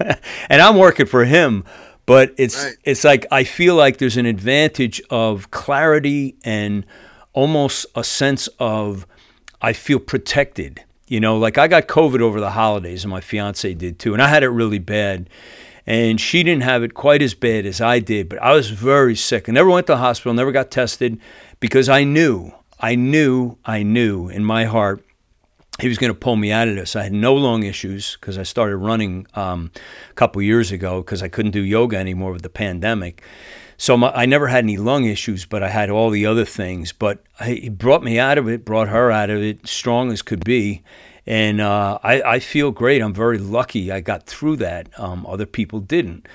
and 0.48 0.62
I'm 0.62 0.76
working 0.76 1.06
for 1.06 1.24
Him. 1.24 1.64
But 2.10 2.34
it's 2.36 2.64
Right. 2.64 2.74
it's 2.82 3.04
like 3.04 3.24
I 3.30 3.44
feel 3.44 3.76
like 3.76 3.98
there's 3.98 4.16
an 4.16 4.26
advantage 4.26 5.00
of 5.10 5.52
clarity 5.52 6.34
and 6.42 6.84
almost 7.34 7.86
a 7.94 8.02
sense 8.02 8.48
of 8.58 9.06
I 9.62 9.72
feel 9.72 10.00
protected. 10.00 10.82
You 11.06 11.20
know, 11.20 11.38
like 11.38 11.56
I 11.56 11.68
got 11.68 11.86
COVID 11.86 12.20
over 12.20 12.40
the 12.40 12.50
holidays, 12.50 13.04
and 13.04 13.12
my 13.12 13.20
fiance 13.20 13.74
did 13.74 14.00
too, 14.00 14.12
and 14.12 14.20
I 14.20 14.26
had 14.26 14.42
it 14.42 14.48
really 14.48 14.80
bad. 14.80 15.30
And 15.86 16.20
she 16.20 16.42
didn't 16.42 16.64
have 16.64 16.82
it 16.82 16.94
quite 16.94 17.22
as 17.22 17.34
bad 17.34 17.64
as 17.64 17.80
I 17.80 18.00
did, 18.00 18.28
but 18.28 18.42
I 18.42 18.54
was 18.54 18.70
very 18.70 19.14
sick. 19.14 19.48
I 19.48 19.52
never 19.52 19.70
went 19.70 19.86
to 19.86 19.92
the 19.92 19.98
hospital, 19.98 20.34
never 20.34 20.50
got 20.50 20.72
tested, 20.72 21.16
because 21.60 21.88
I 21.88 22.02
knew, 22.02 22.52
I 22.80 22.96
knew, 22.96 23.56
I 23.64 23.84
knew 23.84 24.28
in 24.28 24.44
my 24.44 24.64
heart 24.64 25.04
he 25.80 25.88
was 25.88 25.98
going 25.98 26.12
to 26.12 26.18
pull 26.18 26.36
me 26.36 26.52
out 26.52 26.68
of 26.68 26.76
this. 26.76 26.94
I 26.96 27.02
had 27.02 27.12
no 27.12 27.34
lung 27.34 27.62
issues 27.62 28.16
because 28.20 28.38
I 28.38 28.42
started 28.42 28.76
running 28.76 29.26
um, 29.34 29.70
a 30.10 30.14
couple 30.14 30.40
years 30.42 30.72
ago 30.72 31.00
because 31.00 31.22
I 31.22 31.28
couldn't 31.28 31.52
do 31.52 31.62
yoga 31.62 31.96
anymore 31.96 32.32
with 32.32 32.42
the 32.42 32.50
pandemic. 32.50 33.22
So 33.76 33.96
my, 33.96 34.10
I 34.10 34.26
never 34.26 34.48
had 34.48 34.64
any 34.64 34.76
lung 34.76 35.06
issues, 35.06 35.46
but 35.46 35.62
I 35.62 35.68
had 35.68 35.88
all 35.88 36.10
the 36.10 36.26
other 36.26 36.44
things. 36.44 36.92
But 36.92 37.22
he 37.42 37.68
brought 37.68 38.02
me 38.02 38.18
out 38.18 38.36
of 38.36 38.48
it, 38.48 38.64
brought 38.64 38.88
her 38.88 39.10
out 39.10 39.30
of 39.30 39.42
it, 39.42 39.66
strong 39.66 40.12
as 40.12 40.20
could 40.22 40.44
be. 40.44 40.82
And 41.26 41.60
uh, 41.60 41.98
I, 42.02 42.22
I 42.22 42.38
feel 42.40 42.72
great. 42.72 43.00
I'm 43.00 43.14
very 43.14 43.38
lucky 43.38 43.90
I 43.90 44.00
got 44.00 44.26
through 44.26 44.56
that. 44.56 44.88
Um, 44.98 45.24
other 45.26 45.46
people 45.46 45.80
didn't. 45.80 46.26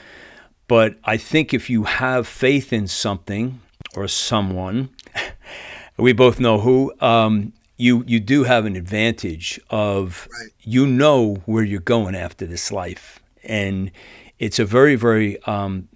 But 0.68 0.98
I 1.04 1.18
think 1.18 1.54
if 1.54 1.70
you 1.70 1.84
have 1.84 2.28
faith 2.28 2.74
in 2.74 2.88
something 2.88 3.62
or 3.96 4.08
someone, 4.08 4.90
we 5.98 6.14
both 6.14 6.40
know 6.40 6.60
who, 6.60 6.94
um, 7.00 7.54
you, 7.78 8.04
you 8.08 8.20
do 8.20 8.44
have 8.44 8.66
an 8.66 8.76
advantage 8.76 9.60
of 9.70 10.28
Right. 10.32 10.52
you 10.62 10.86
know 10.86 11.36
where 11.46 11.64
you're 11.64 11.80
going 11.80 12.16
after 12.16 12.46
this 12.46 12.72
life. 12.72 13.20
And 13.44 13.92
it's 14.40 14.60
a 14.60 14.66
very, 14.66 14.96
very, 14.96 15.42
um, 15.44 15.88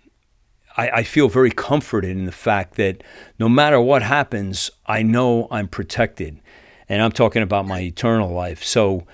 I, 0.77 0.89
I 0.89 1.03
feel 1.03 1.29
very 1.29 1.51
comforted 1.51 2.11
in 2.11 2.25
the 2.25 2.31
fact 2.31 2.75
that 2.75 3.03
no 3.37 3.49
matter 3.49 3.79
what 3.81 4.01
happens, 4.01 4.71
I 4.85 5.03
know 5.03 5.47
I'm 5.51 5.67
protected. 5.67 6.39
And 6.87 7.01
I'm 7.01 7.11
talking 7.11 7.43
about 7.43 7.67
my 7.67 7.81
eternal 7.81 8.31
life. 8.31 8.63
So, 8.63 9.05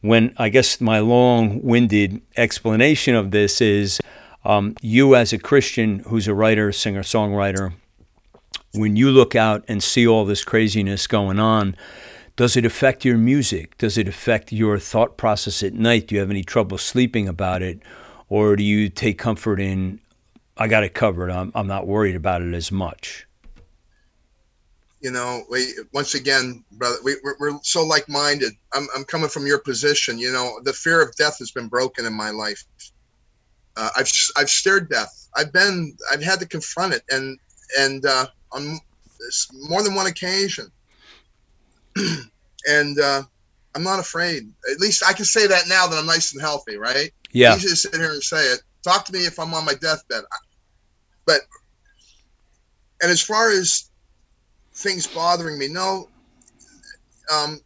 when 0.00 0.32
I 0.36 0.50
guess 0.50 0.80
my 0.80 1.00
long 1.00 1.60
winded 1.62 2.22
explanation 2.36 3.16
of 3.16 3.32
this 3.32 3.60
is 3.60 4.00
um, 4.44 4.76
you, 4.80 5.16
as 5.16 5.32
a 5.32 5.38
Christian 5.38 6.00
who's 6.00 6.28
a 6.28 6.34
writer, 6.34 6.70
singer, 6.70 7.02
songwriter, 7.02 7.72
when 8.76 8.96
you 8.96 9.10
look 9.10 9.34
out 9.34 9.64
and 9.68 9.82
see 9.82 10.06
all 10.06 10.24
this 10.24 10.44
craziness 10.44 11.06
going 11.06 11.38
on, 11.40 11.76
does 12.36 12.56
it 12.56 12.66
affect 12.66 13.04
your 13.04 13.16
music? 13.16 13.76
Does 13.78 13.96
it 13.96 14.06
affect 14.06 14.52
your 14.52 14.78
thought 14.78 15.16
process 15.16 15.62
at 15.62 15.72
night? 15.72 16.08
Do 16.08 16.14
you 16.14 16.20
have 16.20 16.30
any 16.30 16.44
trouble 16.44 16.78
sleeping 16.78 17.28
about 17.28 17.62
it? 17.62 17.80
Or 18.28 18.56
do 18.56 18.62
you 18.62 18.88
take 18.88 19.18
comfort 19.18 19.60
in, 19.60 20.00
I 20.56 20.68
got 20.68 20.84
it 20.84 20.94
covered, 20.94 21.30
I'm, 21.30 21.50
I'm 21.54 21.66
not 21.66 21.86
worried 21.86 22.16
about 22.16 22.42
it 22.42 22.54
as 22.54 22.70
much? 22.70 23.26
you 25.00 25.10
know 25.10 25.44
we 25.50 25.72
once 25.92 26.14
again 26.14 26.64
brother 26.72 26.96
we, 27.04 27.16
we're, 27.22 27.36
we're 27.38 27.58
so 27.62 27.84
like-minded 27.84 28.52
I'm, 28.72 28.88
I'm 28.96 29.04
coming 29.04 29.28
from 29.28 29.46
your 29.46 29.58
position 29.58 30.18
you 30.18 30.32
know 30.32 30.58
the 30.64 30.72
fear 30.72 31.02
of 31.02 31.14
death 31.16 31.38
has 31.38 31.50
been 31.50 31.68
broken 31.68 32.06
in 32.06 32.14
my 32.14 32.30
life 32.30 32.64
uh, 33.76 33.90
i've 33.96 34.10
i've 34.36 34.50
stared 34.50 34.88
death 34.88 35.28
i've 35.36 35.52
been 35.52 35.94
i've 36.10 36.22
had 36.22 36.40
to 36.40 36.46
confront 36.46 36.94
it 36.94 37.02
and 37.10 37.38
and 37.78 38.06
uh, 38.06 38.26
on 38.52 38.78
more 39.68 39.82
than 39.82 39.94
one 39.94 40.06
occasion 40.06 40.66
and 42.68 43.00
uh, 43.00 43.22
i'm 43.74 43.82
not 43.82 43.98
afraid 43.98 44.42
at 44.72 44.80
least 44.80 45.04
i 45.04 45.12
can 45.12 45.24
say 45.24 45.46
that 45.46 45.68
now 45.68 45.86
that 45.86 45.98
i'm 45.98 46.06
nice 46.06 46.32
and 46.32 46.42
healthy 46.42 46.76
right 46.76 47.10
Yeah. 47.32 47.54
easy 47.54 47.68
to 47.68 47.76
sit 47.76 47.94
here 47.94 48.12
and 48.12 48.22
say 48.22 48.38
it 48.52 48.60
talk 48.84 49.04
to 49.06 49.12
me 49.12 49.20
if 49.20 49.38
i'm 49.38 49.54
on 49.54 49.64
my 49.64 49.74
deathbed 49.74 50.24
but 51.26 51.40
and 53.02 53.10
as 53.10 53.20
far 53.20 53.50
as 53.50 53.90
things 54.76 55.06
bothering 55.06 55.58
me. 55.58 55.68
No, 55.68 56.08
um, 57.32 57.60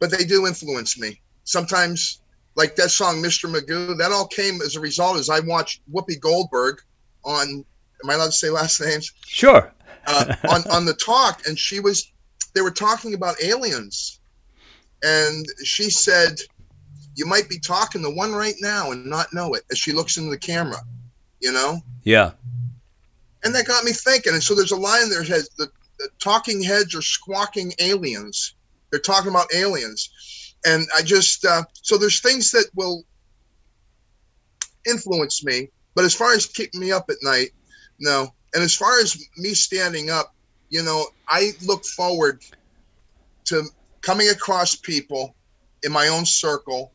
but 0.00 0.10
they 0.10 0.24
do 0.24 0.46
influence 0.46 0.98
me. 0.98 1.20
Sometimes, 1.44 2.22
like 2.56 2.76
that 2.76 2.90
song, 2.90 3.16
Mr. 3.22 3.52
Magoo, 3.52 3.96
that 3.98 4.12
all 4.12 4.26
came 4.26 4.60
as 4.62 4.76
a 4.76 4.80
result 4.80 5.18
as 5.18 5.28
I 5.28 5.40
watched 5.40 5.82
Whoopi 5.92 6.18
Goldberg 6.20 6.78
on. 7.24 7.64
Am 8.04 8.10
I 8.10 8.14
allowed 8.14 8.26
to 8.26 8.32
say 8.32 8.50
last 8.50 8.80
names? 8.80 9.12
Sure. 9.26 9.72
uh, 10.06 10.34
on 10.48 10.62
on 10.70 10.84
the 10.84 10.94
talk, 10.94 11.46
and 11.46 11.58
she 11.58 11.80
was. 11.80 12.12
They 12.54 12.62
were 12.62 12.70
talking 12.70 13.14
about 13.14 13.42
aliens, 13.42 14.20
and 15.02 15.46
she 15.64 15.90
said, 15.90 16.38
"You 17.14 17.26
might 17.26 17.48
be 17.48 17.58
talking 17.58 18.02
to 18.02 18.10
one 18.10 18.32
right 18.32 18.54
now 18.60 18.90
and 18.92 19.04
not 19.06 19.32
know 19.32 19.54
it." 19.54 19.64
As 19.70 19.78
she 19.78 19.92
looks 19.92 20.16
into 20.16 20.30
the 20.30 20.38
camera, 20.38 20.78
you 21.40 21.52
know 21.52 21.80
Yeah. 22.04 22.32
and 23.44 23.54
that 23.54 23.66
got 23.66 23.84
me 23.84 23.92
thinking. 23.92 24.32
And 24.32 24.42
so 24.42 24.54
there's 24.54 24.72
a 24.72 24.76
line 24.76 25.08
there 25.10 25.20
that 25.20 25.26
says 25.26 25.50
the, 25.58 25.68
the 25.98 26.08
talking 26.20 26.62
heads 26.62 26.94
are 26.94 27.02
squawking 27.02 27.72
aliens. 27.80 28.54
They're 28.90 29.00
talking 29.00 29.30
about 29.30 29.52
aliens, 29.54 30.54
and 30.64 30.86
I 30.96 31.02
just 31.02 31.44
uh, 31.44 31.64
so 31.82 31.98
there's 31.98 32.20
things 32.20 32.50
that 32.52 32.66
will 32.74 33.04
influence 34.86 35.44
me. 35.44 35.68
But 35.94 36.04
as 36.04 36.14
far 36.14 36.32
as 36.32 36.46
keeping 36.46 36.80
me 36.80 36.92
up 36.92 37.10
at 37.10 37.16
night, 37.22 37.50
no. 37.98 38.28
And 38.54 38.62
as 38.62 38.74
far 38.74 38.98
as 39.00 39.16
me 39.36 39.54
standing 39.54 40.10
up, 40.10 40.34
you 40.70 40.82
know, 40.82 41.06
I 41.28 41.52
look 41.64 41.84
forward 41.84 42.42
to 43.46 43.64
coming 44.02 44.28
across 44.30 44.74
people 44.74 45.34
in 45.82 45.92
my 45.92 46.08
own 46.08 46.24
circle 46.24 46.92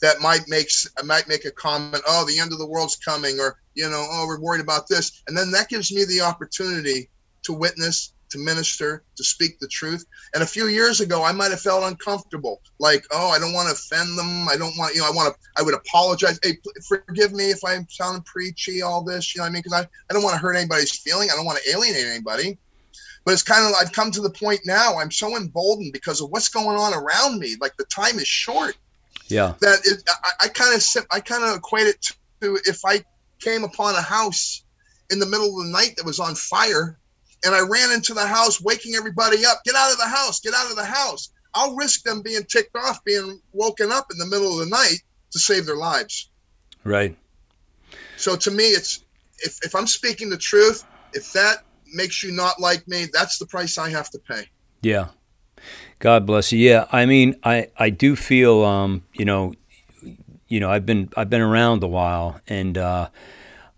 that 0.00 0.20
might 0.20 0.48
make 0.48 0.66
s- 0.66 0.88
might 1.04 1.28
make 1.28 1.44
a 1.44 1.50
comment. 1.50 2.02
Oh, 2.06 2.24
the 2.24 2.38
end 2.38 2.52
of 2.52 2.58
the 2.58 2.66
world's 2.66 2.96
coming, 2.96 3.38
or 3.40 3.58
you 3.74 3.88
know, 3.88 4.06
oh, 4.10 4.26
we're 4.26 4.40
worried 4.40 4.60
about 4.60 4.88
this, 4.88 5.22
and 5.26 5.36
then 5.36 5.50
that 5.52 5.68
gives 5.68 5.92
me 5.92 6.04
the 6.04 6.20
opportunity 6.20 7.10
to 7.44 7.52
witness, 7.52 8.13
to 8.34 8.38
minister, 8.38 9.04
to 9.16 9.24
speak 9.24 9.58
the 9.60 9.68
truth. 9.68 10.04
And 10.34 10.42
a 10.42 10.46
few 10.46 10.66
years 10.66 11.00
ago, 11.00 11.24
I 11.24 11.32
might 11.32 11.50
have 11.50 11.60
felt 11.60 11.84
uncomfortable, 11.84 12.60
like, 12.78 13.04
oh, 13.12 13.28
I 13.30 13.38
don't 13.38 13.52
want 13.52 13.68
to 13.68 13.74
offend 13.74 14.18
them. 14.18 14.48
I 14.48 14.56
don't 14.56 14.76
want, 14.76 14.94
you 14.94 15.00
know, 15.00 15.06
I 15.06 15.10
want 15.10 15.32
to. 15.32 15.40
I 15.56 15.62
would 15.62 15.74
apologize. 15.74 16.38
Hey, 16.42 16.58
forgive 16.86 17.32
me 17.32 17.50
if 17.50 17.60
I'm 17.64 17.86
sounding 17.88 18.24
preachy, 18.24 18.82
all 18.82 19.02
this. 19.02 19.34
You 19.34 19.38
know 19.38 19.44
what 19.44 19.50
I 19.50 19.52
mean? 19.52 19.62
Because 19.62 19.80
I, 19.80 19.88
I 20.10 20.12
don't 20.12 20.22
want 20.22 20.34
to 20.34 20.40
hurt 20.40 20.54
anybody's 20.54 20.98
feeling. 20.98 21.30
I 21.30 21.36
don't 21.36 21.46
want 21.46 21.58
to 21.62 21.70
alienate 21.70 22.06
anybody. 22.06 22.58
But 23.24 23.32
it's 23.32 23.42
kind 23.42 23.66
of 23.66 23.72
I've 23.80 23.92
come 23.92 24.10
to 24.10 24.20
the 24.20 24.30
point 24.30 24.60
now. 24.66 24.98
I'm 24.98 25.10
so 25.10 25.36
emboldened 25.36 25.92
because 25.92 26.20
of 26.20 26.30
what's 26.30 26.48
going 26.48 26.76
on 26.76 26.92
around 26.92 27.38
me. 27.38 27.56
Like 27.60 27.74
the 27.78 27.86
time 27.86 28.18
is 28.18 28.28
short 28.28 28.76
Yeah. 29.28 29.54
that 29.60 29.78
it, 29.84 30.02
I, 30.08 30.30
I 30.44 30.48
kind 30.48 30.74
of 30.74 31.06
I 31.10 31.20
kind 31.20 31.44
of 31.44 31.56
equate 31.56 31.86
it 31.86 32.04
to 32.42 32.58
if 32.64 32.80
I 32.84 33.02
came 33.40 33.64
upon 33.64 33.94
a 33.94 34.02
house 34.02 34.64
in 35.10 35.18
the 35.18 35.26
middle 35.26 35.58
of 35.58 35.66
the 35.66 35.72
night 35.72 35.94
that 35.96 36.04
was 36.04 36.20
on 36.20 36.34
fire, 36.34 36.98
and 37.44 37.54
I 37.54 37.60
ran 37.60 37.92
into 37.92 38.14
the 38.14 38.26
house, 38.26 38.60
waking 38.60 38.94
everybody 38.94 39.44
up, 39.44 39.62
get 39.64 39.74
out 39.74 39.92
of 39.92 39.98
the 39.98 40.06
house, 40.06 40.40
get 40.40 40.54
out 40.54 40.70
of 40.70 40.76
the 40.76 40.84
house. 40.84 41.30
I'll 41.54 41.76
risk 41.76 42.02
them 42.02 42.22
being 42.22 42.42
ticked 42.44 42.74
off, 42.74 43.04
being 43.04 43.40
woken 43.52 43.92
up 43.92 44.06
in 44.10 44.18
the 44.18 44.26
middle 44.26 44.52
of 44.52 44.64
the 44.64 44.70
night 44.70 44.98
to 45.30 45.38
save 45.38 45.66
their 45.66 45.76
lives. 45.76 46.30
Right. 46.82 47.16
So 48.16 48.36
to 48.36 48.50
me, 48.50 48.64
it's 48.64 49.04
if 49.38 49.58
if 49.62 49.74
I'm 49.74 49.86
speaking 49.86 50.30
the 50.30 50.38
truth, 50.38 50.84
if 51.12 51.32
that 51.32 51.64
makes 51.92 52.22
you 52.22 52.32
not 52.32 52.60
like 52.60 52.86
me, 52.88 53.06
that's 53.12 53.38
the 53.38 53.46
price 53.46 53.78
I 53.78 53.90
have 53.90 54.10
to 54.10 54.18
pay. 54.18 54.48
Yeah. 54.82 55.08
God 55.98 56.26
bless 56.26 56.52
you. 56.52 56.58
Yeah, 56.58 56.86
I 56.92 57.06
mean, 57.06 57.36
I 57.44 57.68
I 57.76 57.90
do 57.90 58.16
feel 58.16 58.62
um, 58.64 59.04
you 59.12 59.24
know, 59.24 59.54
you 60.48 60.60
know, 60.60 60.70
I've 60.70 60.84
been 60.84 61.10
I've 61.16 61.30
been 61.30 61.40
around 61.40 61.82
a 61.82 61.88
while 61.88 62.40
and 62.48 62.76
uh 62.76 63.08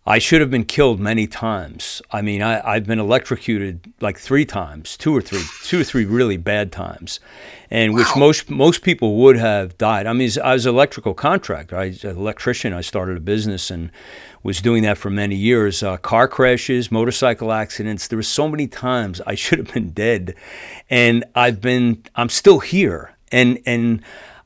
I 0.09 0.21
should 0.21 0.41
have 0.41 0.53
been 0.53 0.65
killed 0.65 1.01
many 1.01 1.27
times. 1.27 2.01
I 2.13 2.23
mean, 2.23 2.41
I, 2.41 2.65
I've 2.65 2.87
been 2.87 3.01
electrocuted 3.01 3.93
like 4.01 4.19
three 4.19 4.45
times, 4.45 4.97
two 4.97 5.15
or 5.17 5.21
three, 5.21 5.43
two 5.65 5.81
or 5.81 5.85
three 5.85 6.05
really 6.05 6.37
bad 6.37 6.71
times, 6.71 7.19
and 7.73 7.93
which 7.93 8.07
most 8.17 8.49
most 8.49 8.83
people 8.83 9.17
would 9.17 9.37
have 9.37 9.77
died. 9.79 10.07
I 10.07 10.13
mean, 10.13 10.31
I 10.45 10.53
was 10.53 10.65
an 10.65 10.75
electrical 10.75 11.13
contractor. 11.13 11.77
I 11.77 11.89
was 11.89 12.05
an 12.05 12.17
electrician. 12.17 12.73
I 12.73 12.83
started 12.83 13.17
a 13.17 13.21
business 13.21 13.69
and 13.69 13.91
was 14.45 14.61
doing 14.61 14.85
that 14.85 14.97
for 14.97 15.11
many 15.11 15.35
years. 15.35 15.83
Uh, 15.83 15.97
car 15.97 16.29
crashes, 16.29 16.93
motorcycle 16.93 17.53
accidents. 17.53 18.07
There 18.07 18.17
were 18.17 18.23
so 18.23 18.49
many 18.49 18.69
times 18.69 19.21
I 19.27 19.35
should 19.35 19.59
have 19.59 19.73
been 19.75 19.91
dead, 19.91 20.37
and 20.89 21.25
I've 21.35 21.61
been. 21.61 22.05
I'm 22.15 22.29
still 22.29 22.61
here, 22.61 23.17
and 23.33 23.59
and 23.67 24.03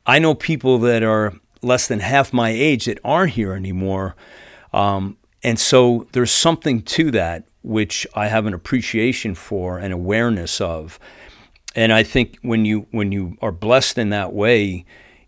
I 0.06 0.20
know 0.20 0.34
people 0.34 0.78
that 0.78 1.02
are 1.02 1.34
less 1.60 1.86
than 1.86 2.00
half 2.00 2.32
my 2.32 2.48
age 2.48 2.86
that 2.86 2.98
aren't 3.04 3.32
here 3.32 3.52
anymore. 3.52 4.16
Um, 4.72 5.18
and 5.42 5.58
so 5.58 6.06
there's 6.12 6.30
something 6.30 6.82
to 6.82 7.10
that 7.12 7.44
which 7.62 8.06
I 8.14 8.28
have 8.28 8.46
an 8.46 8.54
appreciation 8.54 9.34
for 9.34 9.78
and 9.78 9.92
awareness 9.92 10.60
of. 10.60 10.98
And 11.74 11.92
I 11.92 12.02
think 12.02 12.38
when 12.42 12.64
you 12.64 12.86
when 12.90 13.12
you 13.12 13.36
are 13.40 13.52
blessed 13.52 13.98
in 13.98 14.10
that 14.10 14.32
way, 14.32 14.84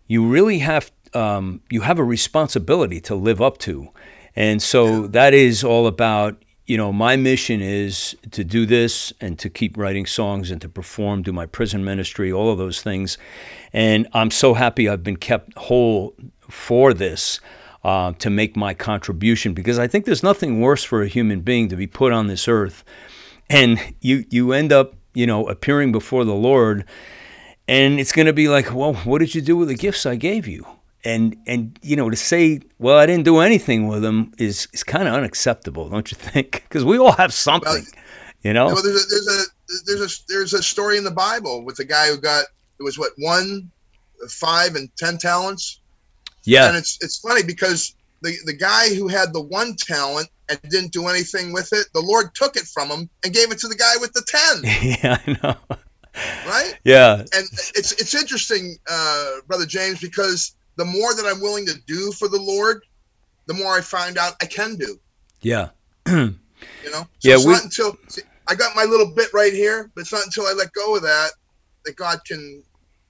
you 0.07 0.27
really 0.27 0.59
have 0.59 0.91
um, 1.13 1.61
you 1.69 1.81
have 1.81 1.99
a 1.99 2.03
responsibility 2.03 2.99
to 3.01 3.15
live 3.15 3.41
up 3.41 3.57
to. 3.59 3.89
And 4.35 4.61
so 4.61 5.07
that 5.07 5.33
is 5.33 5.63
all 5.63 5.87
about 5.87 6.43
you 6.65 6.75
know 6.75 6.91
my 6.91 7.15
mission 7.15 7.61
is 7.61 8.15
to 8.31 8.43
do 8.43 8.65
this 8.65 9.13
and 9.21 9.39
to 9.39 9.49
keep 9.49 9.77
writing 9.77 10.05
songs 10.05 10.51
and 10.51 10.59
to 10.61 10.69
perform, 10.69 11.21
do 11.21 11.31
my 11.31 11.45
prison 11.45 11.83
ministry, 11.85 12.31
all 12.31 12.51
of 12.51 12.57
those 12.57 12.81
things. 12.81 13.17
And 13.71 14.07
I'm 14.13 14.31
so 14.31 14.53
happy 14.53 14.89
I've 14.89 15.03
been 15.03 15.17
kept 15.17 15.57
whole 15.57 16.13
for 16.49 16.93
this 16.93 17.39
uh, 17.83 18.13
to 18.13 18.29
make 18.29 18.55
my 18.55 18.73
contribution 18.73 19.53
because 19.53 19.77
I 19.77 19.87
think 19.87 20.05
there's 20.05 20.23
nothing 20.23 20.61
worse 20.61 20.83
for 20.83 21.01
a 21.01 21.07
human 21.07 21.41
being 21.41 21.67
to 21.69 21.75
be 21.75 21.87
put 21.87 22.13
on 22.13 22.27
this 22.27 22.47
earth 22.47 22.83
and 23.49 23.79
you 23.99 24.25
you 24.29 24.53
end 24.53 24.71
up 24.71 24.95
you 25.13 25.27
know 25.27 25.47
appearing 25.47 25.91
before 25.91 26.23
the 26.23 26.33
Lord 26.33 26.85
and 27.67 27.99
it's 27.99 28.11
going 28.11 28.25
to 28.25 28.33
be 28.33 28.47
like 28.47 28.73
well 28.73 28.93
what 28.93 29.19
did 29.19 29.35
you 29.35 29.41
do 29.41 29.57
with 29.57 29.67
the 29.67 29.75
gifts 29.75 30.05
I 30.05 30.15
gave 30.15 30.47
you? 30.47 30.65
And 31.05 31.35
and 31.45 31.77
you 31.81 31.95
know 31.95 32.09
to 32.09 32.15
say 32.15 32.61
well 32.79 32.97
I 32.97 33.05
didn't 33.05 33.25
do 33.25 33.39
anything 33.39 33.87
with 33.87 34.01
them 34.01 34.31
is 34.37 34.67
is 34.71 34.83
kind 34.83 35.07
of 35.07 35.13
unacceptable 35.13 35.89
don't 35.89 36.09
you 36.11 36.17
think? 36.19 36.63
Because 36.63 36.85
we 36.85 36.97
all 36.97 37.11
have 37.13 37.33
something 37.33 37.85
you 38.43 38.53
know? 38.53 38.67
Well, 38.67 38.83
there's 38.83 39.05
a, 39.05 39.09
there's 39.09 39.27
a 39.27 39.43
there's 39.85 40.01
a 40.01 40.23
there's 40.27 40.53
a 40.53 40.61
story 40.61 40.97
in 40.97 41.03
the 41.03 41.11
Bible 41.11 41.63
with 41.63 41.79
a 41.79 41.85
guy 41.85 42.09
who 42.09 42.17
got 42.17 42.45
it 42.79 42.83
was 42.83 42.99
what 42.99 43.13
one, 43.17 43.71
five, 44.29 44.75
and 44.75 44.89
ten 44.97 45.17
talents. 45.17 45.79
And 46.45 46.51
yeah 46.53 46.77
it's 46.77 46.97
it's 47.01 47.19
funny 47.19 47.43
because 47.43 47.95
the 48.21 48.35
the 48.45 48.53
guy 48.53 48.93
who 48.93 49.07
had 49.07 49.33
the 49.33 49.41
one 49.41 49.75
talent 49.75 50.29
and 50.49 50.59
didn't 50.69 50.91
do 50.91 51.07
anything 51.07 51.53
with 51.53 51.71
it, 51.73 51.87
the 51.93 52.01
Lord 52.01 52.33
took 52.35 52.55
it 52.55 52.63
from 52.65 52.89
him 52.89 53.09
and 53.23 53.33
gave 53.33 53.51
it 53.51 53.59
to 53.59 53.67
the 53.67 53.75
guy 53.75 53.93
with 53.99 54.13
the 54.13 54.23
ten. 54.27 54.63
yeah 55.03 55.17
I 55.25 55.37
know 55.43 55.77
right? 56.47 56.77
Yeah. 56.83 57.15
And 57.19 57.29
it's 57.33 57.71
it's 57.73 58.13
interesting, 58.15 58.77
uh, 58.89 59.37
brother 59.47 59.65
James, 59.65 59.99
because 59.99 60.55
the 60.75 60.85
more 60.85 61.13
that 61.15 61.25
I'm 61.25 61.41
willing 61.41 61.65
to 61.67 61.73
do 61.87 62.11
for 62.11 62.27
the 62.27 62.39
Lord, 62.41 62.83
the 63.47 63.53
more 63.53 63.75
I 63.77 63.81
find 63.81 64.17
out 64.17 64.33
I 64.41 64.45
can 64.45 64.75
do. 64.75 64.99
Yeah. 65.41 65.69
You 66.81 66.91
know. 66.91 66.99
So 67.19 67.29
Yeah, 67.29 67.35
It's 67.35 67.45
we- 67.45 67.53
not 67.53 67.63
until 67.63 67.97
see, 68.07 68.21
I 68.47 68.55
got 68.55 68.73
my 68.75 68.83
little 68.83 69.07
bit 69.13 69.33
right 69.33 69.51
here, 69.53 69.91
but 69.95 70.01
it's 70.01 70.13
not 70.13 70.23
until 70.23 70.45
I 70.47 70.53
let 70.53 70.71
go 70.73 70.95
of 70.95 71.01
that 71.01 71.31
that 71.85 71.95
God 71.97 72.19
can 72.25 72.63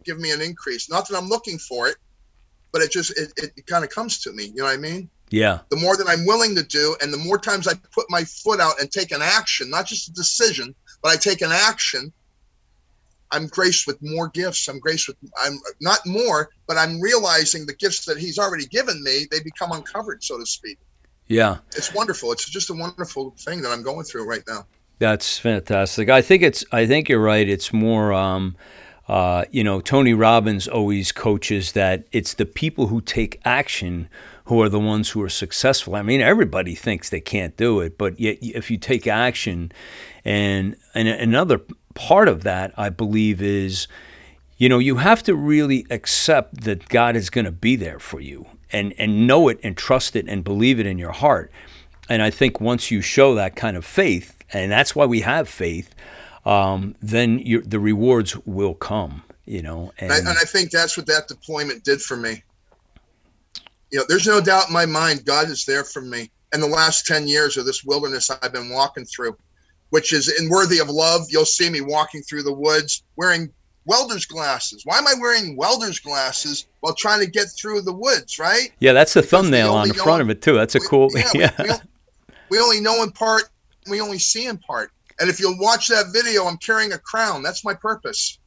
give 0.04 0.20
me 0.20 0.32
an 0.32 0.42
increase. 0.42 0.90
Not 0.90 1.08
that 1.08 1.18
I'm 1.18 1.28
looking 1.28 1.60
for 1.60 1.88
it, 1.88 1.98
but 2.74 2.82
it 2.82 2.92
just 2.92 3.18
it, 3.18 3.32
it, 3.38 3.54
it 3.56 3.68
kind 3.68 3.86
of 3.86 3.90
comes 3.90 4.20
to 4.24 4.34
me. 4.34 4.46
You 4.46 4.56
know 4.58 4.64
what 4.66 4.74
I 4.74 4.78
mean? 4.78 5.10
Yeah. 5.30 5.60
the 5.70 5.78
more 5.78 5.98
that 5.98 6.08
I'm 6.08 6.26
willing 6.26 6.54
to 6.56 6.64
do, 6.64 6.96
and 7.02 7.12
the 7.12 7.18
more 7.18 7.40
times 7.40 7.68
I 7.68 7.74
put 7.92 8.06
my 8.10 8.24
foot 8.24 8.60
out 8.60 8.80
and 8.80 8.92
take 8.92 9.12
an 9.12 9.22
action, 9.24 9.70
not 9.70 9.88
just 9.88 10.10
a 10.10 10.14
decision, 10.14 10.76
but 11.02 11.10
I 11.10 11.16
take 11.16 11.42
an 11.42 11.52
action, 11.52 12.14
I'm 13.32 13.48
graced 13.48 13.88
with 13.88 13.98
more 14.02 14.28
gifts. 14.28 14.68
I'm 14.68 14.78
graced 14.78 15.08
with, 15.08 15.18
I'm 15.44 15.58
not 15.82 16.06
more, 16.06 16.50
but 16.68 16.78
I'm 16.78 17.02
realizing 17.02 17.66
the 17.66 17.74
gifts 17.74 18.06
that 18.06 18.20
He's 18.20 18.38
already 18.38 18.68
given 18.68 19.02
me, 19.04 19.26
they 19.32 19.40
become 19.40 19.72
uncovered, 19.72 20.24
so 20.24 20.38
to 20.38 20.46
speak. 20.46 20.78
Yeah. 21.26 21.58
It's 21.76 21.94
wonderful. 21.96 22.32
It's 22.32 22.48
just 22.48 22.70
a 22.70 22.76
wonderful 22.76 23.34
thing 23.40 23.64
that 23.64 23.72
I'm 23.72 23.82
going 23.82 24.04
through 24.04 24.30
right 24.30 24.44
now. 24.48 24.68
That's 25.00 25.40
fantastic. 25.40 26.10
I 26.10 26.22
think 26.22 26.44
it's. 26.44 26.64
I 26.72 26.86
think 26.86 27.10
you're 27.10 27.20
right. 27.20 27.50
It's 27.50 27.74
more. 27.74 28.14
Um, 28.14 28.56
uh, 29.08 29.45
you 29.51 29.64
know, 29.64 29.82
Tony 29.82 30.14
Robbins 30.14 30.68
always 30.68 31.12
coaches 31.12 31.74
that 31.74 32.06
it's 32.12 32.34
the 32.34 32.45
people 32.45 32.88
who 32.88 33.01
take 33.01 33.41
action 33.43 34.10
who 34.45 34.62
are 34.62 34.70
the 34.70 34.80
ones 34.80 35.12
who 35.12 35.22
are 35.22 35.30
successful. 35.30 35.95
I 35.95 36.01
mean, 36.01 36.22
everybody 36.22 36.76
thinks 36.76 37.10
they 37.10 37.22
can't 37.22 37.56
do 37.56 37.80
it, 37.80 37.97
but 37.97 38.20
yet 38.20 38.38
if 38.41 38.70
you 38.70 38.78
take 38.78 39.08
action, 39.08 39.72
and 40.26 40.76
and 40.93 41.08
another 41.08 41.62
part 41.93 42.28
of 42.28 42.43
that, 42.43 42.74
I 42.78 42.89
believe, 42.89 43.41
is 43.41 43.88
you 44.58 44.70
know 44.70 44.80
you 44.80 44.97
have 44.97 45.24
to 45.24 45.36
really 45.36 45.86
accept 45.89 46.62
that 46.62 46.89
God 46.89 47.16
is 47.16 47.30
going 47.30 47.45
to 47.45 47.51
be 47.51 47.76
there 47.76 47.99
for 47.99 48.20
you 48.20 48.47
and 48.72 48.93
and 48.97 49.28
know 49.28 49.47
it 49.47 49.60
and 49.64 49.78
trust 49.78 50.16
it 50.16 50.28
and 50.28 50.43
believe 50.43 50.80
it 50.80 50.86
in 50.86 50.97
your 50.97 51.12
heart. 51.12 51.51
And 52.10 52.22
I 52.22 52.30
think 52.30 52.60
once 52.60 52.91
you 52.91 53.01
show 53.01 53.36
that 53.36 53.56
kind 53.56 53.78
of 53.78 53.86
faith, 53.86 54.38
and 54.51 54.72
that's 54.72 54.93
why 54.93 55.06
we 55.06 55.22
have 55.22 55.47
faith, 55.47 55.95
um, 56.46 56.96
then 57.02 57.39
you 57.39 57.62
the 57.62 57.80
rewards 57.80 58.36
will 58.46 58.74
come. 58.74 59.24
You 59.46 59.62
know, 59.62 59.91
and, 60.00 60.10
And 60.10 60.14
I, 60.14 60.18
and 60.32 60.39
I 60.39 60.46
think 60.46 60.72
that's 60.72 60.96
what 60.96 61.06
that 61.08 61.28
deployment 61.28 61.84
did 61.84 62.02
for 62.02 62.16
me. 62.16 62.41
You 63.91 64.00
know, 64.00 64.06
there's 64.08 64.26
no 64.26 64.39
doubt 64.39 64.68
in 64.68 64.74
my 64.74 64.86
mind 64.86 65.26
God 65.26 65.50
is 65.50 65.66
there 65.66 65.84
for 65.84 66.02
me. 66.02 66.32
And 66.54 66.64
the 66.64 66.68
last 66.68 67.06
10 67.08 67.28
years 67.28 67.58
of 67.58 67.66
this 67.66 67.84
wilderness 67.84 68.30
I've 68.30 68.54
been 68.54 68.70
walking 68.70 69.04
through, 69.06 69.36
which 69.89 70.14
is 70.14 70.39
in 70.39 70.50
worthy 70.50 70.80
of 70.80 70.89
love, 70.89 71.24
you'll 71.30 71.46
see 71.46 71.70
me 71.70 71.82
walking 71.82 72.22
through 72.22 72.44
the 72.44 72.54
woods 72.54 73.04
wearing 73.18 73.52
welder's 73.86 74.26
glasses. 74.26 74.84
Why 74.86 74.98
am 74.98 75.08
I 75.08 75.14
wearing 75.20 75.58
welder's 75.58 76.00
glasses 76.00 76.68
while 76.80 76.94
trying 76.94 77.20
to 77.20 77.30
get 77.30 77.48
through 77.60 77.82
the 77.82 77.94
woods, 77.94 78.39
right? 78.39 78.70
yeah, 78.80 78.94
that's 78.94 79.14
the 79.14 79.22
because 79.22 79.32
thumbnail 79.32 79.74
on 79.74 79.89
the 79.89 79.94
front 79.94 80.22
of 80.22 80.30
it 80.30 80.41
too. 80.41 80.54
That's 80.54 80.76
a 80.76 80.80
We- 80.80 80.88
cool. 80.88 81.10
yeah, 81.14 81.30
Yeah, 81.60 81.78
we, 82.30 82.36
we 82.52 82.60
only 82.60 82.80
know 82.80 83.04
in 83.04 83.12
part, 83.12 83.44
we 83.89 84.00
only 84.00 84.20
see 84.20 84.46
in 84.46 84.58
part. 84.58 84.91
And 85.20 85.30
if 85.30 85.39
you'll 85.39 85.57
watch 85.57 85.88
that 85.88 86.07
video, 86.11 86.45
I'm 86.45 86.57
carrying 86.57 86.93
a 86.93 86.97
crown. 86.97 87.43
That's 87.43 87.64
my 87.64 87.74
purpose. 87.74 88.39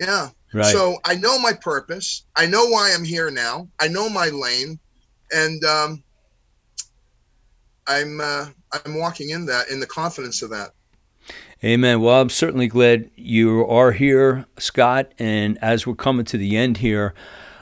Yeah. 0.00 0.30
right. 0.54 0.66
So 0.66 0.96
I 1.04 1.14
know 1.16 1.38
my 1.38 1.52
purpose. 1.52 2.24
I 2.36 2.46
know 2.46 2.66
why 2.66 2.92
I'm 2.94 3.04
here 3.04 3.30
now. 3.30 3.68
I 3.80 3.88
know 3.88 4.08
my 4.08 4.28
lane, 4.28 4.78
and 5.32 5.62
um, 5.64 6.02
I'm 7.86 8.20
uh, 8.20 8.46
I'm 8.84 8.98
walking 8.98 9.30
in 9.30 9.46
that 9.46 9.68
in 9.68 9.80
the 9.80 9.86
confidence 9.86 10.42
of 10.42 10.50
that. 10.50 10.70
Amen. 11.62 12.00
Well, 12.00 12.22
I'm 12.22 12.30
certainly 12.30 12.68
glad 12.68 13.10
you 13.16 13.66
are 13.66 13.92
here, 13.92 14.46
Scott. 14.58 15.12
And 15.18 15.58
as 15.58 15.86
we're 15.86 15.94
coming 15.94 16.24
to 16.26 16.38
the 16.38 16.56
end 16.56 16.78
here, 16.78 17.12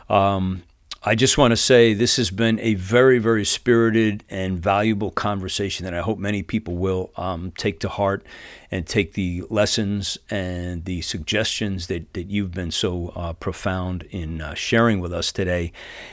um, 0.08 0.62
I 1.00 1.14
just 1.14 1.38
want 1.38 1.52
to 1.52 1.56
say 1.56 1.94
this 1.94 2.16
has 2.16 2.32
been 2.32 2.58
a 2.58 2.74
very, 2.74 3.20
very 3.20 3.44
spirited 3.44 4.24
and 4.28 4.58
valuable 4.58 5.12
conversation 5.12 5.84
that 5.84 5.94
I 5.94 6.00
hope 6.00 6.18
many 6.18 6.42
people 6.42 6.74
will 6.74 7.12
um, 7.16 7.52
take 7.56 7.78
to 7.80 7.88
heart 7.88 8.26
and 8.68 8.84
take 8.84 9.12
the 9.12 9.44
lessons 9.48 10.18
and 10.28 10.84
the 10.86 11.00
suggestions 11.02 11.86
that, 11.86 12.12
that 12.14 12.24
you've 12.24 12.50
been 12.50 12.72
so 12.72 13.12
uh, 13.14 13.32
profound 13.34 14.08
in 14.10 14.40
uh, 14.40 14.54
sharing 14.54 14.98
with 14.98 15.12
us 15.12 15.30
today. 15.30 15.70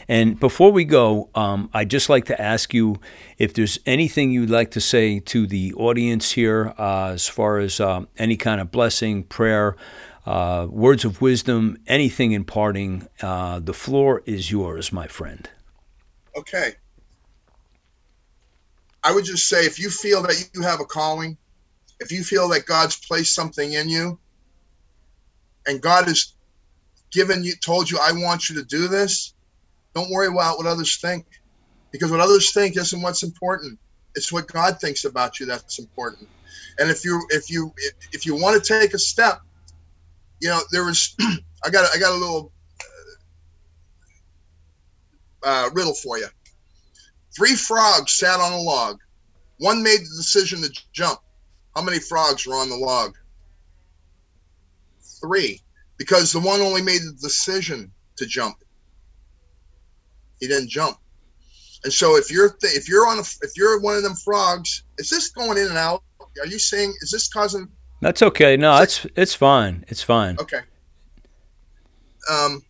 And 0.07 0.39
before 0.39 0.71
we 0.71 0.85
go, 0.85 1.29
um, 1.33 1.67
I'd 1.73 1.89
just 1.89 2.07
like 2.07 2.25
to 2.25 2.39
ask 2.39 2.71
you 2.71 2.97
if 3.39 3.55
there's 3.55 3.79
anything 3.87 4.29
you'd 4.29 4.51
like 4.51 4.69
to 4.71 4.81
say 4.81 5.19
to 5.21 5.47
the 5.47 5.73
audience 5.73 6.33
here 6.33 6.75
uh, 6.77 7.07
as 7.07 7.27
far 7.27 7.57
as 7.57 7.79
um, 7.79 8.07
any 8.19 8.37
kind 8.37 8.61
of 8.61 8.69
blessing, 8.69 9.23
prayer, 9.23 9.75
uh, 10.25 10.67
words 10.69 11.05
of 11.05 11.21
wisdom, 11.21 11.77
anything 11.87 12.31
imparting. 12.31 13.07
Uh, 13.21 13.59
the 13.59 13.73
floor 13.73 14.23
is 14.25 14.51
yours, 14.51 14.91
my 14.91 15.07
friend. 15.07 15.49
Okay. 16.35 16.73
I 19.03 19.13
would 19.13 19.25
just 19.25 19.47
say 19.47 19.65
if 19.65 19.79
you 19.79 19.89
feel 19.89 20.23
that 20.23 20.49
you 20.53 20.61
have 20.61 20.79
a 20.79 20.85
calling, 20.85 21.37
if 21.99 22.11
you 22.11 22.23
feel 22.23 22.49
that 22.49 22.65
God's 22.65 22.97
placed 22.97 23.35
something 23.35 23.73
in 23.73 23.87
you, 23.87 24.19
and 25.67 25.81
God 25.81 26.07
has 26.07 26.33
given 27.11 27.43
you, 27.43 27.55
told 27.55 27.89
you, 27.89 27.99
I 28.01 28.11
want 28.11 28.49
you 28.49 28.55
to 28.55 28.63
do 28.63 28.87
this, 28.87 29.33
don't 29.93 30.11
worry 30.11 30.27
about 30.27 30.57
what 30.57 30.65
others 30.65 30.97
think. 30.97 31.25
Because 31.91 32.11
what 32.11 32.19
others 32.19 32.51
think 32.51 32.77
isn't 32.77 33.01
what's 33.01 33.23
important. 33.23 33.79
It's 34.15 34.31
what 34.31 34.47
God 34.47 34.79
thinks 34.81 35.05
about 35.05 35.39
you 35.39 35.45
that's 35.45 35.79
important. 35.79 36.27
And 36.77 36.89
if 36.89 37.05
you 37.05 37.21
if 37.29 37.49
you 37.49 37.73
if 38.11 38.25
you 38.25 38.35
want 38.35 38.61
to 38.61 38.79
take 38.79 38.93
a 38.93 38.99
step, 38.99 39.39
you 40.41 40.49
know, 40.49 40.59
there 40.71 40.85
was 40.85 41.15
I 41.65 41.69
got 41.69 41.89
I 41.95 41.99
got 41.99 42.13
a 42.13 42.17
little 42.17 42.51
uh, 45.43 45.69
riddle 45.73 45.93
for 45.93 46.17
you. 46.17 46.27
Three 47.35 47.55
frogs 47.55 48.13
sat 48.13 48.39
on 48.39 48.53
a 48.53 48.61
log. 48.61 48.97
One 49.59 49.83
made 49.83 49.99
the 49.99 50.15
decision 50.17 50.61
to 50.61 50.71
jump. 50.93 51.19
How 51.75 51.81
many 51.81 51.99
frogs 51.99 52.45
were 52.45 52.55
on 52.55 52.69
the 52.69 52.75
log? 52.75 53.13
Three, 55.21 55.61
because 55.97 56.31
the 56.31 56.39
one 56.39 56.61
only 56.61 56.81
made 56.81 57.01
the 57.01 57.17
decision 57.21 57.91
to 58.17 58.25
jump. 58.25 58.55
He 60.39 60.47
didn't 60.47 60.69
jump. 60.69 60.97
And 61.83 61.93
so 61.93 62.15
if 62.15 62.31
you're 62.31 62.49
th- 62.49 62.75
if 62.75 62.89
you're 62.89 63.07
on 63.07 63.19
a, 63.19 63.23
if 63.41 63.51
you're 63.55 63.79
one 63.79 63.95
of 63.95 64.03
them 64.03 64.15
frogs, 64.15 64.83
is 64.97 65.09
this 65.09 65.29
going 65.29 65.57
in 65.57 65.67
and 65.67 65.77
out? 65.77 66.03
Are 66.19 66.47
you 66.47 66.59
saying 66.59 66.93
is 67.01 67.11
this 67.11 67.27
causing? 67.27 67.67
That's 68.01 68.21
okay. 68.21 68.57
No, 68.57 68.77
it's 68.81 69.05
it's 69.15 69.33
fine. 69.33 69.85
It's 69.87 70.03
fine. 70.03 70.37
Okay. 70.39 70.59
Um, 72.29 72.61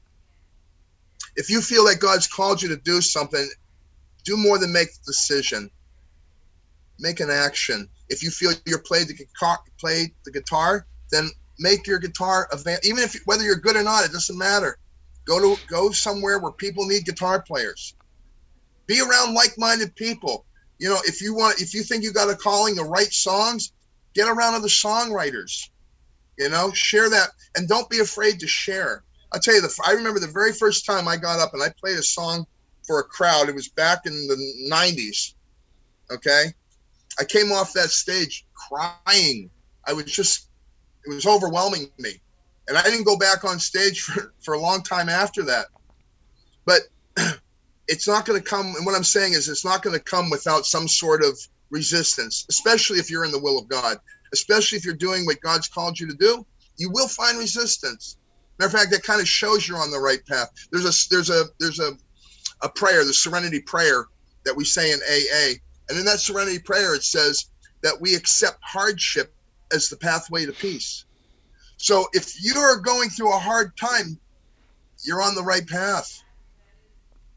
if 1.36 1.50
you 1.50 1.62
feel 1.62 1.86
that 1.86 2.00
God's 2.00 2.28
called 2.28 2.62
you 2.62 2.70
to 2.70 2.78
do 2.78 3.02
something, 3.02 3.48
do 4.24 4.38
more 4.38 4.58
than 4.58 4.72
make 4.72 4.94
the 4.94 5.00
decision. 5.06 5.70
Make 7.00 7.20
an 7.20 7.30
action. 7.30 7.90
If 8.10 8.24
you 8.24 8.30
feel 8.30 8.54
you're 8.66 8.80
played 8.80 9.08
the 9.08 9.14
guitar, 9.14 9.60
played 9.80 10.12
the 10.24 10.32
guitar, 10.32 10.86
then 11.12 11.30
make 11.60 11.88
your 11.88 12.00
guitar 12.00 12.48
avail. 12.52 12.78
Even 12.84 13.04
if 13.04 13.16
whether 13.26 13.44
you're 13.44 13.56
good 13.56 13.76
or 13.76 13.84
not, 13.84 14.06
it 14.06 14.12
doesn't 14.12 14.38
matter. 14.38 14.78
Go 15.26 15.40
to 15.40 15.62
go 15.68 15.92
somewhere 15.92 16.40
where 16.40 16.52
people 16.52 16.86
need 16.86 17.06
guitar 17.06 17.42
players. 17.42 17.96
Be 18.88 19.02
around 19.02 19.34
like-minded 19.34 19.96
people. 19.96 20.46
You 20.78 20.90
know, 20.90 21.00
if 21.06 21.22
you 21.22 21.34
want, 21.34 21.60
if 21.60 21.74
you 21.74 21.82
think 21.82 22.04
you 22.04 22.14
got 22.14 22.30
a 22.30 22.36
calling 22.36 22.76
to 22.76 22.84
write 22.84 23.12
songs, 23.12 23.74
get 24.16 24.28
around 24.28 24.56
other 24.56 24.68
songwriters. 24.68 25.70
You 26.40 26.50
know, 26.50 26.72
share 26.74 27.10
that, 27.10 27.30
and 27.56 27.68
don't 27.68 27.90
be 27.90 28.00
afraid 28.00 28.40
to 28.40 28.48
share. 28.48 29.04
I'll 29.32 29.40
tell 29.40 29.56
you, 29.56 29.62
the 29.62 29.82
I 29.86 29.92
remember 29.92 30.20
the 30.20 30.28
very 30.28 30.52
first 30.52 30.86
time 30.86 31.08
I 31.08 31.18
got 31.18 31.40
up 31.40 31.54
and 31.54 31.62
I 31.62 31.70
played 31.80 31.98
a 31.98 32.04
song 32.04 32.46
for 32.86 33.00
a 33.00 33.04
crowd. 33.04 33.48
It 33.48 33.56
was 33.56 33.70
back 33.70 34.06
in 34.06 34.14
the 34.28 34.70
'90s. 34.70 35.34
Okay, 36.12 36.46
I 37.20 37.24
came 37.24 37.52
off 37.52 37.74
that 37.74 37.90
stage 37.90 38.46
crying. 38.54 39.50
I 39.88 39.94
was 39.94 40.06
just, 40.06 40.50
it 41.06 41.14
was 41.14 41.26
overwhelming 41.26 41.90
me, 42.00 42.20
and 42.68 42.78
I 42.78 42.84
didn't 42.84 43.06
go 43.06 43.18
back 43.18 43.46
on 43.46 43.60
stage 43.60 44.02
for 44.02 44.34
for 44.44 44.56
a 44.56 44.60
long 44.60 44.84
time 44.84 45.08
after 45.08 45.44
that. 45.44 45.68
But 46.66 46.82
it's 47.88 48.10
not 48.10 48.26
going 48.26 48.42
to 48.42 48.46
come. 48.46 48.74
And 48.76 48.86
what 48.86 48.96
I'm 48.96 49.06
saying 49.06 49.34
is, 49.34 49.48
it's 49.48 49.64
not 49.64 49.84
going 49.84 49.98
to 49.98 50.04
come 50.04 50.30
without 50.30 50.66
some 50.66 50.90
sort 50.90 51.24
of 51.24 51.40
resistance, 51.70 52.46
especially 52.50 53.00
if 53.00 53.10
you're 53.10 53.26
in 53.26 53.32
the 53.32 53.40
will 53.40 53.60
of 53.60 53.68
God, 53.68 53.98
especially 54.34 54.78
if 54.78 54.86
you're 54.86 54.94
doing 54.94 55.26
what 55.26 55.42
God's 55.42 55.68
called 55.68 56.00
you 56.00 56.08
to 56.08 56.16
do. 56.16 56.46
You 56.78 56.90
will 56.92 57.08
find 57.08 57.38
resistance. 57.38 58.18
Matter 58.60 58.68
of 58.68 58.74
fact, 58.74 58.92
that 58.92 59.04
kind 59.04 59.22
of 59.22 59.28
shows 59.28 59.68
you're 59.68 59.82
on 59.82 59.92
the 59.92 60.00
right 60.00 60.26
path. 60.26 60.50
There's 60.72 60.86
a 60.86 61.14
there's 61.14 61.30
a 61.30 61.46
there's 61.60 61.80
a 61.80 61.94
a 62.62 62.70
prayer, 62.70 63.04
the 63.06 63.14
Serenity 63.14 63.60
Prayer 63.60 64.06
that 64.46 64.56
we 64.56 64.66
say 64.66 64.92
in 64.92 65.00
AA, 65.10 65.56
and 65.90 66.00
in 66.00 66.06
that 66.06 66.20
Serenity 66.20 66.60
Prayer 66.60 66.96
it 66.96 67.04
says 67.04 67.50
that 67.84 68.00
we 68.00 68.16
accept 68.16 68.60
hardship 68.64 69.34
as 69.74 69.90
the 69.90 69.98
pathway 69.98 70.46
to 70.46 70.54
peace. 70.54 71.06
So 71.78 72.08
if 72.14 72.42
you 72.44 72.58
are 72.58 72.78
going 72.80 73.10
through 73.10 73.36
a 73.36 73.40
hard 73.40 73.76
time, 73.78 74.20
you're 75.04 75.22
on 75.22 75.36
the 75.36 75.44
right 75.44 75.68
path. 75.68 76.24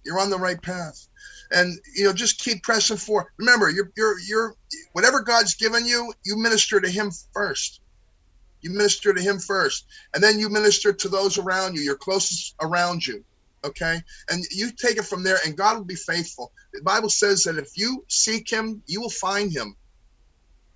You're 0.05 0.20
on 0.20 0.31
the 0.31 0.39
right 0.39 0.61
path, 0.62 1.07
and 1.53 1.78
you 1.94 2.05
know 2.05 2.12
just 2.12 2.40
keep 2.40 2.62
pressing 2.62 2.96
forward. 2.96 3.26
Remember, 3.38 3.70
you're 3.70 3.90
you're 3.96 4.18
you're 4.20 4.55
whatever 4.92 5.20
God's 5.20 5.55
given 5.55 5.86
you, 5.86 6.12
you 6.24 6.36
minister 6.36 6.80
to 6.80 6.90
Him 6.90 7.11
first. 7.32 7.80
You 8.61 8.70
minister 8.70 9.14
to 9.14 9.22
him 9.22 9.38
first, 9.38 9.86
and 10.14 10.22
then 10.22 10.38
you 10.38 10.49
minister 10.49 10.92
to 10.92 11.09
those 11.09 11.38
around 11.38 11.76
you, 11.76 11.82
your 11.82 11.96
closest 11.96 12.55
around 12.61 13.07
you. 13.07 13.24
Okay, 13.64 14.01
and 14.30 14.44
you 14.51 14.70
take 14.70 14.96
it 14.96 15.05
from 15.05 15.22
there, 15.22 15.38
and 15.44 15.57
God 15.57 15.76
will 15.76 15.84
be 15.84 15.94
faithful. 15.94 16.53
The 16.72 16.82
Bible 16.82 17.11
says 17.11 17.44
that 17.44 17.57
if 17.57 17.76
you 17.76 18.05
seek 18.09 18.51
Him, 18.51 18.82
you 18.86 19.01
will 19.01 19.11
find 19.11 19.53
Him, 19.53 19.76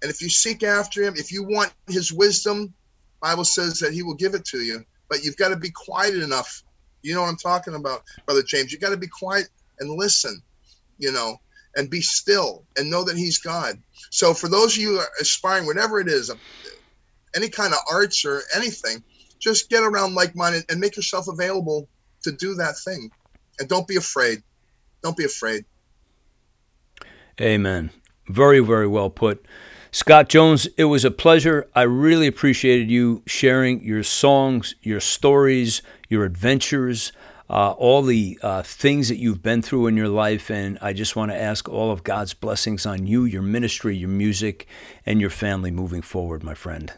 and 0.01 0.11
if 0.11 0.20
you 0.20 0.29
seek 0.29 0.62
after 0.62 1.03
Him, 1.03 1.14
if 1.16 1.31
you 1.31 1.45
want 1.45 1.73
His 1.89 2.12
wisdom, 2.12 2.75
Bible 3.20 3.45
says 3.45 3.79
that 3.79 3.93
He 3.93 4.03
will 4.03 4.16
give 4.16 4.35
it 4.35 4.45
to 4.47 4.59
you. 4.59 4.85
But 5.09 5.23
you've 5.25 5.37
got 5.37 5.51
to 5.51 5.57
be 5.57 5.70
quiet 5.70 6.16
enough. 6.16 6.62
You 7.03 7.14
know 7.14 7.23
what 7.23 7.29
I'm 7.29 7.37
talking 7.37 7.75
about, 7.75 8.03
Brother 8.27 8.43
James. 8.43 8.73
You 8.73 8.79
got 8.79 8.91
to 8.91 8.97
be 8.97 9.09
quiet 9.09 9.49
and 9.81 9.91
listen. 9.91 10.43
You 10.99 11.12
know, 11.12 11.40
and 11.76 11.90
be 11.90 12.01
still 12.01 12.64
and 12.76 12.90
know 12.90 13.05
that 13.05 13.16
He's 13.16 13.38
God. 13.38 13.76
So 14.11 14.34
for 14.34 14.49
those 14.49 14.76
of 14.76 14.82
you 14.82 15.01
aspiring, 15.20 15.66
whatever 15.66 16.01
it 16.01 16.09
is, 16.09 16.30
any 17.34 17.49
kind 17.49 17.72
of 17.72 17.78
arts 17.90 18.24
or 18.24 18.43
anything, 18.55 19.03
just 19.38 19.70
get 19.70 19.82
around 19.82 20.14
like-minded 20.14 20.64
and 20.68 20.78
make 20.78 20.97
yourself 20.97 21.26
available 21.28 21.88
to 22.22 22.32
do 22.32 22.55
that 22.55 22.76
thing. 22.84 23.11
And 23.59 23.68
don't 23.68 23.88
be 23.88 23.97
afraid. 23.97 24.43
Don't 25.03 25.16
be 25.16 25.24
afraid. 25.24 25.64
Amen. 27.40 27.90
Very, 28.28 28.61
very 28.61 28.86
well 28.86 29.11
put. 29.11 29.45
Scott 29.90 30.28
Jones, 30.28 30.68
it 30.76 30.84
was 30.84 31.05
a 31.05 31.11
pleasure. 31.11 31.68
I 31.74 31.82
really 31.82 32.26
appreciated 32.26 32.90
you 32.90 33.22
sharing 33.26 33.82
your 33.82 34.03
songs, 34.03 34.74
your 34.80 35.01
stories, 35.01 35.82
your 36.09 36.24
adventures, 36.24 37.12
uh, 37.53 37.73
all 37.73 38.03
the 38.03 38.39
uh, 38.43 38.63
things 38.63 39.09
that 39.09 39.19
you've 39.19 39.43
been 39.43 39.63
through 39.63 39.87
in 39.87 39.97
your 39.97 40.09
life. 40.09 40.51
And 40.51 40.79
I 40.81 40.93
just 40.93 41.15
want 41.15 41.31
to 41.31 41.41
ask 41.41 41.69
all 41.69 41.93
of 41.93 42.03
God's 42.03 42.35
blessings 42.35 42.87
on 42.87 43.07
you, 43.07 43.25
your 43.25 43.43
ministry, 43.43 43.97
your 43.97 44.09
music, 44.09 44.67
and 45.07 45.21
your 45.21 45.31
family 45.31 45.71
moving 45.71 46.03
forward, 46.03 46.43
my 46.43 46.55
friend. 46.55 46.93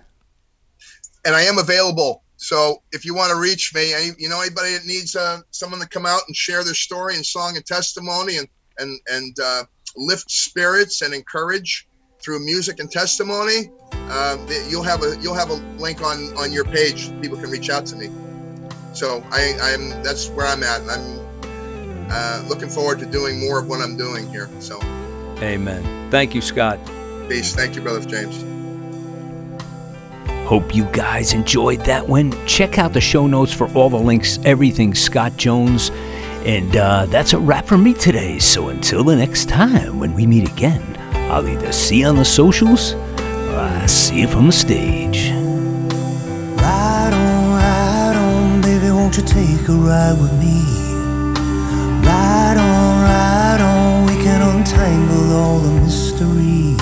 And 1.27 1.35
I 1.35 1.43
am 1.43 1.59
available 1.59 2.25
so 2.37 2.83
if 2.93 3.05
you 3.05 3.15
want 3.15 3.31
to 3.31 3.39
reach 3.39 3.75
me, 3.75 3.95
any, 3.95 4.11
you 4.19 4.29
know 4.29 4.41
anybody 4.41 4.73
that 4.73 4.85
needs 4.85 5.17
uh, 5.17 5.41
someone 5.51 5.81
to 5.81 5.89
come 5.89 6.05
out 6.05 6.21
and 6.27 6.37
share 6.37 6.65
their 6.65 6.75
story 6.75 7.15
and 7.15 7.25
song 7.25 7.57
and 7.57 7.65
testimony 7.65 8.37
and 8.37 8.49
and 8.79 9.01
and 9.09 9.37
uh, 9.43 9.63
lift 9.97 10.31
spirits 10.31 11.03
and 11.03 11.15
encourage 11.15 11.87
through 12.21 12.45
music 12.45 12.81
and 12.81 12.91
testimony, 12.91 13.71
uh, 13.93 14.37
you'll 14.69 14.83
have 14.83 15.03
a 15.03 15.17
you'll 15.21 15.35
have 15.35 15.51
a 15.51 15.55
link 15.79 16.03
on 16.03 16.37
on 16.37 16.53
your 16.53 16.65
page. 16.65 17.11
People 17.23 17.39
can 17.39 17.51
reach 17.51 17.71
out 17.71 17.87
to 17.87 17.97
me. 17.97 18.11
So 18.95 19.25
I 19.31 19.55
I'm 19.61 20.03
that's 20.03 20.29
where 20.31 20.47
I'm 20.47 20.63
at. 20.63 20.81
I'm 20.83 21.21
uh, 22.11 22.45
looking 22.49 22.69
forward 22.69 23.01
to 23.01 23.07
doing 23.07 23.41
more 23.41 23.59
of 23.59 23.69
what 23.69 23.81
I'm 23.81 23.97
doing 23.97 24.29
here. 24.31 24.49
So. 24.61 24.81
Amen. 25.43 26.11
Thank 26.11 26.35
you, 26.35 26.41
Scott. 26.41 26.79
Peace. 27.29 27.55
Thank 27.55 27.75
you, 27.75 27.83
brother 27.83 28.01
James. 28.07 28.45
Hope 30.47 30.75
you 30.75 30.85
guys 30.87 31.33
enjoyed 31.33 31.81
that 31.81 32.07
one. 32.07 32.33
Check 32.47 32.79
out 32.79 32.93
the 32.93 33.01
show 33.01 33.27
notes 33.27 33.53
for 33.53 33.67
all 33.73 33.89
the 33.89 33.99
links, 33.99 34.39
everything 34.45 34.95
Scott 34.95 35.37
Jones. 35.37 35.91
And 36.45 36.77
uh, 36.77 37.07
that's 37.07 37.33
a 37.33 37.39
wrap 37.39 37.65
for 37.65 37.79
me 37.79 37.95
today. 37.95 38.39
So 38.39 38.69
until 38.69 39.03
the 39.03 39.17
next 39.17 39.49
time 39.49 39.99
when 39.99 40.13
we 40.13 40.27
meet 40.27 40.49
again, 40.49 40.83
I'll 41.33 41.49
either 41.49 41.73
see 41.73 42.01
you 42.01 42.07
on 42.09 42.17
the 42.17 42.25
socials 42.25 42.93
or 42.93 43.59
I 43.59 43.87
see 43.87 44.21
you 44.21 44.29
from 44.29 44.47
the 44.47 44.53
stage. 44.53 45.34
Won't 49.17 49.31
you 49.31 49.43
take 49.43 49.69
a 49.69 49.73
ride 49.73 50.21
with 50.21 50.33
me? 50.41 50.61
Ride 52.05 52.57
on, 52.59 53.03
ride 53.03 53.61
on, 53.61 54.07
we 54.07 54.15
can 54.25 54.43
untangle 54.43 55.33
all 55.37 55.59
the 55.61 55.71
mystery. 55.81 56.77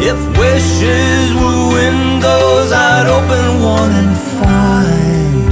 If 0.00 0.18
wishes 0.38 1.34
were 1.34 1.72
windows, 1.74 2.72
I'd 2.72 3.06
open 3.06 3.62
one 3.62 3.90
and 4.00 4.16
find 4.40 5.48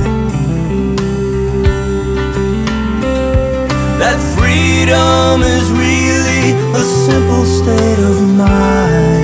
that 4.01 4.19
freedom 4.37 5.43
is 5.43 5.71
really 5.71 6.53
a 6.73 6.83
simple 6.83 7.45
state 7.45 7.99
of 7.99 8.37
mind. 8.39 9.16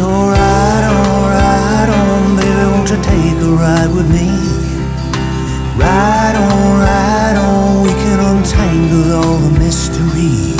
So 0.00 0.08
ride 0.08 0.86
on, 0.96 1.28
ride 1.28 1.90
on, 1.92 2.34
baby, 2.34 2.64
won't 2.72 2.88
you 2.88 2.96
take 3.02 3.36
a 3.36 3.52
ride 3.52 3.92
with 3.94 4.08
me? 4.10 4.32
Ride 5.76 6.36
on, 6.40 6.80
ride 6.80 7.36
on, 7.36 7.82
we 7.82 7.90
can 8.00 8.18
untangle 8.18 9.12
all 9.12 9.36
the 9.36 9.58
mystery. 9.58 10.56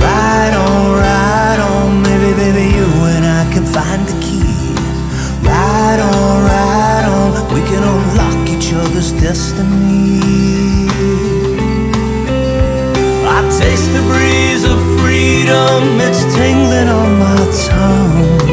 Ride 0.00 0.54
on, 0.56 0.96
ride 0.96 1.60
on, 1.60 2.00
maybe, 2.00 2.32
baby, 2.32 2.72
you 2.74 2.88
and 3.12 3.26
I 3.26 3.44
can 3.52 3.66
find 3.66 4.08
the 4.08 4.16
key. 4.24 4.72
Ride 5.44 6.00
on, 6.00 6.44
ride 6.48 7.06
on, 7.12 7.52
we 7.52 7.60
can 7.68 7.82
unlock 7.84 8.48
each 8.48 8.72
other's 8.72 9.12
destiny. 9.12 10.16
I 13.36 13.38
taste 13.52 13.92
the 13.92 14.00
breeze 14.08 14.64
of 14.64 14.80
freedom, 14.98 16.00
it's 16.00 16.24
tingling 16.34 16.88
on 16.88 17.18
my 17.18 17.36
tongue. 17.68 18.51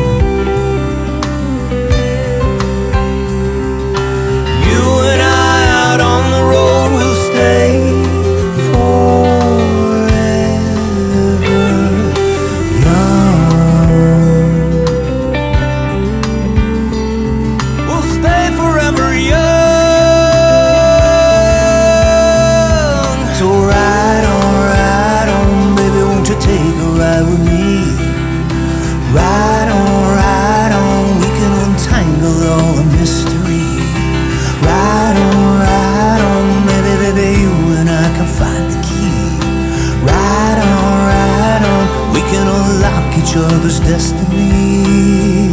Each 43.19 43.35
other's 43.35 43.79
destiny. 43.81 45.51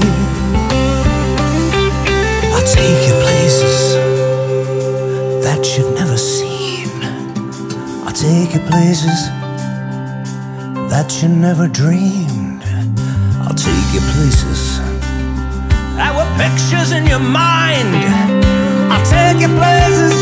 I'll 2.54 2.68
take 2.78 3.00
you 3.08 3.14
places 3.26 3.94
that 5.44 5.62
you've 5.76 5.94
never 5.94 6.16
seen. 6.16 6.88
I'll 8.04 8.12
take 8.12 8.54
you 8.54 8.60
places 8.70 9.28
that 10.92 11.08
you 11.20 11.28
never 11.28 11.66
dreamed. 11.66 12.62
I'll 13.42 13.58
take 13.68 13.88
you 13.94 14.02
places 14.14 14.78
that 15.96 16.12
were 16.14 16.30
pictures 16.42 16.92
in 16.92 17.06
your 17.06 17.24
mind. 17.42 17.96
I'll 18.92 19.06
take 19.06 19.40
you 19.40 19.50
places 19.58 20.14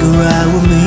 won't 0.00 0.70
you 0.70 0.77